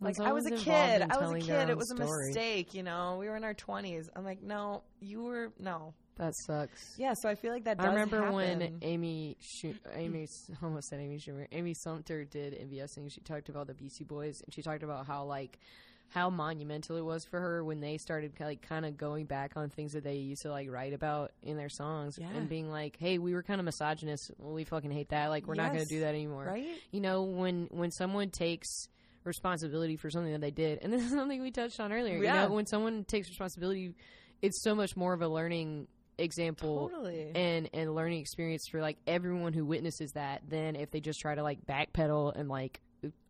[0.00, 1.02] Like I was a kid.
[1.02, 1.70] I was a kid.
[1.70, 2.26] It was a story.
[2.26, 3.16] mistake, you know.
[3.18, 4.08] We were in our twenties.
[4.14, 5.94] I'm like, no, you were no.
[6.16, 6.94] that sucks.
[6.96, 7.78] Yeah, so I feel like that.
[7.78, 8.78] Does I remember when.
[8.82, 10.56] Amy, Schu- Amy, mm.
[10.62, 13.10] almost said Amy Schumer, Amy Sumter did MBSing.
[13.12, 15.58] She talked about the Beastie Boys, and she talked about how like
[16.10, 19.68] how monumental it was for her when they started like kind of going back on
[19.68, 22.28] things that they used to like write about in their songs Yeah.
[22.34, 24.30] and being like, "Hey, we were kind of misogynist.
[24.38, 25.26] Well, we fucking hate that.
[25.26, 26.66] Like, we're not going to do that anymore." right?
[26.92, 28.88] You know, when when someone takes
[29.24, 32.22] responsibility for something that they did, and this is something we touched on earlier.
[32.22, 32.42] Yeah.
[32.42, 33.94] You know, when someone takes responsibility,
[34.42, 35.88] it's so much more of a learning
[36.20, 37.30] example Totally.
[37.34, 41.34] and and learning experience for like everyone who witnesses that than if they just try
[41.36, 42.80] to like backpedal and like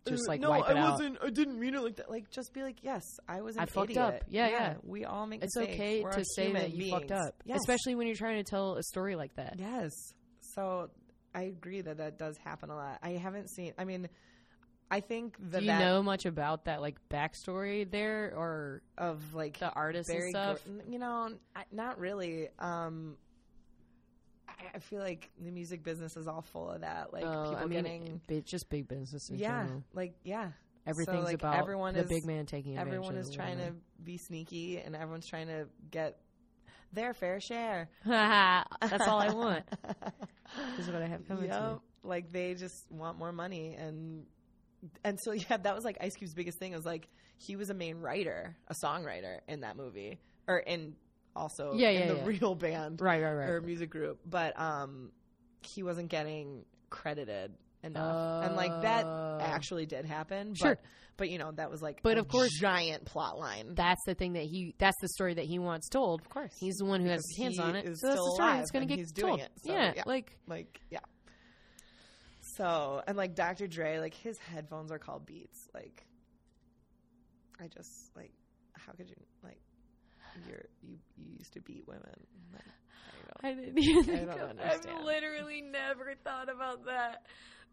[0.06, 0.93] just like no, wipe I it out.
[0.93, 1.19] wasn't.
[1.23, 2.10] I didn't mean it like that.
[2.10, 3.56] Like, just be like, yes, I was.
[3.56, 4.06] An I fucked idiot.
[4.06, 4.23] up.
[4.28, 4.74] Yeah, yeah.
[4.82, 5.43] We all make.
[5.43, 5.56] Mistakes.
[5.56, 5.81] It's mistakes.
[5.82, 7.59] okay We're to say that you fucked up, Yes.
[7.60, 9.56] especially when you're trying to tell a story like that.
[9.59, 9.90] Yes.
[10.40, 10.89] So
[11.35, 13.01] I agree that that does happen a lot.
[13.02, 13.74] I haven't seen.
[13.77, 14.09] I mean,
[14.90, 19.35] I think that Do you that know much about that like backstory there or of
[19.35, 20.65] like the artists and stuff?
[20.65, 22.48] Gordon- you know, I, not really.
[22.59, 23.16] Um,
[24.48, 27.12] I, I feel like the music business is all full of that.
[27.12, 28.43] Like Oh, people I mean, getting.
[28.44, 29.28] just big business.
[29.28, 29.82] In Yeah, general.
[29.93, 30.51] like yeah,
[30.86, 32.94] everything's like, about everyone the is- big man taking advantage.
[32.94, 36.19] everyone is the trying to be sneaky, and everyone's trying to get
[36.94, 37.90] their fair share.
[38.06, 39.65] That's all I want.
[40.78, 41.73] This is what I have coming to Yep.
[41.73, 41.78] me.
[42.05, 44.24] Like they just want more money and
[45.05, 46.72] and so yeah, that was like Ice Cube's biggest thing.
[46.72, 50.94] It was like he was a main writer, a songwriter in that movie, or in
[51.36, 52.26] also Yeah, in yeah, the yeah.
[52.26, 53.48] real band Right, right, right.
[53.48, 54.18] or music group.
[54.26, 55.12] But um,
[55.62, 57.52] he wasn't getting credited
[57.84, 59.38] enough, and like that Oh.
[59.40, 60.55] actually did happen.
[60.55, 60.74] Sure.
[60.76, 60.80] but,
[61.16, 63.74] but you know that was like But a of course- giant plot line.
[63.74, 66.20] that's the thing that he that's the story that he wants told.
[66.22, 66.52] Of course.
[66.59, 67.84] He's the one who has his hands on it.
[67.98, 69.40] So that's the story that's going to get he's doing told.
[69.40, 69.50] it.
[69.64, 70.02] So, yeah, yeah.
[70.06, 71.00] like like yeah.
[72.59, 73.66] So and like Dr.
[73.66, 75.68] Dre, like his headphones are called Beats.
[75.72, 76.05] Like,
[77.60, 78.32] I just like,
[78.74, 79.60] how could you like,
[80.47, 82.02] you're you you used to beat women.
[82.52, 82.62] Like,
[83.43, 83.60] I don't.
[83.60, 84.97] I didn't even I don't understand.
[84.98, 87.22] I've literally never thought about that.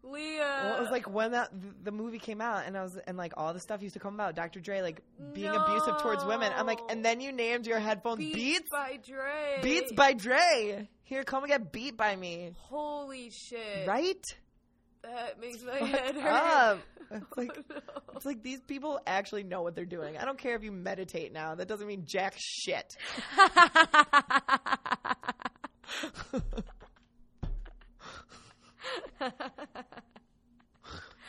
[0.02, 0.60] Leah.
[0.64, 1.50] Well, it was like when that
[1.82, 4.14] the movie came out, and I was and like all the stuff used to come
[4.14, 4.60] about Dr.
[4.60, 5.00] Dre like
[5.32, 6.52] being abusive towards women.
[6.54, 8.70] I'm like, and then you named your headphones Beats, Beats.
[8.70, 9.60] by Dre.
[9.62, 10.88] Beats by Dre.
[11.02, 12.52] Here, come and get beat by me.
[12.68, 13.86] Holy shit.
[13.86, 14.24] Right?
[15.06, 16.78] That makes my Fuck head hurt.
[17.10, 17.80] It's oh, like Oh, no.
[18.16, 20.16] It's like these people actually know what they're doing.
[20.16, 21.54] I don't care if you meditate now.
[21.54, 22.96] That doesn't mean jack shit.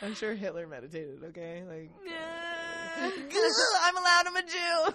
[0.00, 1.62] I'm sure Hitler meditated, okay?
[1.68, 1.90] Like
[3.00, 4.92] I'm allowed I'm a Jew.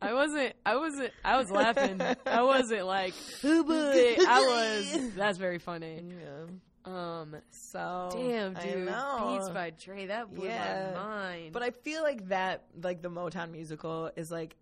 [0.00, 0.54] I wasn't.
[0.64, 1.12] I wasn't.
[1.24, 2.00] I was laughing.
[2.24, 3.12] I wasn't like,
[3.44, 4.16] oh boy.
[4.26, 5.14] I was.
[5.14, 6.02] That's very funny.
[6.08, 6.46] Yeah.
[6.86, 7.36] Um.
[7.50, 8.86] So Damn, I dude.
[8.86, 9.36] know.
[9.38, 10.06] Beats by Dre.
[10.06, 10.92] That blew Yeah.
[10.94, 11.52] my mind.
[11.52, 14.56] But I feel like that, like the Motown musical, is like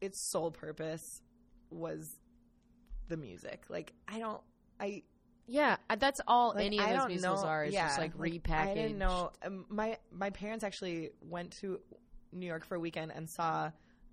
[0.00, 1.22] its sole purpose
[1.70, 2.18] was
[3.08, 3.64] the music.
[3.68, 4.40] Like I don't,
[4.78, 5.02] I
[5.46, 7.48] yeah, uh, that's all like, any of I those musicals know.
[7.48, 7.64] are.
[7.64, 8.50] Is yeah, just like, repackaged.
[8.68, 9.30] I didn't know.
[9.44, 11.80] Um, my my parents actually went to
[12.32, 13.70] New York for a weekend and saw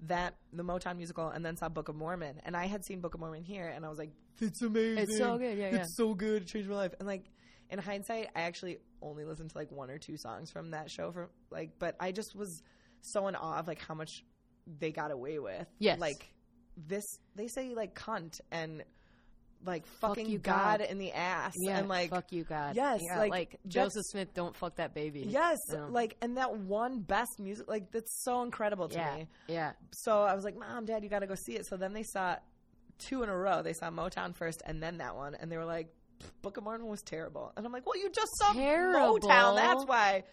[0.07, 2.39] that the Motown musical, and then saw Book of Mormon.
[2.45, 5.03] And I had seen Book of Mormon here, and I was like, "It's amazing!
[5.03, 5.57] It's so good.
[5.57, 5.75] Yeah, yeah.
[5.77, 6.43] It's so good.
[6.43, 7.25] It changed my life." And like
[7.69, 11.11] in hindsight, I actually only listened to like one or two songs from that show.
[11.11, 12.61] For like, but I just was
[13.01, 14.23] so in awe of like how much
[14.79, 15.67] they got away with.
[15.79, 15.99] Yes.
[15.99, 16.33] like
[16.77, 17.03] this.
[17.35, 18.83] They say like cunt and
[19.65, 20.79] like Fuck fucking you, God.
[20.79, 20.89] God.
[20.89, 21.53] in the ass.
[21.57, 22.75] Yeah, and like fuck you, God.
[22.75, 25.25] yes, yeah, like, like, Joseph Smith, don't fuck that baby.
[25.27, 25.85] Yes, Yeah.
[25.89, 29.27] like and that one best music, like that's so incredible to yeah, me.
[29.47, 29.71] yeah.
[29.91, 32.03] So I was like, "Mom, Dad, you got to go see it." So then they
[32.03, 32.35] saw
[33.07, 33.61] two in a row.
[33.61, 35.87] They saw Motown first, and then that one, and they were like,
[36.41, 39.19] "Book of Mormon was terrible." And I'm like, "Well, you just saw Terrible?
[39.19, 39.55] Motown.
[39.55, 40.23] That's why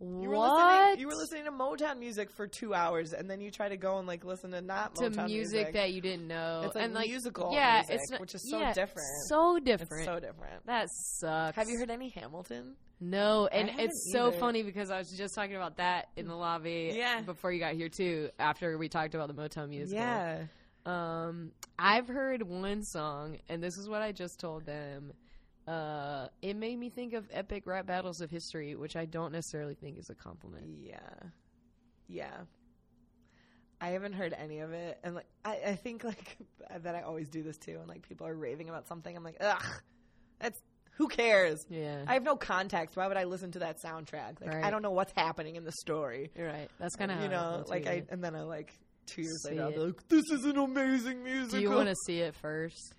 [0.00, 1.00] you were listening.
[1.00, 3.98] You were listening to Motown music for two hours, and then you try to go
[3.98, 6.62] and like listen to not to Motown music, that you didn't know.
[6.64, 9.08] It's like and like musical yeah, music, it's not, which is so yeah, different.
[9.28, 10.02] So different.
[10.02, 10.66] It's so different.
[10.66, 11.56] that sucks.
[11.56, 12.76] Have you heard any Hamilton?
[13.00, 16.92] No, and it's so funny because I was just talking about that in the lobby
[16.96, 17.20] Yeah.
[17.20, 18.30] before you got here too.
[18.40, 20.46] After we talked about the Motown music, Yeah.
[20.88, 25.12] Um, I've heard one song, and this is what I just told them.
[25.66, 29.74] Uh, it made me think of epic rap battles of history, which I don't necessarily
[29.74, 30.64] think is a compliment.
[30.80, 30.98] Yeah.
[32.08, 32.36] Yeah.
[33.80, 34.98] I haven't heard any of it.
[35.04, 36.38] And like I, I think like
[36.82, 39.14] that I always do this too and like people are raving about something.
[39.14, 39.62] I'm like, ugh.
[40.40, 40.60] That's
[40.92, 41.64] who cares?
[41.68, 42.96] Yeah, I have no context.
[42.96, 44.40] Why would I listen to that soundtrack?
[44.40, 44.64] Like Right.
[44.64, 46.30] I don't know what's happening in the story.
[46.36, 46.68] you're right.
[46.80, 48.72] That's kind of you know, like I and then I like
[49.08, 51.58] two years See later I'll be like, This is an amazing musical.
[51.58, 52.94] Do you want to see it first?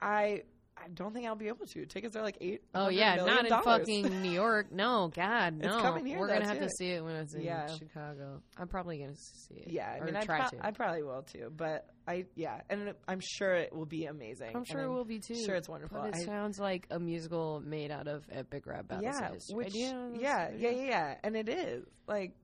[0.00, 0.42] I
[0.78, 1.86] I don't think I'll be able to.
[1.86, 2.60] Tickets are like eight.
[2.74, 4.70] Oh yeah, not in fucking New York.
[4.70, 5.68] No, God, no.
[5.72, 6.64] It's coming here, We're gonna have too.
[6.64, 7.66] to see it when it's in Yeah.
[7.74, 8.42] Chicago.
[8.58, 9.72] I'm probably gonna see it.
[9.72, 10.66] Yeah, I or mean, I, try pro- to.
[10.66, 14.54] I probably will too, but I yeah, and I'm sure it will be amazing.
[14.54, 15.42] I'm sure it will be too.
[15.46, 15.98] Sure, it's wonderful.
[16.02, 19.74] But it I- sounds like a musical made out of epic rap battles yeah, which
[19.74, 22.34] yeah, yeah, yeah, yeah, and it is like.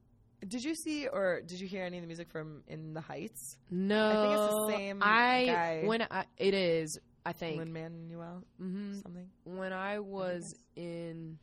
[0.47, 3.57] Did you see or did you hear any of the music from In the Heights?
[3.71, 5.83] No, I think it's the same I guy.
[5.85, 6.99] when I, it is.
[7.25, 8.95] I think Lin Manuel mm-hmm.
[9.01, 9.29] something.
[9.45, 11.39] when I was in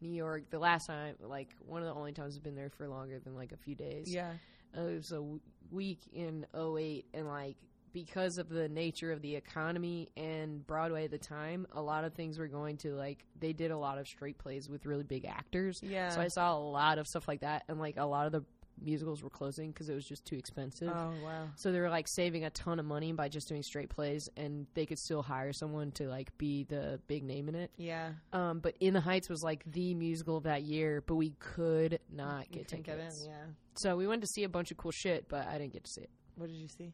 [0.00, 2.86] New York the last time, like one of the only times I've been there for
[2.86, 4.12] longer than like a few days.
[4.12, 4.32] Yeah,
[4.76, 5.40] uh, it was a w-
[5.72, 7.56] week in 08 and like
[7.96, 12.12] because of the nature of the economy and Broadway at the time, a lot of
[12.12, 15.24] things were going to like they did a lot of straight plays with really big
[15.24, 15.80] actors.
[15.82, 16.10] Yeah.
[16.10, 18.44] So I saw a lot of stuff like that, and like a lot of the
[18.78, 20.90] musicals were closing because it was just too expensive.
[20.94, 21.48] Oh wow.
[21.54, 24.66] So they were like saving a ton of money by just doing straight plays, and
[24.74, 27.70] they could still hire someone to like be the big name in it.
[27.78, 28.10] Yeah.
[28.34, 31.98] Um, but In the Heights was like the musical of that year, but we could
[32.12, 32.86] not get tickets.
[32.86, 33.32] get in.
[33.32, 33.46] Yeah.
[33.76, 35.90] So we went to see a bunch of cool shit, but I didn't get to
[35.90, 36.10] see it.
[36.36, 36.92] What did you see?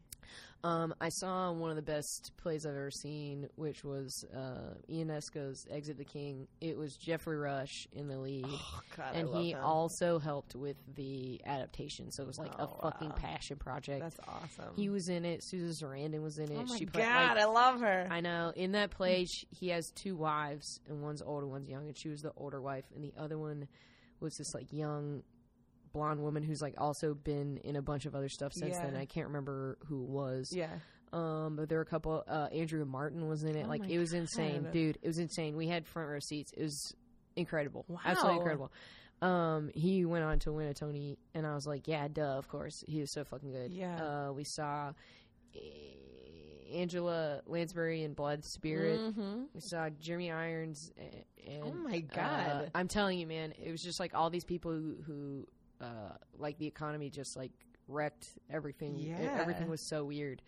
[0.63, 5.67] Um, I saw one of the best plays I've ever seen, which was uh, Ionesco's
[5.69, 6.47] Exit the King.
[6.61, 9.59] It was Geoffrey Rush in the lead, Oh, God, and I love he him.
[9.61, 12.09] also helped with the adaptation.
[12.11, 13.15] So it was like a Oh, fucking wow.
[13.17, 13.99] passion project.
[13.99, 14.73] That's awesome.
[14.77, 15.43] he was in it.
[15.43, 16.57] Susan Sarandon was in it.
[16.57, 18.07] Oh my she God, played, like, I love her.
[18.09, 18.53] I know.
[18.55, 22.07] In that play, sh he has two wives, and one's older, one's young, and she
[22.07, 23.67] was the older wife, and the other one
[24.21, 25.23] was this like young
[25.93, 28.95] blonde woman who's like also been in a bunch of other stuff since then.
[28.95, 30.51] I can't remember who it was.
[30.53, 30.69] yeah.
[31.13, 32.23] Um, but there were a couple.
[32.27, 33.65] Uh, Andrea Martin was in it.
[33.65, 34.97] Oh like it was insane, dude.
[35.03, 35.55] It was insane.
[35.55, 36.51] We had front row seats.
[36.57, 36.95] It was
[37.35, 37.85] incredible.
[38.03, 38.71] Absolutely incredible.
[39.21, 42.47] Um, he went on to win a Tony, and I was like, yeah, duh, of
[42.49, 42.83] course.
[42.87, 43.71] He was so fucking good.
[43.71, 43.95] Yeah.
[44.29, 44.91] Uh, we saw
[45.55, 45.59] eh,
[46.73, 48.99] Angela Lansbury in Blithe Spirit.
[48.99, 49.43] Mm-hmm.
[49.53, 50.91] We saw Jeremy Irons.
[50.97, 52.71] a- And, Oh my uh, God.
[52.73, 55.47] I'm telling you, man, it was just like all these people who, who
[55.83, 57.51] uh, like the economy just like
[57.87, 58.95] wrecked everything.
[58.97, 59.37] Yeah.
[59.39, 60.41] Everything was so weird.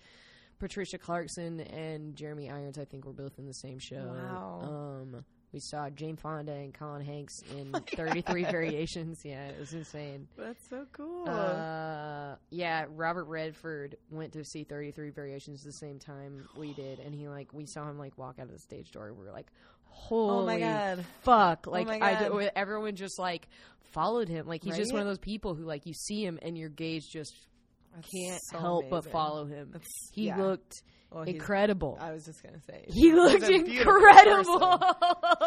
[0.60, 4.14] Patricia Clarkson and Jeremy Irons, I think, were both in the same show.
[4.16, 4.60] Wow.
[4.64, 9.24] Um, we saw Jane Fonda and Colin Hanks in my 33 Variations.
[9.24, 10.28] Yeah, it was insane.
[10.38, 11.30] That's so cool.
[11.30, 17.14] Uh, yeah, Robert Redford went to see 33 Variations the same time we did, and
[17.14, 19.07] he like we saw him like walk out of the stage door.
[19.07, 19.48] and We were like,
[19.86, 21.06] "Holy oh my god.
[21.22, 23.48] fuck!" Like my I, everyone just like
[23.95, 24.45] followed him.
[24.45, 27.07] Like he's just one of those people who like you see him and your gaze
[27.07, 27.34] just
[27.95, 29.69] That's can't so help but follow him.
[29.72, 30.38] That's, He yeah.
[30.38, 30.73] looked
[31.11, 31.97] Well, incredible.
[31.99, 34.80] I was just gonna say he looked incredible.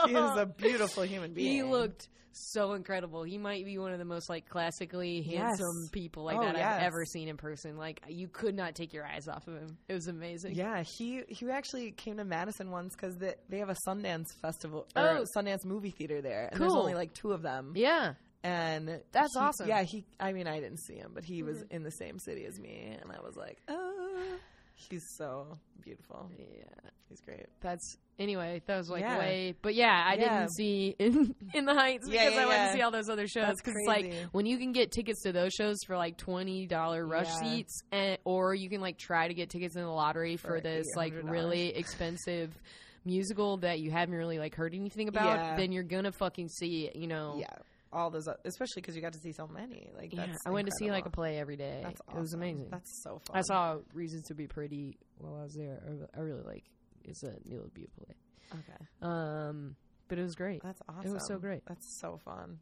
[0.06, 1.52] he is a beautiful human being.
[1.52, 3.24] He looked so incredible.
[3.24, 5.40] He might be one of the most like classically Yes.
[5.58, 6.76] handsome people like Oh, that yes.
[6.76, 7.76] I've ever seen in person.
[7.76, 9.76] Like you could not take your eyes off of him.
[9.88, 10.54] It was amazing.
[10.54, 14.86] Yeah, he he actually came to Madison once because they, they have a Sundance festival
[14.94, 15.24] or Oh.
[15.36, 17.72] Sundance movie theater there, and there's only like two of them.
[17.74, 18.12] Yeah.
[18.44, 19.68] And That's he- awesome.
[19.68, 20.04] Yeah, he.
[20.20, 21.70] I mean, I didn't see him, but he was Mhm.
[21.72, 24.38] in the same city as me, and I was like, oh,
[24.74, 26.30] he's so beautiful.
[26.38, 26.90] Yeah.
[27.08, 27.46] He's great.
[27.60, 29.18] That's anyway, that was like Yeah.
[29.18, 30.40] way but yeah, I Yeah.
[30.40, 33.26] didn't see in in the heights because yeah, I went to see all those other
[33.26, 36.66] shows because it's like when you can get tickets to those shows for like twenty
[36.66, 37.40] dollar rush Yeah.
[37.54, 40.60] seats, and or you can like try to get tickets in the lottery for, For
[40.60, 42.54] this like really expensive
[43.06, 45.56] musical that you haven't really like heard anything about, Yeah.
[45.56, 47.36] then you're gonna fucking see, you know.
[47.38, 47.54] Yeah,
[47.92, 49.90] all those, especially because you got to see so many.
[49.96, 51.80] Like, Yeah, I went to see like a play every day.
[51.82, 52.18] That's awesome.
[52.18, 52.68] It was amazing.
[52.70, 53.36] That's so fun.
[53.36, 55.80] I saw Reasons to Be Pretty while I was there.
[56.14, 56.64] I I really like.
[57.04, 58.14] It's a Neil LaBute play.
[58.52, 59.76] Okay, Um,
[60.08, 60.62] but it was great.
[60.62, 61.10] that's awesome.
[61.10, 61.62] It was so great.
[61.66, 62.58] That's so fun.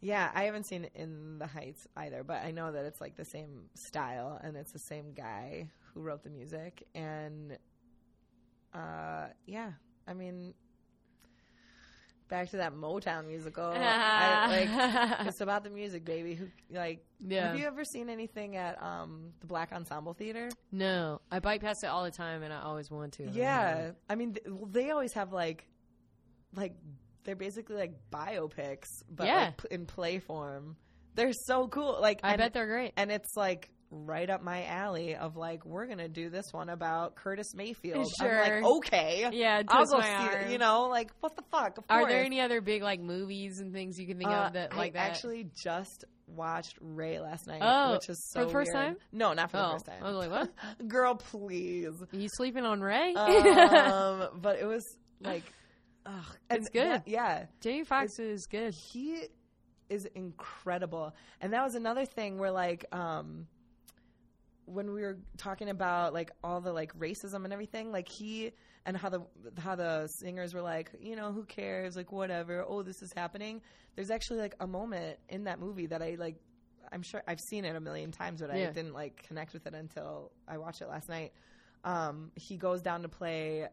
[0.00, 3.24] Yeah, I haven't seen In the Heights either, but I know that it's like the
[3.24, 6.84] same style and it's the same guy who wrote the music.
[6.94, 7.58] And
[8.74, 9.72] uh, yeah,
[10.06, 10.54] I mean,
[12.28, 13.64] back to that Motown musical.
[13.76, 14.46] I,
[15.18, 16.34] like, it's about the music, baby.
[16.34, 17.04] Who like?
[17.20, 17.48] yeah.
[17.48, 20.48] Have you ever seen anything at um, the Black Ensemble Theater?
[20.70, 23.24] No, I bike past it all the time, and I always want to.
[23.26, 23.90] I Yeah.
[24.08, 25.66] I mean, th- well, they always have like,
[26.54, 26.74] like
[27.24, 29.36] they're basically like biopics, but Yeah.
[29.46, 30.76] like p- in play form.
[31.14, 31.98] They're so cool.
[32.00, 32.92] Like, I bet they're great.
[32.96, 37.14] and it's like right up my alley of like we're gonna do this one about
[37.14, 38.06] Curtis Mayfield.
[38.20, 38.44] Sure.
[38.44, 40.34] I'm like, okay, Yeah, I'll go see arm.
[40.42, 40.50] it.
[40.52, 41.78] You know, like what the fuck?
[41.78, 44.52] Of Are there any other big like movies and things you can think Uh, of
[44.52, 45.10] that I like that?
[45.10, 48.86] actually just watched Ray last night, Oh, which is for the first weird.
[48.88, 48.96] time?
[49.12, 50.02] No, not for the Oh, first time.
[50.04, 50.88] I was like, what?
[50.88, 51.94] Girl, please.
[52.12, 53.14] you sleeping on Ray?
[53.14, 54.84] um, but it was
[55.22, 55.44] like,
[56.04, 56.86] ugh, It's good.
[56.86, 58.74] that- yeah, Jamie Foxx is good.
[58.74, 59.22] he
[59.88, 63.46] is incredible, and that was another thing where like, um,
[64.68, 68.52] when we were talking about like all the like racism and everything, like he
[68.86, 69.22] and how the
[69.58, 72.64] how the singers were like, you know, who cares, like whatever.
[72.66, 73.60] Oh, this is happening.
[73.96, 76.36] There's actually like a moment in that movie that I like.
[76.90, 78.68] I'm sure I've seen it a million times, but Yeah.
[78.68, 81.32] I didn't like connect with it until I watched it last night.
[81.84, 83.68] Um, he goes down to play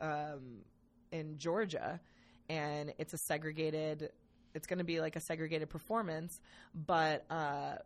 [0.00, 0.62] um,
[1.10, 2.00] in Georgia,
[2.48, 4.10] and it's a segregated.
[4.54, 6.40] It's going to be like a segregated performance,
[6.72, 7.76] but uh,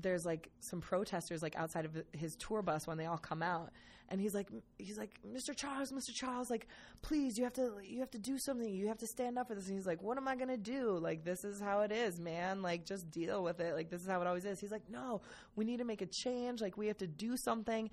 [0.00, 3.70] there's like some protesters like outside of his tour bus when they all come out,
[4.08, 4.48] and he's like
[4.78, 5.54] he's like Mr.
[5.54, 6.14] Charles, Mr.
[6.14, 6.66] Charles, like
[7.02, 8.68] please you have to you have to do something.
[8.72, 9.66] You have to stand up for this.
[9.66, 10.98] And he's like, what am I gonna do?
[10.98, 12.62] Like this is how it is, man.
[12.62, 13.74] Like just deal with it.
[13.74, 14.60] Like this is how it always is.
[14.60, 15.20] He's like, no,
[15.56, 16.60] we need to make a change.
[16.60, 17.90] Like we have to do something.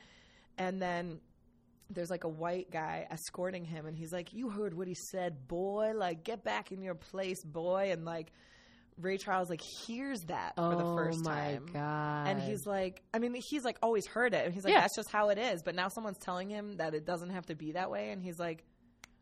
[0.57, 1.19] And then
[1.89, 5.47] there's like a white guy escorting him and he's like you heard what he said
[5.47, 8.31] boy like get back in your place boy and like
[8.99, 12.27] ray charles like hears that oh for the oh first my time god!
[12.27, 14.81] and he's like i mean he's like always heard it and he's like Yeah.
[14.81, 17.55] that's just how it is but now someone's telling him that it doesn't have to
[17.55, 18.63] be that way and he's like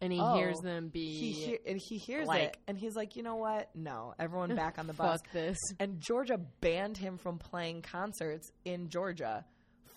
[0.02, 2.96] and he oh, hears them be he hear, and he hears like- it and he's
[2.96, 5.58] like you know what no everyone back on the bus fuck this.
[5.80, 9.46] and Georgia banned him from playing concerts in Georgia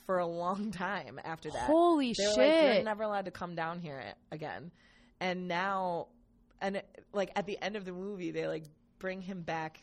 [0.06, 1.64] for a long time after that.
[1.66, 2.64] Holy they were shit!
[2.64, 4.00] like, you're never allowed to come down here
[4.30, 4.70] again.
[5.18, 6.06] And now,
[6.60, 8.62] and it, like at the end of the movie, they like
[8.98, 9.80] bring him back,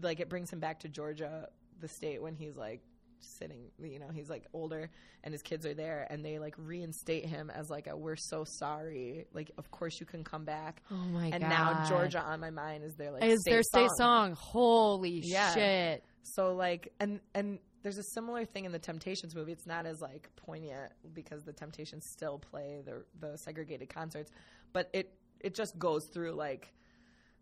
[0.00, 1.48] like it brings him back to Georgia,
[1.80, 2.80] the state, when he's like
[3.20, 4.90] sitting, you know, he's like older
[5.24, 8.44] and his kids are there, and they like reinstate him as like a we're so
[8.46, 10.82] sorry, like of course you can come back.
[10.90, 11.42] oh my and god!
[11.42, 14.34] And now Georgia on my mind is their like is state their state song.
[14.34, 14.36] song.
[14.38, 15.54] Holy Yeah.
[15.54, 16.04] shit!
[16.22, 19.52] So like and and there's a similar thing in the Temptations movie.
[19.52, 24.30] It's not as like poignant because the Temptations still play the the segregated concerts,
[24.72, 26.72] but it it just goes through like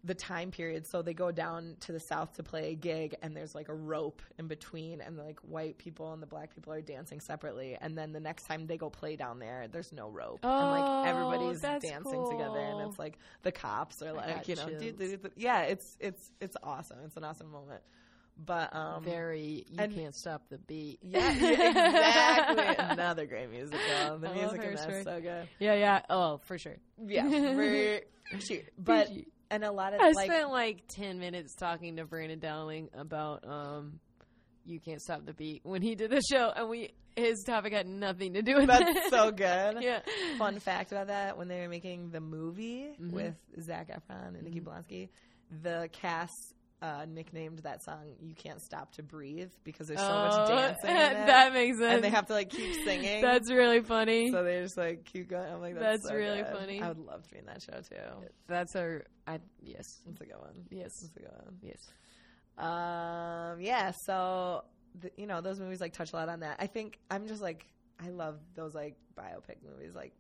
[0.07, 0.87] the time period.
[0.87, 3.75] So they go down to the south to play a gig and there's like a
[3.75, 7.97] rope in between and like white people and the black people are dancing separately and
[7.97, 10.41] then the next time they go play down there there's no rope.
[10.43, 14.57] and Oh, like everybody's that's dancing together and it's like the cops are like, you
[14.57, 16.99] know, do- do- do- yeah, it's it's it's awesome.
[17.07, 17.81] It's an awesome moment.
[18.37, 20.99] But um Very, you and- can't stop the beat.
[21.03, 22.75] yeah, yeah, exactly.
[22.91, 23.79] Another great musical.
[24.19, 25.49] The I music in that's so good.
[25.61, 26.03] yeah, yeah.
[26.11, 26.77] Oh, for sure.
[27.07, 27.23] Yeah,
[28.35, 28.59] for sure.
[28.77, 29.09] But.
[29.55, 33.45] And a lot of I like spent like ten minutes talking to Brandon Dowling about
[33.47, 34.01] um,
[34.67, 37.87] you can't stop the beat when he did the show, and we his topic had
[37.87, 39.11] nothing to do with that's it.
[39.11, 39.77] so good.
[39.81, 40.01] yeah.
[40.39, 43.13] Fun fact about that: when they were making the movie Mhm.
[43.13, 44.65] with Zac Efron and Nikki Mhm.
[44.65, 45.09] Blonsky,
[45.63, 46.55] the cast.
[46.85, 50.91] Uh, nicknamed that song "You Can't Stop to Breathe" because there's so much Oh, dancing
[50.91, 51.95] in it, that makes sense.
[51.95, 53.23] and they have to like keep singing.
[53.23, 54.31] That's really funny.
[54.31, 55.51] so they just like keep going.
[55.51, 56.53] I'm like, that's, That's so really good.
[56.53, 56.83] funny.
[56.83, 58.27] I would love to be in that show too.
[58.49, 59.05] That's our.
[59.63, 60.67] Yes, That's a good one.
[60.71, 61.57] yes, That's a good one.
[61.63, 61.79] yes.
[62.59, 64.65] Um, yeah, so
[65.01, 66.57] the, you know those movies like touch a lot on that.
[66.61, 67.67] I think I'm just like
[68.05, 69.95] I love those like biopic movies.
[69.95, 70.13] Like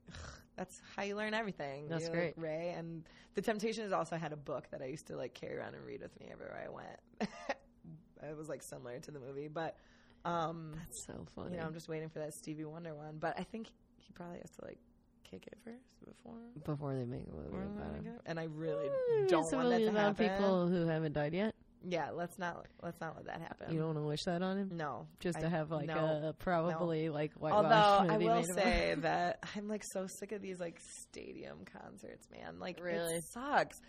[0.56, 1.88] that's how you learn everything.
[1.88, 2.36] That's You, great.
[2.38, 3.02] like, Ray and
[3.34, 6.00] the Temptations also had a book that I used to like carry around and read
[6.02, 7.30] with me everywhere I went.
[8.22, 9.76] it was like similar to the movie, but
[10.24, 11.52] um, That's so funny.
[11.52, 13.16] you know I'm just waiting for that Stevie Wonder one.
[13.18, 13.68] But I think
[13.98, 14.78] he probably has to like
[15.24, 16.34] kick it first before.
[16.64, 18.06] before they make a movie about him.
[18.06, 18.20] it.
[18.26, 18.88] And I really
[19.28, 20.28] don't want that to happen.
[20.28, 21.54] people who haven't died yet.
[21.86, 23.72] Yeah, let's not let's not let that happen.
[23.72, 26.28] You don't want to wish that on him, no, just to have like no.
[26.28, 27.68] a probably like white Although
[28.12, 32.58] I will say that I'm like so sick of these like stadium concerts, man.
[32.58, 33.16] Like Really?
[33.16, 33.80] it sucks.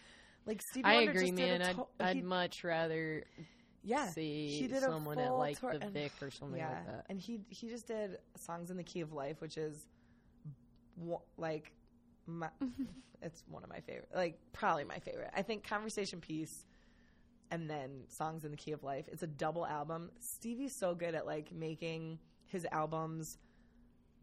[0.46, 1.62] Like Stevie I Wonder agree, just did a man.
[1.62, 3.24] I'd, to- I'd he- much rather
[3.84, 7.06] yeah, see he did someone at like tour- the Vic or something yeah, like that.
[7.10, 9.86] and he he just did songs in the key of life, which is
[11.38, 11.72] like
[12.26, 12.50] my,
[13.22, 15.30] it's one of my favorite, like probably my favorite.
[15.36, 16.66] I think Conversation Peace.
[17.52, 19.06] And then songs in the key of life.
[19.12, 20.12] It's a double album.
[20.20, 23.38] Stevie's so good at like making his albums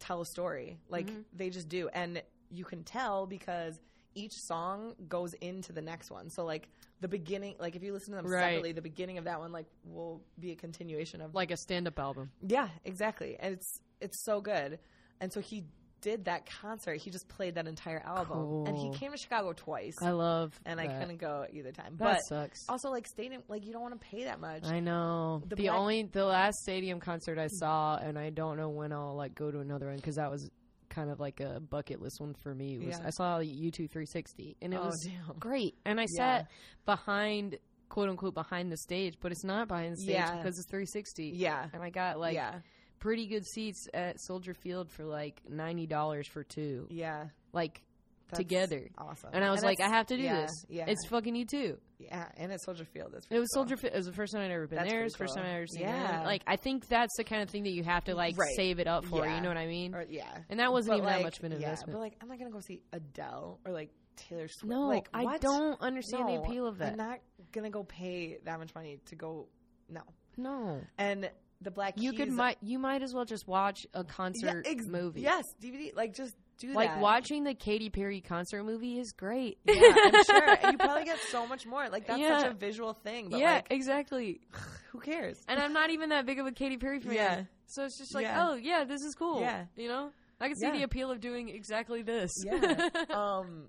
[0.01, 0.79] tell a story.
[0.89, 1.25] Like Mhm.
[1.33, 1.89] they just do.
[1.89, 3.81] And you can tell because
[4.15, 6.29] each song goes into the next one.
[6.31, 6.69] So like
[7.01, 8.41] the beginning like if you listen to them Right.
[8.41, 11.99] separately, the beginning of that one like will be a continuation of Like a stand-up
[11.99, 12.31] album.
[12.47, 13.37] Yeah, exactly.
[13.39, 14.81] And it's it's so good.
[15.21, 15.65] And so he
[16.03, 16.97] did that concert.
[17.01, 18.67] He just played that entire album.
[18.67, 19.95] And he came to Chicago twice.
[20.03, 20.59] I love.
[20.67, 21.97] and I couldn't go either time.
[21.97, 22.67] That but sucks.
[22.69, 24.65] also like stadium like you don't want to pay that much.
[24.67, 25.43] I know.
[25.47, 29.17] The The, only the last stadium concert I saw, and I don't know when I'll
[29.17, 30.51] like go to another one because that was
[30.91, 32.77] kind of like a bucket list one for me.
[32.79, 33.07] Was Yeah.
[33.07, 35.39] I saw U2 360, and it Oh, was damn.
[35.39, 35.75] great.
[35.87, 36.39] And I Yeah.
[36.41, 36.51] sat
[36.85, 37.59] behind,
[37.89, 40.37] quote unquote, behind the stage, but it's not behind the stage Yeah.
[40.37, 41.33] because it's 360.
[41.35, 41.69] Yeah.
[41.73, 42.61] And I got like yeah.
[43.03, 47.27] Pretty good seats at Soldier Field for like ninety dollars for two, Yeah.
[47.53, 47.83] like
[48.29, 48.89] That's together.
[48.97, 49.31] Awesome.
[49.33, 50.65] And I was like, I have to do yeah, this.
[50.69, 50.85] Yeah.
[50.87, 51.79] It's fucking you too.
[51.99, 53.11] yeah, and it's Soldier Field.
[53.13, 53.63] That's It was cool.
[53.63, 53.93] Soldier Field.
[53.95, 55.01] It was the first time I'd ever been That's there.
[55.01, 55.43] It pretty was the first cool.
[55.43, 56.23] time I ever seen Yeah.
[56.23, 56.25] it.
[56.27, 58.55] Like I think that's the kind of thing that you have to like Right.
[58.57, 59.25] save it up for.
[59.27, 59.35] Yeah.
[59.37, 59.95] You know what I mean?
[59.95, 60.39] Or, yeah.
[60.49, 61.93] And that wasn't But, even like, that much of an investment.
[61.93, 64.71] But like, I'm not gonna go see Adele or like Taylor Swift.
[64.71, 65.41] no, like, I what?
[65.41, 66.93] don't understand the appeal of that.
[66.93, 67.19] I'm not
[67.51, 69.49] gonna go pay that much money to go.
[69.89, 70.03] No.
[70.37, 71.31] no, And
[71.63, 74.87] the Black you could Keys- might you might as well just watch a concert ex-
[74.87, 75.23] movie.
[75.23, 75.95] Yes, DVD.
[75.95, 77.01] Like just do Like that.
[77.01, 79.59] watching the Katy Perry concert movie is great.
[79.67, 80.71] Yeah, I'm sure.
[80.71, 81.89] You probably get so much more.
[81.89, 82.41] Like that's Yeah.
[82.41, 83.31] such a visual thing.
[83.31, 84.41] But yeah, like, exactly.
[84.91, 85.43] who cares?
[85.49, 87.15] And I'm not even that big of a Katy Perry fan.
[87.15, 87.43] Yeah.
[87.67, 88.49] So it's just like, Yeah.
[88.51, 89.41] oh yeah, this is cool.
[89.41, 89.65] Yeah.
[89.77, 90.11] You know?
[90.41, 90.73] I can see Yeah.
[90.73, 92.31] the appeal of doing exactly this.
[92.45, 92.89] Yeah.
[93.11, 93.69] um.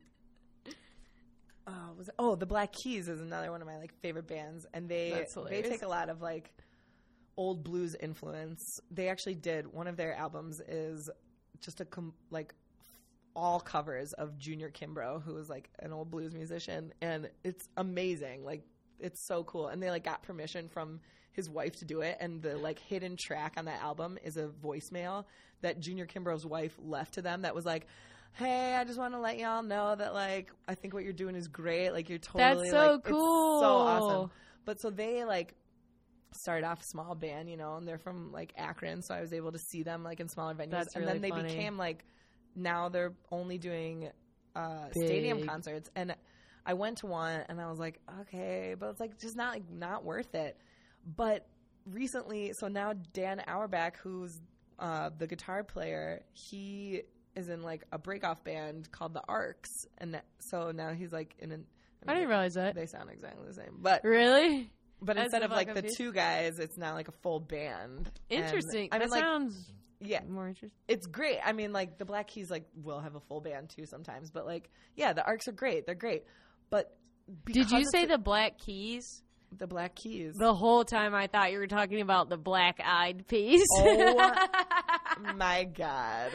[1.66, 4.66] Uh, was it- oh, the Black Keys is another one of my like favorite bands,
[4.74, 6.52] and they they take a lot of like
[7.38, 8.80] old blues influence.
[8.92, 11.10] They actually did one of their albums is
[11.60, 12.54] just a com- like
[13.36, 18.44] all covers of Junior Kimbrough, who was like an old blues musician, and it's amazing.
[18.44, 18.64] Like
[19.00, 21.00] it's so cool, and they like got permission from
[21.32, 24.50] his wife to do it, and the like hidden track on that album is a
[24.64, 25.26] voicemail
[25.62, 27.88] that Junior Kimbrough's wife left to them that was like.
[28.36, 31.36] Hey, I just want to let y'all know that like I think what you're doing
[31.36, 31.92] is great.
[31.92, 33.62] Like you're totally That's so like, cool.
[33.62, 34.32] so awesome.
[34.66, 35.54] But so they like
[36.36, 39.52] started off small band, you know, and they're from like Akron, so I was able
[39.52, 40.72] to see them like in smaller venues.
[40.72, 41.50] That's and really then they funny.
[41.50, 42.06] became like
[42.56, 44.10] now they're only doing
[44.56, 46.16] uh stadium concerts and
[46.66, 49.70] I went to one and I was like, okay, but it's like just not like
[49.70, 50.58] not worth it.
[51.06, 51.46] But
[51.86, 54.40] recently, so now Dan Auerbach, who's
[54.80, 57.02] uh, the guitar player, he
[57.36, 61.36] is in like a breakoff band called the Arcs, and that, so now he's like
[61.40, 61.66] in an.
[62.08, 62.76] I didn't realize that.
[62.76, 64.70] they sound exactly the same, but Really?
[65.04, 68.10] But As instead of I like the two guys, it's now like a full band.
[68.30, 68.90] And, Interesting.
[68.92, 70.80] I mean, that like sounds yeah, more interesting.
[70.88, 71.40] it's great.
[71.44, 74.46] I mean, like the Black Keys like will have a full band too sometimes, but
[74.46, 75.86] like yeah, the Arcs are great.
[75.86, 76.24] They're great,
[76.70, 76.96] but
[77.46, 79.24] Did you say it's the Black Keys?
[79.58, 80.36] the Black Keys?
[80.36, 83.62] The whole time I thought you were talking about the Black Eyed Peas.
[83.78, 84.34] Oh
[85.36, 86.32] my god.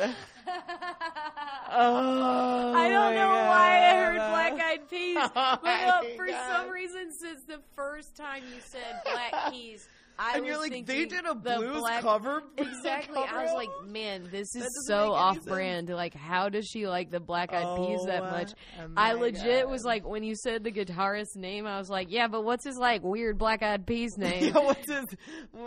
[1.71, 5.31] Oh, I don't know why I heard Black Eyed Peas, Oh
[5.63, 6.53] but uh, for God.
[6.53, 9.87] some reason, since the first time you said Black Keys,
[10.19, 12.43] I and you're like, they did a the blues black- cover.
[12.59, 13.21] Exactly.
[13.23, 15.89] I was like, man, this is so off brand.
[15.89, 18.53] Like, how does she like the Black Eyed Peas that Oh, much?
[18.81, 22.09] oh I my legit was like, when you said the guitarist's name, I was like,
[22.11, 24.45] yeah, but what's his like weird Black Eyed Peas name?
[24.55, 25.07] Yeah, what's his?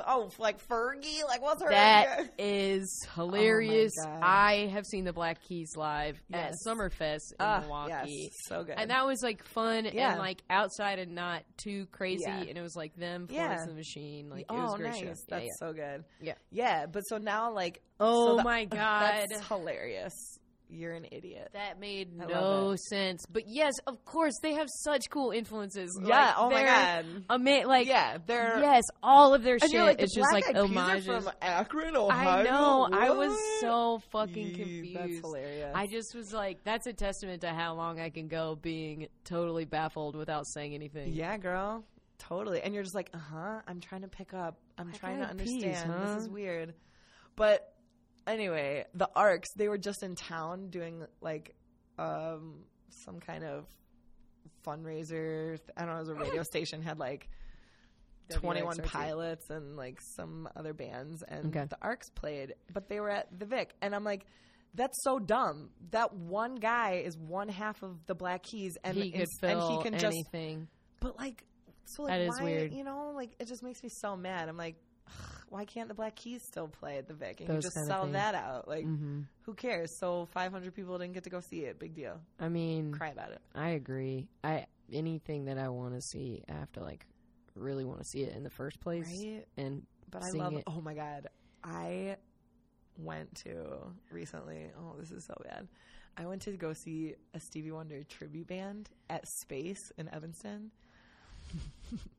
[0.08, 1.24] Oh, like Fergie?
[1.28, 1.70] Like what's her?
[1.70, 1.78] Name?
[1.78, 3.94] That is hilarious.
[4.04, 4.20] God.
[4.22, 6.56] I have seen the Black Keys live Yes.
[6.66, 8.30] at Summerfest in Ah, Milwaukee.
[8.30, 8.76] yes, so good.
[8.78, 10.12] And that was like fun Yeah.
[10.12, 12.24] and like outside and not too crazy.
[12.28, 12.44] Yeah.
[12.44, 13.62] And it was like them, Yeah.
[13.62, 14.30] And the Machine.
[14.30, 15.00] Like it oh, was nice.
[15.00, 15.14] show.
[15.30, 16.04] That's Yeah, so good.
[16.22, 16.34] Yeah.
[16.52, 16.86] yeah.
[16.86, 19.28] But so now, like, Oh so the- my God.
[19.30, 20.14] that's hilarious.
[20.74, 21.50] You're an idiot.
[21.52, 23.26] That made I no sense.
[23.30, 26.00] But yes, of course, they have such cool influences.
[26.02, 26.28] Yeah.
[26.28, 27.06] Like, oh my they're god.
[27.30, 30.78] Ama- like, yeah, they're yes, all of their shit like, is just like Eyed Peas
[30.78, 31.06] are homages.
[31.06, 32.30] from Akron, Ohio.
[32.30, 32.88] I know.
[32.90, 34.96] I was so fucking confused.
[34.96, 35.72] That's hilarious.
[35.76, 39.66] I just was like, that's a testament to how long I can go being totally
[39.66, 41.12] baffled without saying anything.
[41.12, 41.84] Yeah, girl.
[42.28, 42.62] Totally.
[42.62, 43.62] And you're just like, uh huh.
[43.68, 44.58] I'm trying to pick up.
[44.78, 45.92] I'm Black trying to Peas, understand.
[45.92, 46.06] huh?
[46.16, 46.74] This is weird.
[47.36, 47.74] But
[48.28, 51.56] anyway, the Arcs, they were just in town doing like
[51.98, 53.66] um some kind of
[54.66, 55.58] fundraiser.
[55.76, 57.28] I don't know, it was a radio station had like
[58.32, 58.84] 21 WXRT.
[58.86, 61.66] Pilots and like some other bands and Okay.
[61.70, 64.26] the Arcs played, but they were at the Vic and I'm like
[64.74, 65.70] that's so dumb.
[65.90, 69.82] That one guy is one half of the Black Keys and he could and he
[69.84, 70.70] can just anything.
[71.02, 71.44] but like,
[71.86, 72.74] so like, That is why, weird.
[72.74, 74.50] You know, like it just makes me so mad.
[74.50, 74.76] I'm like,
[75.50, 78.36] why can't the Black Keys still play at the Vic and you just sell that
[78.36, 78.68] out?
[78.68, 79.98] Like, hmm who cares?
[80.00, 81.80] So 500 people didn't get to go see it.
[81.80, 82.22] Big deal.
[82.40, 83.42] I mean, Cry about it.
[83.56, 84.28] I agree.
[84.44, 87.06] I anything that I want to see, I have to like
[87.56, 89.06] really want to see it in the first place.
[89.06, 89.46] Right?
[89.58, 90.54] And But I love.
[90.54, 90.64] it.
[90.68, 91.28] Oh my god,
[91.64, 92.18] I
[92.98, 93.54] went to
[94.12, 94.70] recently.
[94.78, 95.68] Oh, this is so bad.
[96.18, 100.72] I went to go see a Stevie Wonder tribute band at Space in Evanston.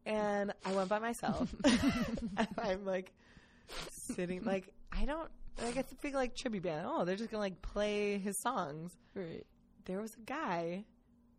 [0.07, 1.55] And I went by myself.
[1.65, 3.13] and I'm like
[3.91, 5.29] sitting like I don't
[5.63, 6.87] like I think like tribute band.
[6.89, 8.93] Oh, they're just gonna like play his songs.
[9.15, 9.47] right.
[9.85, 10.85] There was a guy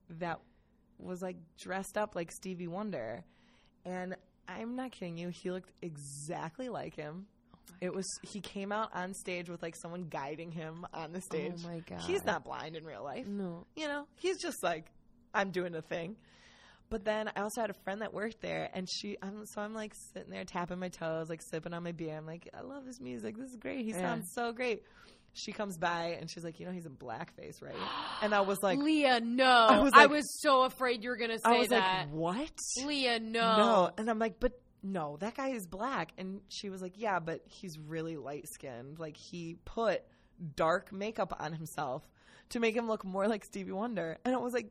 [0.10, 0.40] that
[0.98, 3.24] was like dressed up like Stevie Wonder,
[3.86, 4.16] and
[4.48, 5.30] I'm not kidding you.
[5.30, 7.28] He looked exactly like him.
[7.28, 11.22] Oh it was he came out on stage with like someone guiding him on the
[11.22, 11.54] stage.
[11.66, 12.02] Oh my god.
[12.02, 13.28] He's not blind in real life.
[13.28, 13.66] No.
[13.76, 14.92] You know, he's just like,
[15.34, 16.16] I'm doing a thing.
[16.94, 19.74] But then I also had a friend that worked there, and she, I'm so I'm
[19.74, 22.16] like sitting there tapping my toes, like sipping on my beer.
[22.16, 23.36] I'm like, I love this music.
[23.36, 23.84] This is great.
[23.84, 24.02] He Yeah.
[24.02, 24.84] sounds so great.
[25.34, 27.74] She comes by and she's like, you know, he's in blackface, right?
[28.22, 29.44] And I was like, Leah, no.
[29.44, 32.06] I I was was, so afraid you were gonna say I was that.
[32.06, 32.52] like, what?
[32.86, 33.56] Leah, no.
[33.58, 33.90] No.
[33.98, 34.52] And I'm like, but
[34.84, 36.12] no, that guy is black.
[36.20, 39.00] And she was like, yeah, but he's really light skinned.
[39.00, 40.04] Like he put
[40.56, 42.04] dark makeup on himself
[42.50, 44.20] to make him look more like Stevie Wonder.
[44.26, 44.68] And I was like,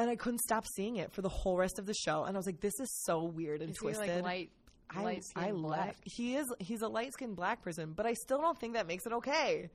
[0.00, 2.24] and I couldn't stop seeing it for the whole rest of the show.
[2.24, 4.08] And I was like, this is so weird and Is he twisted.
[4.16, 4.50] like light,
[4.90, 5.96] I, light I skin black?
[6.04, 6.46] He is.
[6.60, 9.70] He's a light skinned black person, but I still don't think that makes it okay.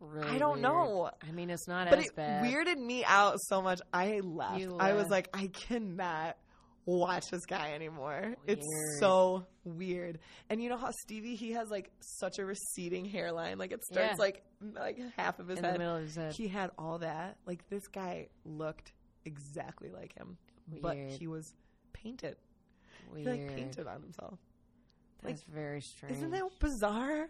[0.00, 0.62] Really I don't weird.
[0.62, 1.10] know.
[1.28, 2.44] I mean, it's not But as it bad.
[2.44, 3.80] weirded me out so much.
[3.92, 4.60] I laughed.
[4.60, 6.36] You I was like, I cannot
[6.86, 8.34] watch this guy anymore.
[8.46, 8.66] It's
[8.98, 10.18] so weird.
[10.50, 14.14] And you know how Stevie he has like such a receding hairline, like it starts
[14.14, 14.16] Yeah.
[14.18, 14.42] like
[14.74, 15.78] like half of his in the head.
[15.78, 16.32] middle of his head.
[16.34, 17.36] He had all that.
[17.46, 18.92] Like this guy looked
[19.24, 20.36] exactly like him,
[20.80, 21.54] but he was
[21.92, 22.36] painted.
[23.16, 23.26] He Weird.
[23.48, 24.38] like painted on himself.
[25.22, 26.16] That's very strange.
[26.16, 27.28] Isn't that bizarre?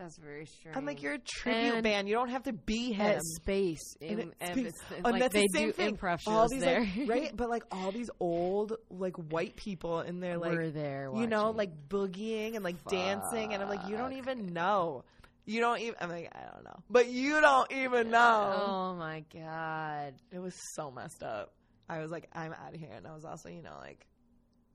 [0.00, 0.76] That's very strange.
[0.76, 2.08] I'm like, you're a tribute And band.
[2.08, 3.06] You don't have to be him.
[3.06, 5.72] at space And in, it and speaks- it's- it's and like that's the same do
[5.72, 5.96] thing.
[5.96, 7.30] improv shows all these there, like, right?
[7.36, 11.50] But like all these old like white people in there like We're there, you know,
[11.50, 15.04] like boogieing and like dancing and I'm like, you don't even know.
[15.44, 16.78] You don't even I'm like, I don't know.
[16.88, 18.64] But you don't even know.
[18.66, 20.14] Oh my god!
[20.32, 21.52] It was so messed up.
[21.88, 24.06] I was like, I'm out of here and I was also, you know, like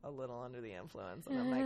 [0.05, 1.65] a little under the influence and I'm like,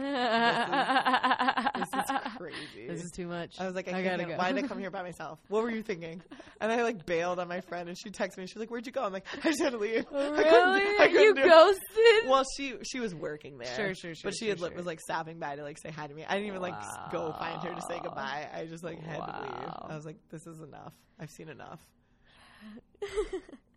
[1.76, 2.88] this is crazy.
[2.88, 3.60] This is too much.
[3.60, 4.38] I was like, I, I can't gotta go.
[4.38, 5.40] Why did I come here by myself?
[5.50, 6.22] What were you thinking?
[6.62, 8.48] And I like bailed on my friend, and she texted me.
[8.48, 11.00] She's like, "Where'd you go?" I'm like, "I just had to leave." I couldn't Really?
[11.00, 12.30] I couldn't you ghosted?
[12.30, 13.76] Well, she she was working there.
[13.76, 14.72] Sure, sure, sure, But she sure, had, sure.
[14.72, 16.26] was like stopping by to like say hi to me.
[16.28, 16.76] I didn't even like
[17.12, 18.48] go find her to say goodbye.
[18.54, 19.74] I just like had to leave.
[19.90, 20.94] I was like, "This is enough.
[21.20, 21.80] I've seen enough."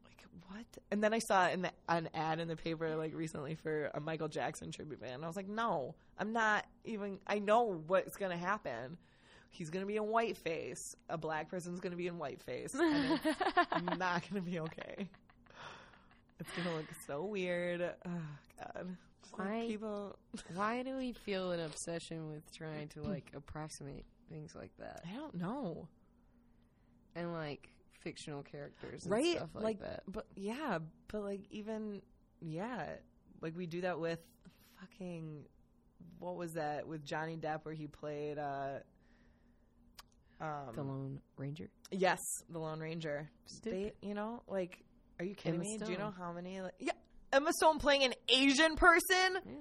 [0.48, 0.64] what?
[0.90, 4.00] And then I saw in the, an ad in the paper like recently for a
[4.00, 5.14] Michael Jackson tribute band.
[5.14, 7.18] And I was like, "No, I'm not even.
[7.26, 8.96] I know what's gonna happen."
[9.50, 10.94] He's gonna be in whiteface.
[11.10, 12.74] A black person's gonna be in whiteface.
[12.74, 15.08] And it's not gonna be okay.
[16.40, 17.82] It's gonna look so weird.
[17.82, 18.10] Oh
[18.58, 18.96] God.
[19.36, 20.16] Why- people?
[20.54, 25.14] Why do we feel an obsession with trying to like approximate things like that I
[25.16, 25.88] don't know.
[27.14, 27.68] and like
[28.02, 29.36] fictional characters and Right?
[29.36, 30.02] stuff like, like that?
[30.08, 32.02] But yeah, but like even
[32.40, 32.86] yeah,
[33.40, 34.18] like we do that with
[34.80, 35.44] fucking
[36.18, 38.78] what was that with Johnny Depp where he played uh
[40.40, 41.68] um The Lone Ranger.
[41.90, 42.18] yes,
[42.50, 43.30] the Lone Ranger.
[43.62, 44.78] They, you know, like
[45.18, 45.78] are you kidding Emma me?
[45.78, 46.92] Do you know how many like Yeah,
[47.32, 49.36] Emma Stone playing an Asian person?
[49.44, 49.52] Yeah.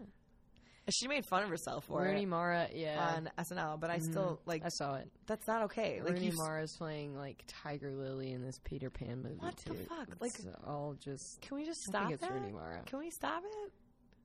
[0.90, 3.14] She made fun of herself for Rooney it Mara, yeah.
[3.16, 4.04] on SNL, but I Mhm.
[4.12, 5.10] still like I saw it.
[5.28, 6.02] that's not okay.
[6.02, 9.56] Like Rooney you s- Mara's playing like Tiger Lily in this Peter Pan movie What
[9.58, 9.86] the too.
[9.86, 10.10] fuck?
[10.10, 11.40] It's Like- all just.
[11.42, 12.32] Can we just I stop think it's that?
[12.34, 12.82] Rooney Mara.
[12.86, 13.74] Can we stop it?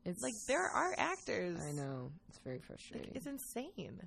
[0.06, 1.60] It's Like there are actors.
[1.60, 3.12] I know it's very Like, frustrating.
[3.14, 4.00] it's insane.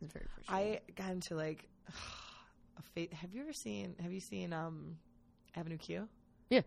[0.00, 0.76] it's very frustrating.
[0.76, 4.98] I got into like a fa- have you ever seen have you seen um
[5.56, 6.08] Avenue Q?
[6.48, 6.62] Yeah.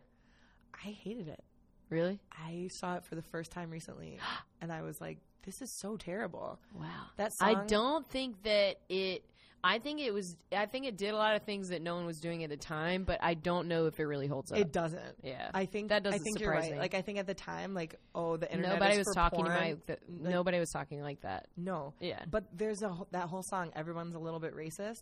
[0.74, 1.44] I hated it.
[1.92, 4.18] Really I saw it for the first time recently
[4.62, 6.60] and I was like this is so terrible.
[6.80, 6.86] wow.
[7.18, 9.26] That song, I don't think that it.
[9.64, 10.36] I think it was.
[10.56, 12.58] I think it did a lot of things that no one was doing at the
[12.58, 14.58] time, but I don't know if it really holds up.
[14.60, 15.16] it doesn't.
[15.24, 16.74] yeah, I think That doesn't I think you're surprise right.
[16.74, 16.80] me.
[16.80, 19.82] Like I think at the time like oh the internet nobody was talking porn.
[19.88, 21.48] The, Like- nobody was talking like that.
[21.58, 21.94] No.
[22.00, 23.72] Yeah, But there's a that whole song.
[23.76, 25.02] Everyone's a little bit racist.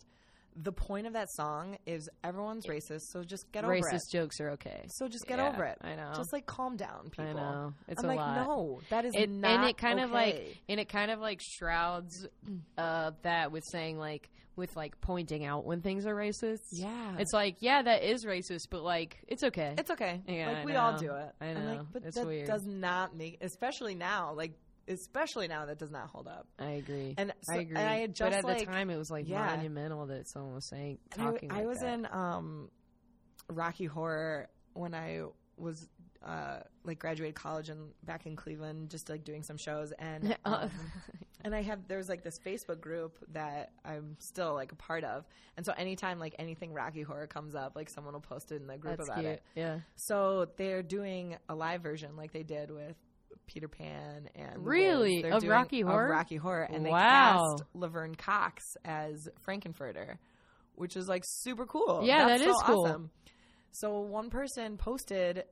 [0.56, 3.96] The point of that song is everyone's racist, so just get over racist it.
[3.96, 4.86] Racist jokes are okay.
[4.90, 5.78] So just get Yeah, over it.
[5.82, 6.12] I know.
[6.16, 7.26] Just like calm down, people.
[7.30, 8.36] I know it's I'm a like, lot.
[8.48, 11.40] no, that is It, not and it kind of like and it kind of like
[11.42, 12.28] shrouds
[12.78, 16.60] uh, that with saying like with like pointing out when things are racist.
[16.74, 19.76] yeah, It's like yeah, that is racist, but like it's okay.
[19.78, 20.22] it's okay.
[20.28, 21.32] Yeah, like I we all do it.
[21.40, 21.66] I know.
[21.76, 22.48] like, but It's that weird.
[22.48, 24.52] does not make, especially now, like
[24.90, 26.48] especially now, that does not hold up.
[26.60, 27.16] I agree.
[27.18, 27.76] And I agree.
[27.78, 29.46] and I had but at like- the time, it was like yeah.
[29.46, 31.52] monumental that someone was saying And I- talking.
[31.52, 31.94] I, was that.
[31.94, 32.70] in um,
[33.48, 35.22] Rocky Horror when I
[35.58, 35.88] was
[36.26, 40.36] uh, like graduated college and back in Cleveland, just like doing some shows and.
[40.46, 40.70] Um,
[41.42, 45.24] And I have there's like this Facebook group that I'm still like a part of,
[45.56, 48.68] and so anytime like anything Rocky Horror comes up, like someone will post it in
[48.68, 49.32] the group That's about cute.
[49.36, 49.44] it.
[49.56, 49.80] Yeah.
[49.96, 52.98] So they're doing a live version like they did with
[53.48, 55.24] Peter Pan and Really?
[55.24, 56.06] Of doing- Rocky Horror?
[56.06, 60.18] of Rocky Horror, and they cast Laverne Cox as Frank-N-Furter,
[60.76, 62.02] which is like super cool.
[62.04, 62.86] Yeah, That's that is so cool.
[62.86, 63.12] Awesome.
[63.72, 65.44] So one person posted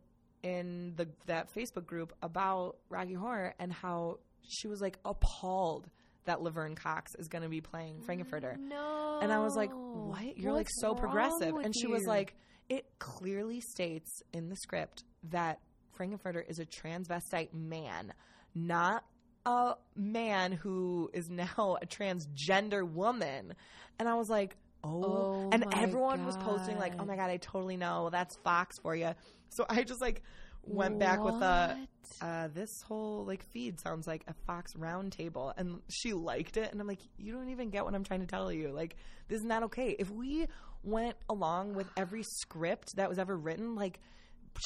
[0.43, 5.89] in the that Facebook group about Rocky Horror and how she was like appalled
[6.25, 8.57] that Laverne Cox is going to be playing Frank-N-Furter.
[8.59, 9.19] No.
[9.21, 10.37] And I was like, "What?
[10.37, 12.35] You're like so progressive." And she was like,
[12.69, 15.59] "It clearly states in the script that
[15.97, 18.13] Frank-N-Furter is a transvestite man,
[18.55, 19.03] not
[19.45, 23.53] a man who is now a transgender woman."
[23.99, 27.37] And I was like, "Oh!" Oh and everyone was posting like, "Oh my god, I
[27.37, 28.09] totally know.
[28.09, 29.13] That's Fox for you."
[29.49, 30.21] So I just like
[30.67, 31.87] went back with a
[32.21, 36.81] uh, this whole like feed sounds like a Fox roundtable, and she liked it, and
[36.81, 38.71] I'm like, you don't even get what I'm trying to tell you.
[38.71, 38.95] Like,
[39.27, 39.95] this is not okay.
[39.97, 40.47] If we
[40.83, 43.99] went along with every script that was ever written, like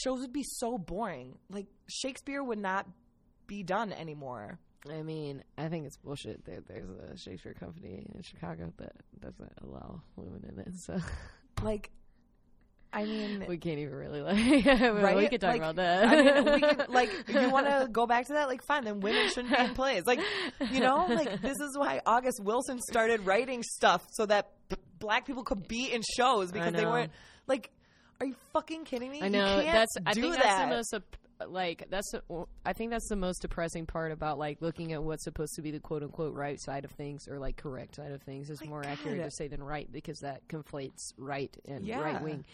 [0.04, 1.38] shows would be so boring.
[1.50, 2.88] Like Shakespeare would not
[3.48, 4.60] be done anymore.
[4.90, 9.52] I mean, I think it's bullshit that there's a Shakespeare company in Chicago that doesn't
[9.64, 10.74] allow women in it.
[10.86, 10.98] So
[11.62, 11.92] Like
[12.94, 14.36] I mean, we can't even really like.
[14.66, 15.30] we Right?
[15.30, 16.08] could talk Like, about that.
[16.10, 18.50] I mean, we could, like, you want to go back to that?
[18.50, 20.06] Like, fine, then women shouldn't be in plays.
[20.06, 20.20] Like,
[20.72, 24.52] you know, like, this is why August Wilson started writing stuff so that
[25.00, 27.14] black people could be in shows because they weren't,
[27.48, 27.72] like,
[28.22, 29.22] are you fucking kidding me?
[29.22, 29.93] I know that's.
[30.06, 30.43] I think that.
[30.43, 32.11] that's the most like that's.
[32.11, 35.61] the- I think that's the most depressing part about like looking at what's supposed to
[35.61, 38.61] be the quote unquote right side of things or like correct side of things is
[38.61, 41.99] My more accurate to say than right because that conflates right and Yeah.
[41.99, 42.45] right wing.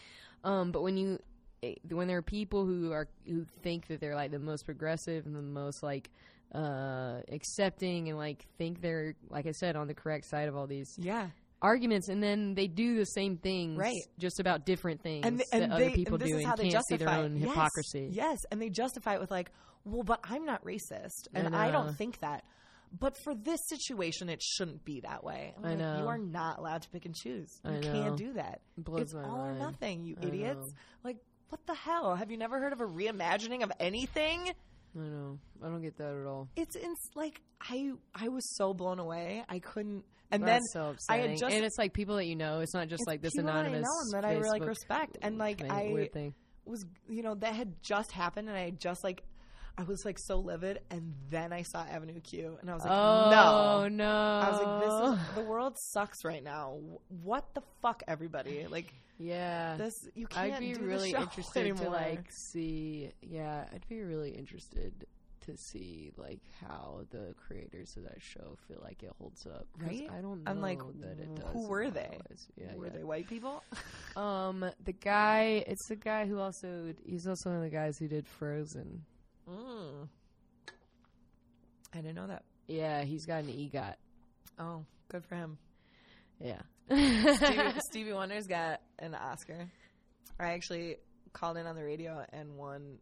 [0.43, 1.19] Um, but when you
[1.63, 5.25] eh, when there are people who are who think that they're like the most progressive
[5.25, 6.09] and the most like
[6.55, 10.65] uh accepting and like think they're like I said on the correct side of all
[10.65, 11.27] these Yeah.
[11.61, 14.01] Arguments and then they do the same things Right.
[14.19, 16.49] just about different things and, that and other they, people and this do is and
[16.49, 18.09] how they can't see justify their own Yes, hypocrisy.
[18.11, 19.51] Yes, and they justify it with like,
[19.85, 21.71] well, but I'm not racist, and I, know.
[21.83, 22.43] don't think that.
[22.99, 25.53] But for this situation, it shouldn't be that way.
[25.57, 25.97] I'm I like, know.
[25.99, 27.59] you are not allowed to pick and choose.
[27.65, 27.91] You I know.
[27.91, 28.61] can't do that.
[28.77, 29.57] blows it's all mind.
[29.57, 30.59] or nothing, you I idiots.
[30.67, 30.73] know.
[31.03, 31.17] Like,
[31.49, 32.15] what the hell?
[32.15, 34.49] Have you never heard of a reimagining of anything?
[34.95, 35.37] I know.
[35.63, 36.49] I don't get that at all.
[36.55, 39.43] It's ins- like I I was so blown away.
[39.49, 40.03] I couldn't.
[40.31, 42.59] And That's then so I had just and it's like people that you know.
[42.59, 43.83] It's not just like this people that I anonymous.
[43.83, 45.17] know and that I like Facebook respect.
[45.21, 46.33] And, like, thing- I- weird thing.
[46.65, 49.23] was you know that had just happened, and I had just like
[49.77, 52.91] I was like so livid, and then I saw Avenue Q, and I was like,
[52.91, 53.87] oh no.
[53.87, 54.11] no!
[54.11, 56.79] I was like, this is the world sucks right now.
[57.23, 58.65] What the fuck, everybody?
[58.67, 59.77] Like yeah.
[59.77, 60.53] this, you can't.
[60.55, 61.85] I'd be do really the show interested anymore.
[61.85, 63.11] to like see.
[63.21, 65.05] Yeah, I'd be really interested
[65.47, 69.65] to see like how the creators of that show feel like it holds up.
[69.79, 70.07] Right?
[70.11, 71.55] I don't know I'm like, that it who does.
[71.55, 72.19] in were they?
[72.55, 72.91] Yeah, Were yeah.
[72.93, 73.63] they white people?
[74.15, 75.63] Um, the guy.
[75.67, 76.91] It's the guy who also.
[77.05, 79.03] He's also one of the guys who did Frozen.
[79.47, 80.07] Mm.
[81.93, 82.43] I didn't know that.
[82.67, 83.93] Yeah, he's got an EGOT.
[84.57, 85.59] Oh, good for him.
[86.39, 86.61] Yeah.
[86.89, 89.69] Stevie, Stevie Wonder's got an Oscar.
[90.39, 90.97] I actually
[91.33, 92.97] called in on the radio and won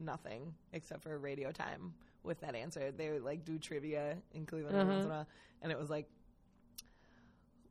[0.00, 2.90] nothing except for radio time with that answer.
[2.90, 5.26] They would like do trivia in Cleveland every once in a while,
[5.62, 6.08] and it was like,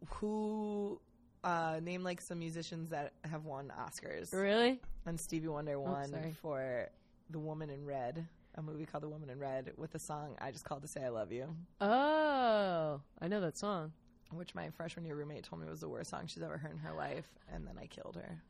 [0.09, 0.99] who
[1.43, 4.33] uh, name like some musicians that have won Oscars?
[4.33, 4.79] really?
[5.05, 6.35] And Stevie Wonder won sorry.
[6.41, 6.89] for
[7.29, 8.25] The Woman in Red,
[8.55, 11.03] a movie called The Woman in Red, with the song "I Just Called to Say
[11.03, 13.93] I Love You." Oh, I know that song.
[14.33, 16.77] which my freshman year roommate told me was the worst song she's ever heard in
[16.79, 18.41] her life, and then I killed her.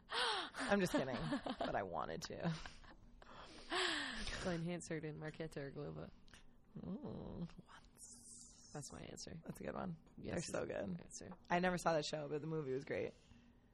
[0.71, 1.17] I'm just kidding,
[1.59, 2.35] but I wanted to.
[4.47, 6.07] Glen Hansard and Markéta Irglová.
[6.85, 7.47] Mm,
[8.73, 9.31] That's my answer.
[9.45, 9.95] that's a good one.
[10.21, 10.97] Yes, They're so my good.
[11.03, 11.25] Answer.
[11.49, 13.11] I never saw that show, but the movie was great.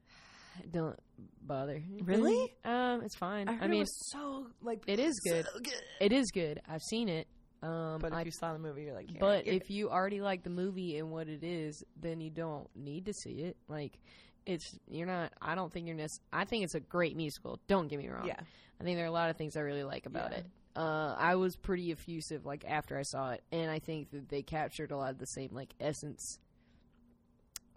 [0.72, 0.98] Don't
[1.42, 1.82] bother.
[2.02, 2.52] Really?
[2.64, 3.48] Um, it's fine.
[3.48, 5.44] I, heard mean, it was so like it is good.
[5.52, 5.82] so good.
[6.00, 6.60] It is good.
[6.68, 7.26] I've seen it.
[7.62, 10.42] Um, But if I, you saw the movie, you're like, but if you already like
[10.42, 13.56] the movie and what it is, then you don't need to see it.
[13.68, 13.98] Like,
[14.46, 15.32] it's you're not.
[15.40, 17.58] I don't think you're necess- I think it's a great musical.
[17.66, 18.26] Don't get me wrong.
[18.26, 18.40] yeah,
[18.80, 20.38] I think there are a lot of things I really like about Yeah.
[20.38, 20.46] it.
[20.76, 24.42] Uh, I was pretty effusive like after I saw it, and I think that they
[24.42, 26.38] captured a lot of the same like essence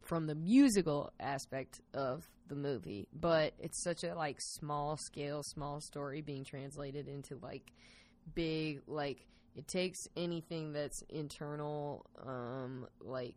[0.01, 3.07] from the musical aspect of the movie.
[3.13, 7.71] But it's such a like small scale, small story being translated into like
[8.33, 13.35] big like it takes anything that's internal, um, like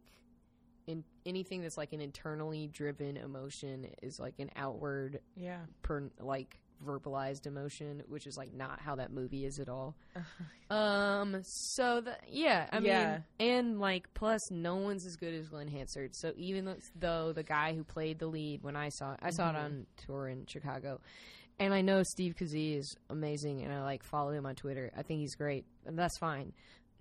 [0.86, 6.60] in anything that's like an internally driven emotion is like an outward yeah, per like
[6.84, 9.96] verbalized emotion, which is like not how that movie is at all.
[10.70, 11.40] um.
[11.42, 13.20] So the yeah, I Yeah.
[13.38, 16.14] mean, and like plus, no one's as good as Glen Hansard.
[16.14, 19.50] So even though the guy who played the lead when I saw it, I saw
[19.50, 19.64] it Mhm.
[19.64, 21.00] on tour in Chicago,
[21.58, 24.90] and I know Steve Kazee is amazing, and I like follow him on Twitter.
[24.96, 26.52] I think he's great, and that's fine.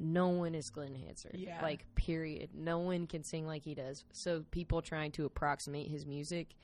[0.01, 1.35] No one is Glen Hansard.
[1.35, 1.61] Yeah.
[1.61, 2.51] Like, period.
[2.53, 4.05] No one can sing like he does.
[4.13, 6.55] So people trying to approximate his music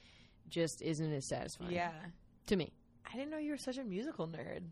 [0.48, 1.74] just isn't as satisfying.
[1.74, 1.92] yeah.
[2.46, 2.72] To me.
[3.16, 4.64] I didn't know you were such a musical nerd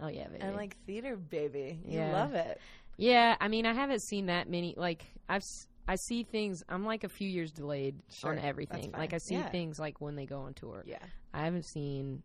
[0.00, 0.40] Oh yeah, baby.
[0.40, 1.78] and like theater baby.
[1.84, 2.12] You Yeah.
[2.12, 2.58] love it.
[2.96, 4.72] yeah, I mean, I haven't seen that many.
[4.74, 5.44] Like, I've
[5.86, 6.62] I see things.
[6.70, 8.92] I'm like a few years delayed Sure, on everything.
[8.92, 9.12] Like.
[9.12, 9.50] I see Yeah.
[9.50, 10.82] things like when they go on tour.
[10.86, 10.96] Yeah,
[11.34, 12.22] I haven't seen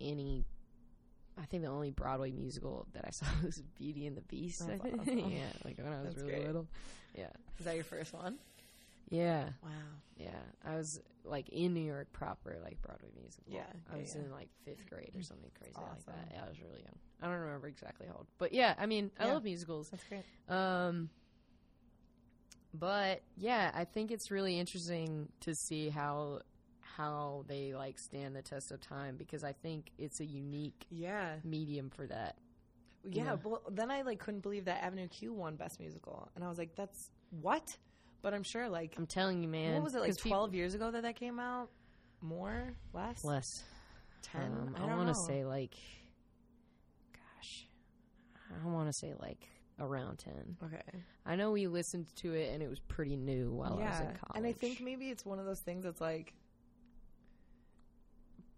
[0.00, 0.44] any.
[1.40, 4.62] I think the only Broadway musical that I saw was Beauty and the Beast.
[4.62, 5.18] I That's awesome.
[5.30, 6.46] yeah, like when I was That's really great.
[6.46, 6.66] little.
[7.16, 7.28] Yeah,
[7.60, 8.38] is that your first one?
[9.10, 9.70] Yeah, Wow.
[10.16, 10.30] yeah.
[10.64, 13.52] I was like in New York proper, like Broadway musical.
[13.52, 14.22] Yeah, I was yeah.
[14.22, 16.28] in like fifth grade or something crazy like that.
[16.32, 16.98] Yeah, I was really young.
[17.22, 19.34] I don't remember exactly how old, but yeah, I mean, I Yeah.
[19.34, 19.90] love musicals.
[19.90, 20.24] That's great.
[20.48, 21.10] Um,
[22.72, 26.40] but yeah, I think it's really interesting to see how
[26.80, 31.36] how they like stand the test of time because I think it's a unique Yeah.
[31.42, 32.36] medium for that.
[33.04, 33.36] Yeah, Yeah.
[33.44, 36.58] well, then I like couldn't believe that Avenue Q won Best Musical, and I was
[36.58, 37.76] like, "That's what?"
[38.24, 39.74] But I'm sure, like, I'm telling you, man.
[39.74, 41.68] what was it like peop- 12 years ago that that came out?
[42.22, 43.22] More, less?
[43.22, 43.62] less?
[44.22, 44.42] 10.
[44.42, 45.74] Um, I I, want to say like,
[47.12, 47.66] gosh,
[48.50, 49.46] I want to say like
[49.78, 50.56] around ten.
[50.64, 51.02] Okay.
[51.26, 54.06] I know we listened to it and it was pretty new while I was in
[54.06, 54.36] college.
[54.36, 56.32] And I think maybe it's one of those things that's like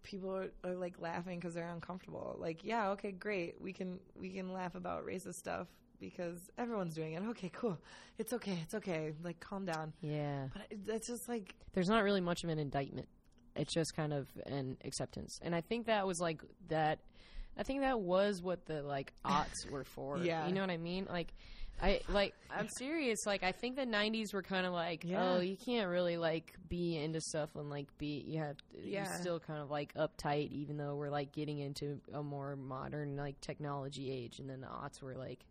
[0.03, 2.37] people are, are like laughing because they're uncomfortable.
[2.39, 3.59] Like, yeah, okay, great.
[3.59, 5.67] We can we can laugh about racist stuff
[5.99, 7.21] because everyone's doing it.
[7.29, 7.77] Okay, cool.
[8.17, 8.57] It's okay.
[8.63, 9.13] It's okay.
[9.23, 9.93] Like, calm down.
[10.01, 13.07] yeah, But it's just like there's not really much of an indictment.
[13.55, 16.99] It's just kind of an acceptance, and I think that was like that.
[17.57, 20.19] I think that was what the like aughts were for.
[20.19, 20.47] Yeah.
[20.47, 21.07] you know what I mean.
[21.09, 21.33] Like,
[21.81, 23.25] I like I'm serious.
[23.25, 25.23] Like, I think the '90s were kind of like, Yeah.
[25.37, 29.05] oh, you can't really like be into stuff and like be you have Yeah.
[29.09, 33.15] you're still kind of like uptight, even though we're like getting into a more modern
[33.17, 34.37] like technology age.
[34.37, 35.43] And then the aughts were like.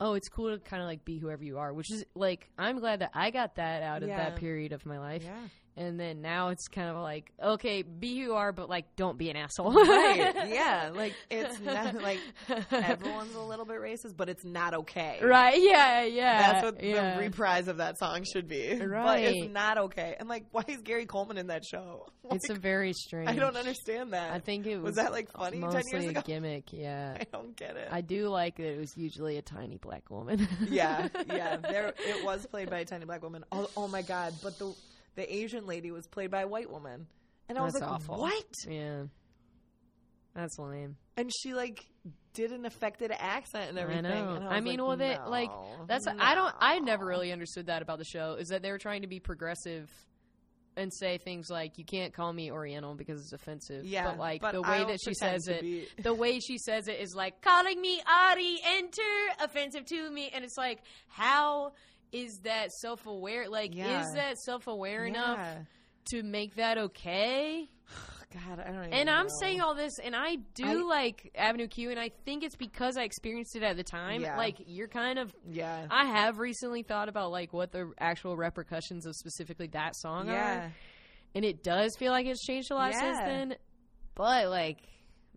[0.00, 2.78] Oh, it's cool to kind of like be whoever you are, which is like I'm
[2.80, 4.16] glad that I got that out of Yeah.
[4.18, 5.48] that period of my life yeah.
[5.76, 9.18] And then now it's kind of like okay be who you are but like don't
[9.18, 10.34] be an asshole Right.
[10.48, 10.90] yeah.
[10.94, 12.18] Like it's not like
[12.70, 15.18] everyone's a little bit racist, but it's not okay.
[15.22, 17.14] right yeah yeah That's what yeah.
[17.16, 18.74] the reprise of that song should be.
[18.78, 20.16] right But it's not okay.
[20.18, 22.06] And like, why is Gary Coleman in that show?
[22.30, 24.32] it's a very strange I don't understand that.
[24.32, 26.20] i think it was, Was that, like, funny 10 mostly years ago?
[26.20, 27.88] a gimmick yeah I don't get it.
[27.92, 31.56] i do like that it was usually a tiny black woman yeah, yeah.
[31.56, 33.44] There, it was played by a tiny black woman.
[33.52, 34.34] Oh, oh my god!
[34.42, 34.74] But the
[35.16, 37.06] the Asian lady was played by a white woman,
[37.48, 38.18] and I was like, awful.
[38.18, 38.44] what?
[38.68, 39.02] yeah
[40.36, 41.84] that's lame And she like
[42.34, 44.04] did an affected accent and everything.
[44.04, 44.34] I know.
[44.34, 45.50] And I, I mean, like, well, they no, like
[45.86, 46.54] that's I don't.
[46.60, 48.36] I never really understood that about the show.
[48.38, 49.90] Is that they were trying to be progressive
[50.76, 54.42] and say things like, "You can't call me Oriental because it's offensive." Yeah, but like
[54.42, 57.40] but the way that she says it, be- the way she says it is like
[57.40, 59.02] calling me Ari enter
[59.42, 61.72] offensive to me, and it's like, how
[62.12, 63.48] is that self aware?
[63.48, 64.00] Like, Yeah.
[64.02, 65.38] is that self aware enough
[66.10, 67.68] to make that okay?
[68.32, 68.80] God, I don't.
[68.86, 69.32] Even And I'm know.
[69.40, 72.96] saying all this, and I do I- like Avenue Q, and I think it's because
[72.96, 74.20] I experienced it at the time.
[74.22, 74.36] Yeah.
[74.36, 79.06] Like, you're kind of yeah, I have recently thought about like what the actual repercussions
[79.06, 80.66] of specifically that song yeah.
[80.66, 80.72] are,
[81.34, 83.56] and it does feel like it's changed a lot since then.
[84.16, 84.80] But like,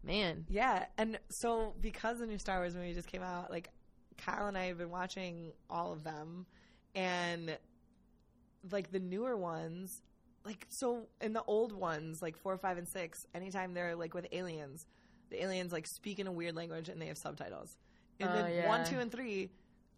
[0.04, 3.70] man, Yeah, and so because the new Star Wars movie just came out, like
[4.18, 6.46] Kyle and I have been watching all of them,
[6.96, 7.58] and
[8.72, 10.02] like the newer ones,
[10.46, 14.28] like so in the old ones, like four, five, and six, anytime they're like with
[14.32, 14.86] aliens,
[15.30, 17.76] the aliens like speak in a weird language and they have subtitles.
[18.20, 18.68] And Oh, then yeah.
[18.68, 19.50] one, two, and three,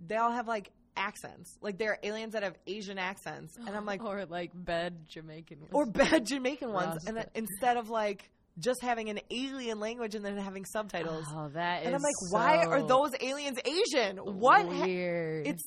[0.05, 1.57] they all have like accents.
[1.61, 5.59] Like there are aliens that have Asian accents, and I'm like, or like bad Jamaican
[5.61, 5.71] ones.
[5.73, 10.23] or bad Jamaican ones, and then instead of like just having an alien language and
[10.25, 11.23] then having subtitles.
[11.29, 14.17] Oh, that And I'm like, why are those aliens Asian?
[14.17, 14.67] What?
[14.67, 15.63] ha- it's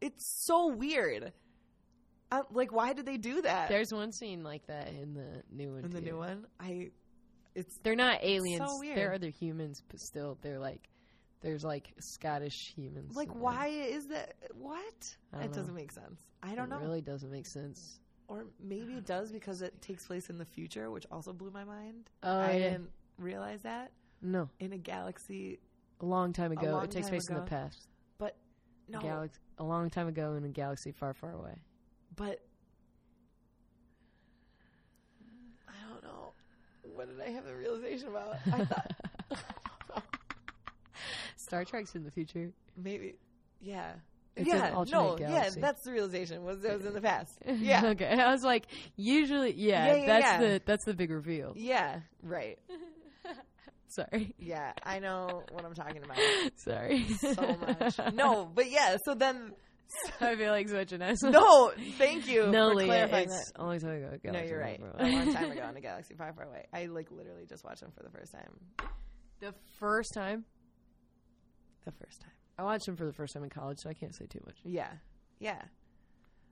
[0.00, 1.32] it's so weird.
[2.30, 3.68] i like, why did they do that?
[3.68, 5.84] There's one scene like that in the new one.
[5.84, 6.06] in the too.
[6.06, 6.46] new one.
[6.58, 6.90] I
[7.54, 8.62] it's They're not aliens.
[8.66, 8.96] So weird.
[8.96, 10.88] They're other humans, but still, they're like,
[11.42, 13.16] there's like Scottish humans.
[13.16, 14.34] like, why is that?
[14.54, 14.82] What?
[15.34, 16.20] It don't doesn't make sense.
[16.42, 16.76] I don't it know.
[16.78, 17.98] It really doesn't make sense.
[18.28, 21.64] Or maybe it does because it takes place in the future, which also blew my
[21.64, 22.08] mind.
[22.22, 22.58] Oh I yeah.
[22.70, 23.90] didn't realize that
[24.22, 25.58] No, in a galaxy.
[26.00, 26.70] a long time ago.
[26.70, 27.88] long it takes place in the past.
[28.90, 31.54] No, Galax- a long time ago in a galaxy far, far away.
[32.16, 32.40] but
[35.68, 36.32] I don't know.
[36.94, 38.36] What did I have the realization about?
[38.52, 38.92] I thought
[41.36, 42.52] Star Trek's in the future.
[42.76, 43.14] maybe,
[43.60, 43.92] yeah,
[44.36, 45.24] It's yeah, no, galaxy.
[45.24, 45.50] yeah.
[45.60, 46.44] That's the realization.
[46.44, 47.32] Was it was in the past?
[47.46, 48.06] Yeah, okay.
[48.20, 50.38] I was like, usually, yeah, Yeah, yeah, that's yeah.
[50.40, 51.52] the that's the big reveal.
[51.56, 52.58] yeah, right.
[53.94, 56.16] Sorry, Yeah, I know what I'm talking about
[56.56, 57.06] sorry.
[57.08, 58.14] so much.
[58.14, 58.96] No, but yeah.
[59.04, 59.52] So then,
[60.20, 61.32] I feel like such an asshole.
[61.32, 63.60] no, thank you no, for Leah, clarifying it's that.
[63.60, 64.10] a long time ago.
[64.30, 64.80] No, you're right.
[64.98, 66.66] A long time ago in a galaxy far, far away.
[66.72, 68.52] I like literally just watched them for the first time.
[69.40, 70.44] the first time
[71.84, 72.30] The first time.
[72.58, 74.56] I watched them for the first time in college, so I can't say too much.
[74.64, 74.92] Yeah,
[75.40, 75.62] yeah.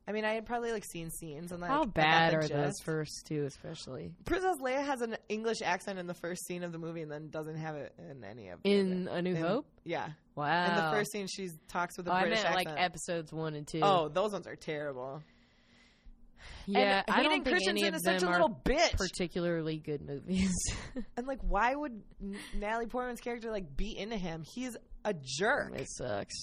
[0.09, 3.27] I mean, I had probably like seen scenes and like How bad are those first
[3.27, 7.03] two, especially Princess Leia has an English accent in the first scene of the movie,
[7.03, 9.67] and then doesn't have it in any of the in other- A New in- Hope?
[9.85, 10.65] Yeah, Wow.
[10.67, 12.77] in the first scene, she talks with a oh, I British meant accent.
[12.77, 13.81] like episodes one and two.
[13.83, 15.23] oh, those ones are terrible.
[16.67, 17.03] yeah.
[17.07, 18.97] and I Hayden don't think Christensen any of is such them a are little bitch.
[18.97, 20.53] particularly good movies.
[21.19, 22.01] and like, why would
[22.55, 24.43] Natalie Portman's character like be into him?
[24.55, 25.75] He's a jerk.
[25.77, 26.35] it sucks.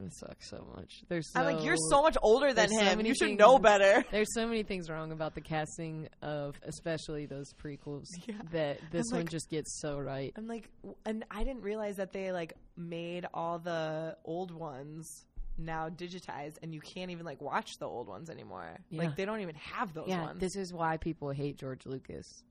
[0.00, 1.02] It sucks so much.
[1.08, 2.98] There's so, I'm like, you're so much older than so him.
[2.98, 4.04] many you should things- know better.
[4.12, 8.36] There's so many things wrong about the casting of, especially those prequels, Yeah.
[8.52, 10.32] that this I'm one like- just gets so right.
[10.36, 10.68] I'm like,
[11.04, 15.24] and I didn't realize that they like made all the old ones
[15.60, 18.78] now digitized, and you can't even like watch the old ones anymore.
[18.90, 19.02] Yeah.
[19.02, 20.38] Like they don't even have those Yeah, ones.
[20.38, 22.44] this is why people hate George Lucas.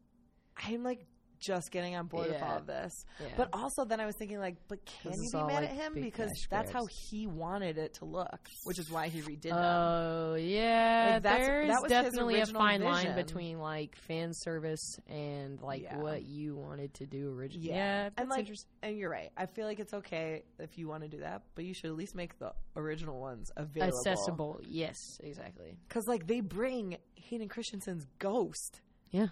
[0.57, 1.05] I'm like,
[1.39, 3.05] just getting on board with all of this.
[3.19, 3.27] Yeah.
[3.38, 5.93] But also, then I was thinking, like, but can you be mad like, at him
[5.93, 9.57] because that's how he wanted it to look, which is why he redid them.
[9.57, 14.97] Oh yeah, Like, that's- there's that was definitely a fine line between like fan service
[15.07, 15.97] and like Yeah.
[15.97, 17.69] what you wanted to do originally.
[17.69, 17.76] Yeah.
[17.77, 18.69] Yeah, that's and like, interesting.
[18.84, 19.31] and you're right.
[19.38, 21.95] I feel like it's okay if you want to do that, but you should at
[21.95, 25.77] least make the original ones available, Accessible, yes, exactly.
[25.88, 28.81] Because like they bring Hayden Christensen's ghost,
[29.11, 29.27] Yeah,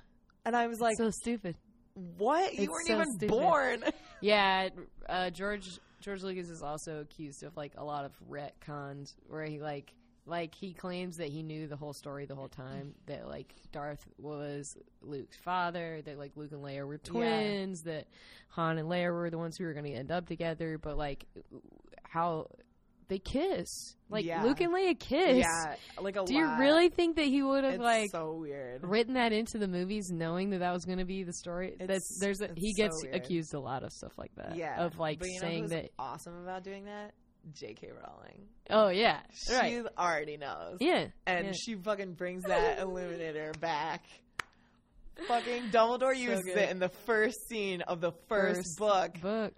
[0.46, 1.56] and I was like, so stupid.
[1.96, 2.54] What?
[2.54, 3.30] You it's weren't so even stupid.
[3.30, 3.84] born.
[4.22, 4.70] Yeah,
[5.10, 9.60] uh, George George Lucas is also accused of like a lot of retcons where he
[9.60, 9.94] like
[10.26, 14.08] like he claims that he knew the whole story the whole time that like Darth
[14.18, 18.08] was Luke's father that like Luke and Leia were twins that
[18.50, 21.26] Han and Leia were the ones who were going to end up together but like
[22.04, 22.48] how
[23.08, 24.44] they kiss like Yeah.
[24.44, 27.80] Luke and Leia kiss yeah, like a do you really think that he would have
[27.80, 28.84] like so weird.
[28.84, 31.88] written that into the movies knowing that that was going to be the story It's-
[31.88, 33.16] that's there's a, he gets weird.
[33.16, 35.90] accused a lot of stuff like that Yeah, of like but you know saying that
[36.00, 37.14] awesome about doing that?
[37.54, 37.90] J.K.
[37.92, 38.48] Rowling.
[38.72, 40.78] oh yeah She right already knows.
[40.80, 41.52] yeah and yeah.
[41.56, 44.04] she fucking brings that Deluminator back.
[45.28, 46.58] Fucking Dumbledore uses good.
[46.58, 49.54] it in the first scene of the first, First book, book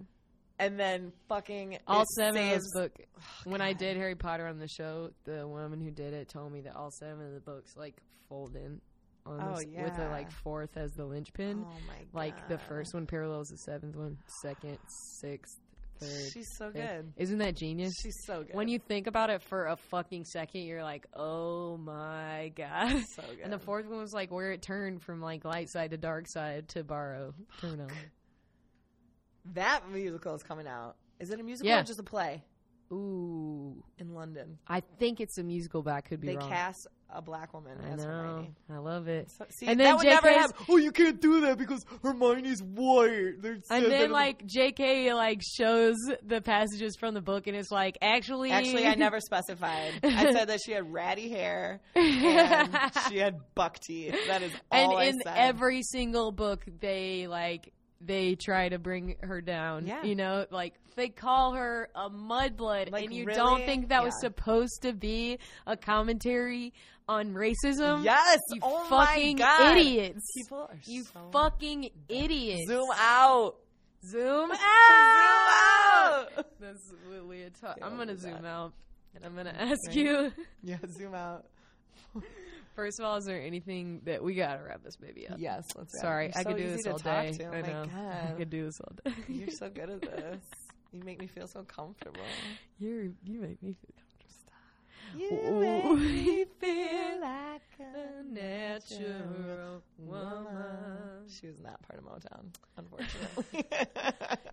[0.60, 4.48] and then fucking all seven of saves- those book oh, when I did Harry Potter
[4.48, 7.40] on the show the woman who did it told me that all seven of the
[7.42, 7.96] books like
[8.30, 8.82] fold in
[9.26, 12.08] on Oh, this, with the like fourth as the linchpin Oh my god!
[12.14, 14.78] like the first one parallels the seventh one second
[15.22, 15.58] sixth
[16.00, 16.76] third She's so fifth.
[16.88, 17.14] good.
[17.18, 18.56] isn't that genius She's so good.
[18.56, 23.24] when you think about it for a fucking second, you're like, "Oh my god!" so
[23.36, 23.40] good.
[23.44, 26.26] And the fourth one was like where it turned from like light side to dark
[26.28, 27.88] side to borrow on.
[29.54, 30.96] That musical is coming out.
[31.20, 31.80] Is it a musical Yeah.
[31.82, 32.44] or just a play
[32.92, 34.58] Ooh, in London?
[34.68, 36.50] I think it's a musical, but I could be They wrong.
[36.50, 38.56] cast a black woman I as know, Hermione.
[38.70, 39.30] I love it.
[39.32, 40.66] So, see, And that then would never JK's happen.
[40.70, 43.42] Oh, you can't do that because Hermione's white.
[43.42, 45.14] There's And then like J.K.
[45.14, 45.96] like shows
[46.26, 49.94] the passages from the book, and it's like actually, Actually, I never specified.
[50.04, 52.78] I said that she had ratty hair and
[53.10, 54.16] she had buck teeth.
[54.28, 55.34] That is and I in said.
[55.36, 57.72] every single book they like
[58.02, 60.04] they try to bring her down Yeah.
[60.04, 63.38] you know like they call her a mudblood Like, and you really?
[63.38, 66.74] don't think that was supposed to be a commentary
[67.10, 69.78] on racism yes, you oh fucking my God.
[69.78, 73.56] idiots People are you so fucking idiots zoom out.
[74.06, 76.28] zoom out.
[76.36, 77.78] Zoom out that's what Leah taught.
[77.80, 78.46] Yeah, i'm gonna zoom that.
[78.46, 78.74] out
[79.16, 79.96] and i'm gonna ask Right.
[79.96, 81.46] you Yeah, zoom out.
[82.78, 86.00] first of all is there anything that we gotta wrap this baby up Yes, let's.
[86.00, 87.34] Sorry, I so could do easy this all day.
[87.34, 87.46] to.
[87.48, 87.86] Oh I know.
[88.30, 89.12] I could do this all day.
[89.28, 90.40] You're so good at this.
[90.94, 92.22] You make me feel so comfortable.
[92.80, 93.92] You're you make me feel
[95.20, 95.96] You Ooh.
[95.96, 101.28] make me feel like a natural woman.
[101.28, 102.46] She was not part of Motown,
[102.78, 103.66] unfortunately.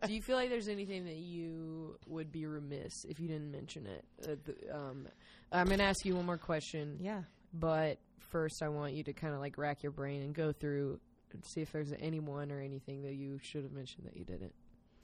[0.07, 3.87] Do you feel like there's anything that you would be remiss if you didn't mention
[3.87, 4.05] it?
[4.23, 5.07] Uh, the, um,
[5.53, 7.23] I'm gonna ask you one more question, yeah.
[7.55, 10.99] But first I want you to kind of like rack your brain and go through
[11.33, 14.55] and see if there's anyone or anything that you should have mentioned that you didn't.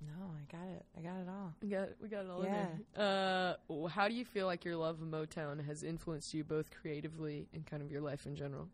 [0.00, 0.84] No, I got it.
[0.98, 1.54] I got it all.
[1.62, 2.66] We got we got it all Yeah.
[2.66, 3.56] in there.
[3.70, 7.48] Uh, how do you feel like your love of Motown has influenced you both creatively
[7.54, 8.68] and kind of your life in general?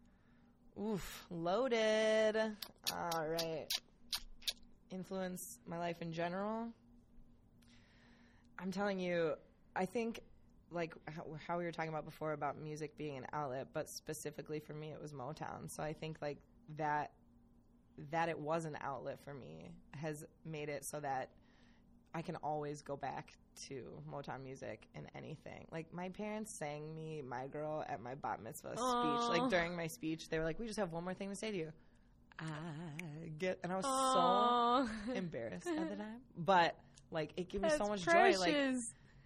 [0.81, 2.37] Oof, loaded.
[2.93, 3.67] All right.
[4.91, 6.67] Influence my life in general.
[8.59, 9.35] I'm telling you,
[9.77, 10.21] I think
[10.71, 14.61] like how, how we were talking about before about music being an outlet, but specifically
[14.61, 15.69] for me, it was Motown.
[15.69, 16.39] So I think like
[16.77, 17.13] that
[18.11, 21.31] that it was an outlet for me has made it so that
[22.15, 23.35] I can always go back
[23.69, 25.67] to Motown music and anything.
[25.71, 29.21] Like my parents sang me "My Girl" at my bat mitzvah Aw.
[29.29, 29.39] speech.
[29.41, 31.51] Like during my speech, they were like, "We just have one more thing to say
[31.51, 31.73] to you."
[32.39, 34.87] I get, and I was Aw.
[34.87, 36.75] so embarrassed at the time, but
[37.11, 38.41] like it gave me so much precious.
[38.41, 38.47] joy.
[38.47, 38.77] Like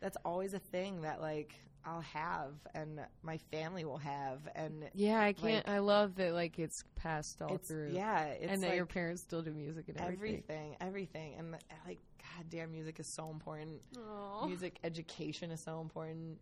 [0.04, 1.54] that's always a thing that like
[1.86, 5.66] I'll have and my family will have, and yeah, I can't.
[5.66, 6.34] like- I love that.
[6.34, 7.90] Like it's passed all it's through.
[7.92, 10.42] yeah, it's and that like your parents still do music and everything.
[10.46, 11.52] everything, everything, and
[11.86, 11.98] like
[12.36, 13.80] god damn music is so important.
[13.98, 14.46] Aw.
[14.46, 16.36] music education is so important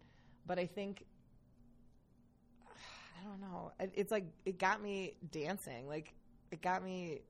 [0.44, 1.04] but i think
[2.70, 6.14] i don't know It- it's like it got me dancing like
[6.50, 7.20] it got me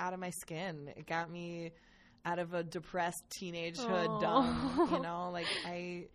[0.00, 1.70] out of my skin it got me
[2.24, 6.06] out of a depressed teenagehood dumb you know like i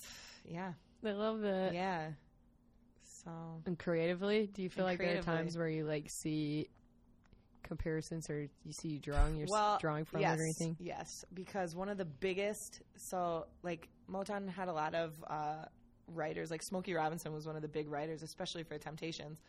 [0.44, 0.72] yeah
[1.04, 1.74] I love that.
[1.74, 2.10] yeah
[3.24, 6.68] so And creatively, do you feel like there are times where you like see
[7.62, 10.76] comparisons or you see you drawing your well, drawing from yes, it or anything?
[10.78, 15.64] Yes, because one of the biggest, so like Motown had a lot of uh,
[16.06, 19.40] writers, like Smokey Robinson was one of the big writers, especially for Temptations.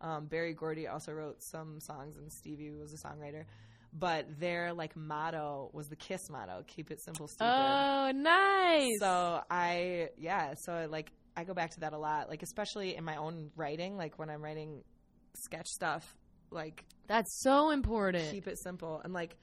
[0.00, 3.44] Um, Berry Gordy also wrote some songs, and Stevie was a songwriter.
[3.92, 8.92] But their like motto was the KISS motto: "Keep it simple, stupid." Oh, nice.
[9.00, 13.04] So I, yeah, so like I go back to that a lot, like especially in
[13.04, 14.82] my own writing, like when I'm writing
[15.36, 16.16] sketch stuff,
[16.50, 18.30] like That's so important.
[18.30, 19.36] keep it simple and like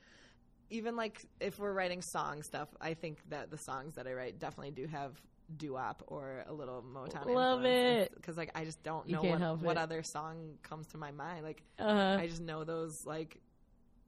[0.69, 4.39] even like if we're writing song stuff, I think that the songs that I write
[4.39, 5.13] definitely do have
[5.57, 7.27] doo-wop or a little Motown.
[7.27, 8.11] Love it.
[8.15, 11.43] because like I just don't You know what, what other song comes to my mind.
[11.43, 12.17] Like uh-huh.
[12.19, 13.39] I just know those like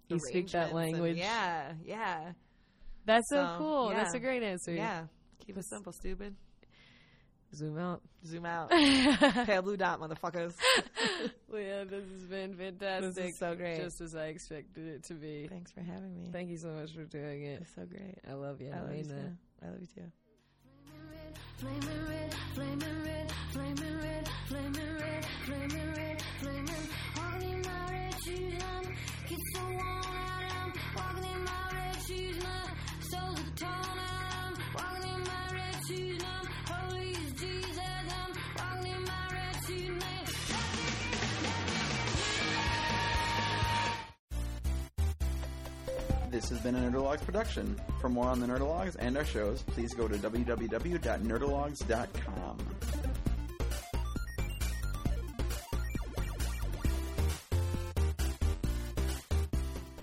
[0.09, 1.17] You speak that language.
[1.17, 2.31] yeah, yeah,
[3.05, 3.89] That's so, so, cool.
[3.89, 4.73] That's a great answer.
[4.73, 5.03] yeah.
[5.45, 6.35] Keep it simple, stupid.
[7.55, 8.01] Zoom out.
[8.25, 8.69] Zoom out.
[9.45, 10.53] Pale blue dot, motherfuckers.
[11.53, 13.15] yeah, this has been fantastic.
[13.15, 13.81] This is so great.
[13.81, 15.47] Just as I expected it to be.
[15.49, 16.29] Thanks for having me.
[16.31, 17.61] Thank you so much for doing it.
[17.61, 18.17] It's so great.
[18.29, 18.71] I love you.
[18.71, 19.37] I love you mean too.
[19.63, 20.11] I love you too.
[20.93, 25.96] Flaming red, flaming red, flaming red, flaming red, flaming red, flaming.
[46.37, 47.75] This has been a Nerdologues production.
[47.99, 52.57] For more on the Nerdologues and our shows, please go to www.nerdologues.com.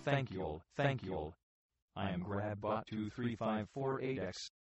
[0.04, 1.32] Thank you all, thank you all.
[1.96, 4.50] I am GrabBot23548X.